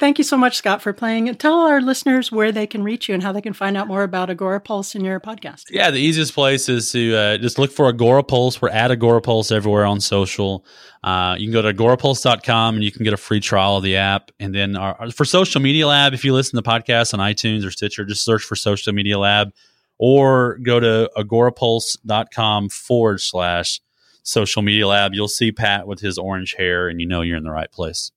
Thank 0.00 0.18
you 0.18 0.22
so 0.24 0.36
much, 0.36 0.56
Scott, 0.56 0.80
for 0.80 0.92
playing. 0.92 1.28
And 1.28 1.38
tell 1.40 1.58
our 1.58 1.80
listeners 1.80 2.30
where 2.30 2.52
they 2.52 2.68
can 2.68 2.84
reach 2.84 3.08
you 3.08 3.14
and 3.14 3.22
how 3.22 3.32
they 3.32 3.40
can 3.40 3.52
find 3.52 3.76
out 3.76 3.88
more 3.88 4.04
about 4.04 4.30
Agora 4.30 4.60
Pulse 4.60 4.94
and 4.94 5.04
your 5.04 5.18
podcast. 5.18 5.64
Yeah, 5.70 5.90
the 5.90 5.98
easiest 5.98 6.34
place 6.34 6.68
is 6.68 6.92
to 6.92 7.16
uh, 7.16 7.38
just 7.38 7.58
look 7.58 7.72
for 7.72 7.88
Agora 7.88 8.22
Pulse. 8.22 8.62
We're 8.62 8.68
at 8.68 8.92
Agora 8.92 9.20
Pulse 9.20 9.50
everywhere 9.50 9.84
on 9.84 10.00
social. 10.00 10.64
Uh, 11.02 11.34
you 11.36 11.46
can 11.46 11.52
go 11.52 11.62
to 11.62 11.74
agorapulse.com 11.74 12.76
and 12.76 12.84
you 12.84 12.92
can 12.92 13.02
get 13.02 13.12
a 13.12 13.16
free 13.16 13.40
trial 13.40 13.78
of 13.78 13.82
the 13.82 13.96
app. 13.96 14.30
And 14.38 14.54
then 14.54 14.76
our- 14.76 15.10
for 15.10 15.24
Social 15.24 15.60
Media 15.60 15.88
Lab, 15.88 16.14
if 16.14 16.24
you 16.24 16.32
listen 16.32 16.62
to 16.62 16.68
podcasts 16.68 17.12
on 17.12 17.18
iTunes 17.18 17.66
or 17.66 17.72
Stitcher, 17.72 18.04
just 18.04 18.24
search 18.24 18.44
for 18.44 18.54
Social 18.54 18.92
Media 18.92 19.18
Lab 19.18 19.52
or 19.98 20.58
go 20.58 20.80
to 20.80 21.10
agorapulse.com 21.16 22.68
forward 22.68 23.20
slash 23.20 23.80
social 24.22 24.62
media 24.62 24.86
lab. 24.86 25.14
You'll 25.14 25.28
see 25.28 25.52
Pat 25.52 25.86
with 25.86 26.00
his 26.00 26.18
orange 26.18 26.54
hair 26.54 26.88
and 26.88 27.00
you 27.00 27.06
know 27.06 27.22
you're 27.22 27.36
in 27.36 27.44
the 27.44 27.50
right 27.50 27.70
place. 27.70 28.12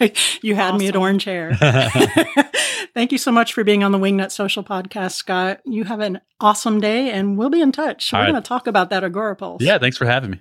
you 0.42 0.54
had 0.54 0.76
me 0.76 0.88
at 0.88 0.96
orange 0.96 1.24
hair. 1.24 1.54
Thank 2.94 3.12
you 3.12 3.18
so 3.18 3.32
much 3.32 3.52
for 3.52 3.64
being 3.64 3.82
on 3.82 3.92
the 3.92 3.98
Wingnut 3.98 4.30
Social 4.30 4.62
Podcast, 4.62 5.12
Scott. 5.12 5.60
You 5.64 5.84
have 5.84 6.00
an 6.00 6.20
awesome 6.40 6.80
day, 6.80 7.10
and 7.10 7.36
we'll 7.36 7.50
be 7.50 7.60
in 7.60 7.72
touch. 7.72 8.12
We're 8.12 8.18
All 8.18 8.24
right. 8.24 8.30
going 8.30 8.42
to 8.42 8.48
talk 8.48 8.66
about 8.66 8.90
that 8.90 9.02
Agora 9.02 9.34
Pulse. 9.34 9.62
yeah, 9.62 9.78
thanks 9.78 9.96
for 9.96 10.06
having 10.06 10.30
me. 10.30 10.38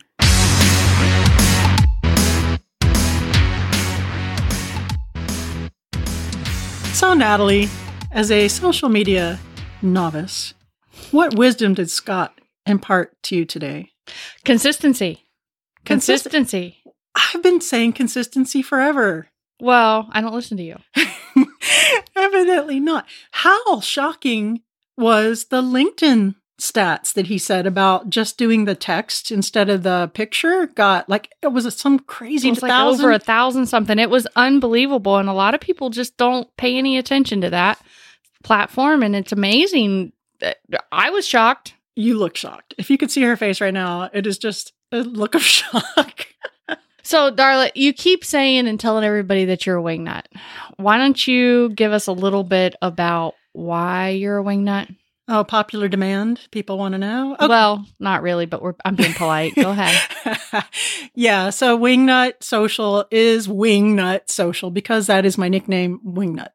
So, 6.94 7.14
Natalie, 7.14 7.70
as 8.12 8.32
a 8.32 8.48
social 8.48 8.88
media 8.88 9.40
novice, 9.84 10.54
what 11.12 11.36
wisdom 11.36 11.74
did 11.74 11.90
Scott 11.90 12.40
impart 12.66 13.22
to 13.24 13.36
you 13.36 13.46
today? 13.46 13.92
Consistency. 14.46 15.26
Consist- 15.86 16.24
Consistency. 16.24 16.78
I've 17.16 17.44
been 17.44 17.62
saying 17.62 17.94
consistency 17.94 18.62
forever. 18.62 19.28
Well, 19.60 20.10
I 20.12 20.22
don't 20.22 20.34
listen 20.34 20.58
to 20.58 20.64
you. 20.64 20.78
Evidently 22.16 22.80
not. 22.80 23.06
How 23.32 23.80
shocking 23.82 24.62
was 24.98 25.46
the 25.46 25.62
LinkedIn 25.62 26.36
stats 26.62 27.14
that 27.14 27.28
he 27.28 27.38
said 27.38 27.66
about 27.66 28.10
just 28.10 28.38
doing 28.38 28.66
the 28.66 28.76
text 28.76 29.32
instead 29.32 29.70
of 29.70 29.84
the 29.84 30.10
picture? 30.14 30.68
Got 30.68 31.08
like 31.10 31.30
it 31.42 31.48
was 31.52 31.72
some 31.78 32.00
crazy 32.00 32.48
It 32.48 32.52
was 32.52 32.62
like 32.64 32.70
thousand. 32.72 33.06
over 33.06 33.14
a 33.14 33.20
thousand 33.20 33.66
something. 33.68 34.00
It 34.00 34.10
was 34.10 34.28
unbelievable. 34.36 35.18
And 35.18 35.30
a 35.30 35.34
lot 35.34 35.54
of 35.56 35.62
people 35.62 35.90
just 35.90 36.18
don't 36.18 36.48
pay 36.58 36.78
any 36.78 36.98
attention 36.98 37.42
to 37.42 37.50
that 37.52 37.80
platform. 38.44 39.02
And 39.04 39.16
it's 39.16 39.32
amazing. 39.32 40.12
I 40.92 41.10
was 41.10 41.26
shocked. 41.28 41.74
you 41.96 42.18
look 42.18 42.36
shocked. 42.38 42.74
If 42.78 42.90
you 42.90 42.98
could 42.98 43.12
see 43.12 43.22
her 43.24 43.38
face 43.38 43.62
right 43.62 43.74
now, 43.74 44.10
it 44.14 44.28
is 44.28 44.38
just 44.38 44.74
a 44.92 44.98
look 45.02 45.36
of 45.36 45.42
shock. 45.44 46.28
So, 47.06 47.32
Darla, 47.32 47.70
you 47.76 47.92
keep 47.92 48.24
saying 48.24 48.66
and 48.68 48.80
telling 48.80 49.04
everybody 49.04 49.44
that 49.46 49.66
you're 49.66 49.78
a 49.78 49.84
wingnut. 49.84 50.24
Why 50.78 50.98
don't 50.98 51.28
you 51.28 51.70
give 51.70 51.92
us 51.92 52.08
a 52.08 52.14
little 52.14 52.46
bit 52.46 52.76
about 52.82 53.34
why 53.52 54.10
you're 54.10 54.40
a 54.40 54.44
wingnut? 54.44 54.96
Oh, 55.28 55.44
popular 55.44 55.88
demand. 55.88 56.42
People 56.52 56.78
want 56.78 56.94
to 56.94 56.98
know. 56.98 57.34
Okay. 57.34 57.48
Well, 57.48 57.86
not 58.00 58.22
really, 58.22 58.46
but 58.46 58.62
we're 58.62 58.76
I'm 58.86 58.96
being 58.96 59.14
polite. 59.14 59.56
Go 59.56 59.72
ahead. 59.72 60.66
yeah, 61.16 61.50
so 61.50 61.78
Wingnut 61.78 62.44
Social 62.44 63.06
is 63.12 63.48
Wingnut 63.48 64.30
Social 64.30 64.72
because 64.72 65.08
that 65.08 65.26
is 65.26 65.38
my 65.38 65.50
nickname, 65.50 66.00
Wingnut. 66.06 66.50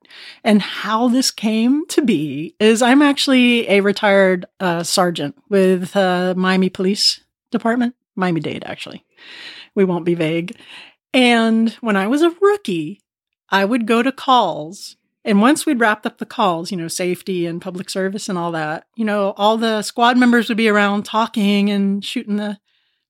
And 0.44 0.60
how 0.62 1.08
this 1.08 1.30
came 1.30 1.86
to 1.88 2.02
be 2.02 2.54
is 2.60 2.82
I'm 2.82 3.02
actually 3.02 3.68
a 3.68 3.80
retired 3.80 4.46
uh, 4.60 4.82
sergeant 4.82 5.36
with 5.48 5.96
uh, 5.96 6.34
Miami 6.36 6.68
Police 6.68 7.20
Department, 7.50 7.94
Miami 8.16 8.40
Dade, 8.40 8.64
actually. 8.66 9.04
We 9.74 9.84
won't 9.84 10.04
be 10.04 10.14
vague. 10.14 10.56
And 11.14 11.70
when 11.80 11.96
I 11.96 12.06
was 12.06 12.22
a 12.22 12.34
rookie, 12.40 13.00
I 13.50 13.64
would 13.64 13.86
go 13.86 14.02
to 14.02 14.12
calls. 14.12 14.96
And 15.24 15.40
once 15.40 15.66
we'd 15.66 15.80
wrapped 15.80 16.06
up 16.06 16.18
the 16.18 16.26
calls, 16.26 16.70
you 16.70 16.76
know, 16.76 16.88
safety 16.88 17.44
and 17.46 17.60
public 17.60 17.90
service 17.90 18.28
and 18.28 18.38
all 18.38 18.52
that, 18.52 18.86
you 18.96 19.04
know, 19.04 19.34
all 19.36 19.56
the 19.56 19.82
squad 19.82 20.16
members 20.16 20.48
would 20.48 20.56
be 20.56 20.68
around 20.68 21.04
talking 21.04 21.70
and 21.70 22.04
shooting 22.04 22.36
the 22.36 22.58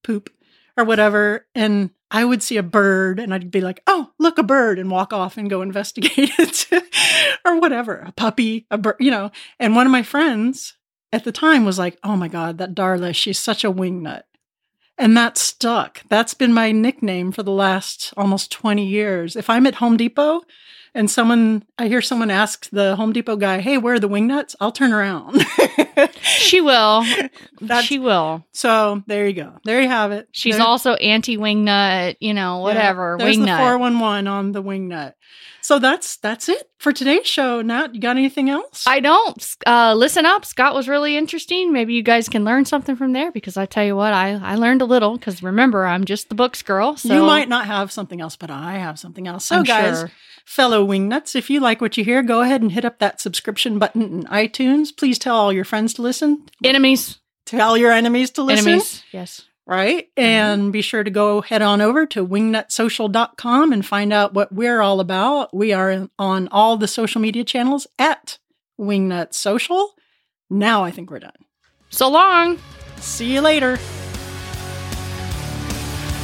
poop 0.02 0.30
or 0.76 0.84
whatever. 0.84 1.46
And 1.54 1.90
I 2.10 2.24
would 2.24 2.42
see 2.42 2.56
a 2.56 2.62
bird 2.62 3.20
and 3.20 3.34
I'd 3.34 3.50
be 3.50 3.60
like, 3.60 3.82
oh, 3.86 4.10
look, 4.18 4.38
a 4.38 4.42
bird, 4.42 4.78
and 4.78 4.90
walk 4.90 5.12
off 5.12 5.36
and 5.36 5.50
go 5.50 5.62
investigate 5.62 6.30
it 6.38 6.66
or 7.44 7.60
whatever. 7.60 8.04
A 8.06 8.12
puppy, 8.12 8.66
a 8.70 8.78
bird, 8.78 8.96
you 8.98 9.10
know. 9.10 9.30
And 9.58 9.76
one 9.76 9.86
of 9.86 9.92
my 9.92 10.02
friends 10.02 10.74
at 11.12 11.24
the 11.24 11.32
time 11.32 11.64
was 11.64 11.78
like, 11.78 11.98
oh 12.02 12.16
my 12.16 12.28
God, 12.28 12.58
that 12.58 12.74
Darla, 12.74 13.14
she's 13.14 13.38
such 13.38 13.64
a 13.64 13.72
wingnut. 13.72 14.22
And 14.96 15.16
that 15.16 15.38
stuck. 15.38 16.02
That's 16.08 16.34
been 16.34 16.52
my 16.52 16.72
nickname 16.72 17.30
for 17.30 17.44
the 17.44 17.52
last 17.52 18.12
almost 18.16 18.50
20 18.50 18.84
years. 18.84 19.36
If 19.36 19.48
I'm 19.48 19.66
at 19.66 19.76
Home 19.76 19.96
Depot 19.96 20.42
and 20.94 21.10
someone, 21.10 21.64
I 21.78 21.88
hear 21.88 22.00
someone 22.02 22.30
ask 22.30 22.68
the 22.70 22.96
Home 22.96 23.12
Depot 23.12 23.36
guy, 23.36 23.60
hey, 23.60 23.78
where 23.78 23.94
are 23.94 23.98
the 24.00 24.08
wing 24.08 24.26
nuts?" 24.26 24.54
I'll 24.60 24.72
turn 24.72 24.92
around. 24.92 25.44
She 26.22 26.60
will. 26.60 27.04
That's- 27.60 27.84
she 27.84 27.98
will. 27.98 28.44
so 28.52 29.02
there 29.08 29.26
you 29.26 29.32
go. 29.34 29.52
There 29.64 29.80
you 29.80 29.88
have 29.88 30.12
it. 30.12 30.28
She's 30.32 30.56
There- 30.56 30.64
also 30.64 30.94
anti 30.94 31.36
wing 31.36 31.64
nut. 31.64 32.16
you 32.20 32.34
know, 32.34 32.58
whatever. 32.58 33.16
Yeah, 33.18 33.24
there's 33.24 33.36
the 33.38 33.42
wingnut. 33.44 33.58
411 33.58 34.26
on 34.28 34.52
the 34.52 34.62
wingnut. 34.62 35.14
So 35.68 35.78
that's 35.78 36.16
that's 36.16 36.48
it 36.48 36.70
for 36.78 36.94
today's 36.94 37.26
show. 37.26 37.60
Nat, 37.60 37.94
you 37.94 38.00
got 38.00 38.16
anything 38.16 38.48
else? 38.48 38.84
I 38.86 39.00
don't. 39.00 39.56
Uh, 39.66 39.92
listen 39.94 40.24
up. 40.24 40.46
Scott 40.46 40.74
was 40.74 40.88
really 40.88 41.14
interesting. 41.14 41.74
Maybe 41.74 41.92
you 41.92 42.02
guys 42.02 42.26
can 42.26 42.42
learn 42.42 42.64
something 42.64 42.96
from 42.96 43.12
there 43.12 43.30
because 43.30 43.58
I 43.58 43.66
tell 43.66 43.84
you 43.84 43.94
what, 43.94 44.14
I, 44.14 44.40
I 44.42 44.54
learned 44.54 44.80
a 44.80 44.86
little 44.86 45.18
because 45.18 45.42
remember, 45.42 45.84
I'm 45.84 46.06
just 46.06 46.30
the 46.30 46.34
books 46.34 46.62
girl. 46.62 46.96
So 46.96 47.12
you 47.12 47.22
might 47.22 47.50
not 47.50 47.66
have 47.66 47.92
something 47.92 48.18
else, 48.18 48.34
but 48.34 48.50
I 48.50 48.78
have 48.78 48.98
something 48.98 49.28
else. 49.28 49.44
So, 49.44 49.56
I'm 49.56 49.64
guys, 49.64 49.98
sure. 49.98 50.10
fellow 50.46 50.86
wingnuts, 50.86 51.36
if 51.36 51.50
you 51.50 51.60
like 51.60 51.82
what 51.82 51.98
you 51.98 52.02
hear, 52.02 52.22
go 52.22 52.40
ahead 52.40 52.62
and 52.62 52.72
hit 52.72 52.86
up 52.86 52.98
that 53.00 53.20
subscription 53.20 53.78
button 53.78 54.00
in 54.00 54.24
iTunes. 54.24 54.96
Please 54.96 55.18
tell 55.18 55.36
all 55.36 55.52
your 55.52 55.66
friends 55.66 55.92
to 55.92 56.00
listen. 56.00 56.44
Enemies. 56.64 57.18
Tell 57.44 57.76
your 57.76 57.92
enemies 57.92 58.30
to 58.30 58.42
listen. 58.42 58.68
Enemies. 58.68 59.04
Yes. 59.12 59.42
Right? 59.68 60.08
Mm-hmm. 60.16 60.20
And 60.20 60.72
be 60.72 60.82
sure 60.82 61.04
to 61.04 61.10
go 61.10 61.42
head 61.42 61.62
on 61.62 61.80
over 61.80 62.06
to 62.06 62.26
wingnutsocial.com 62.26 63.72
and 63.72 63.86
find 63.86 64.12
out 64.12 64.34
what 64.34 64.52
we're 64.52 64.80
all 64.80 64.98
about. 64.98 65.54
We 65.54 65.72
are 65.72 66.08
on 66.18 66.48
all 66.48 66.76
the 66.76 66.88
social 66.88 67.20
media 67.20 67.44
channels 67.44 67.86
at 67.98 68.38
Wingnut 68.80 69.34
Social. 69.34 69.94
Now 70.50 70.82
I 70.82 70.90
think 70.90 71.10
we're 71.10 71.20
done. 71.20 71.32
So 71.90 72.08
long. 72.08 72.58
See 72.96 73.32
you 73.32 73.42
later. 73.42 73.78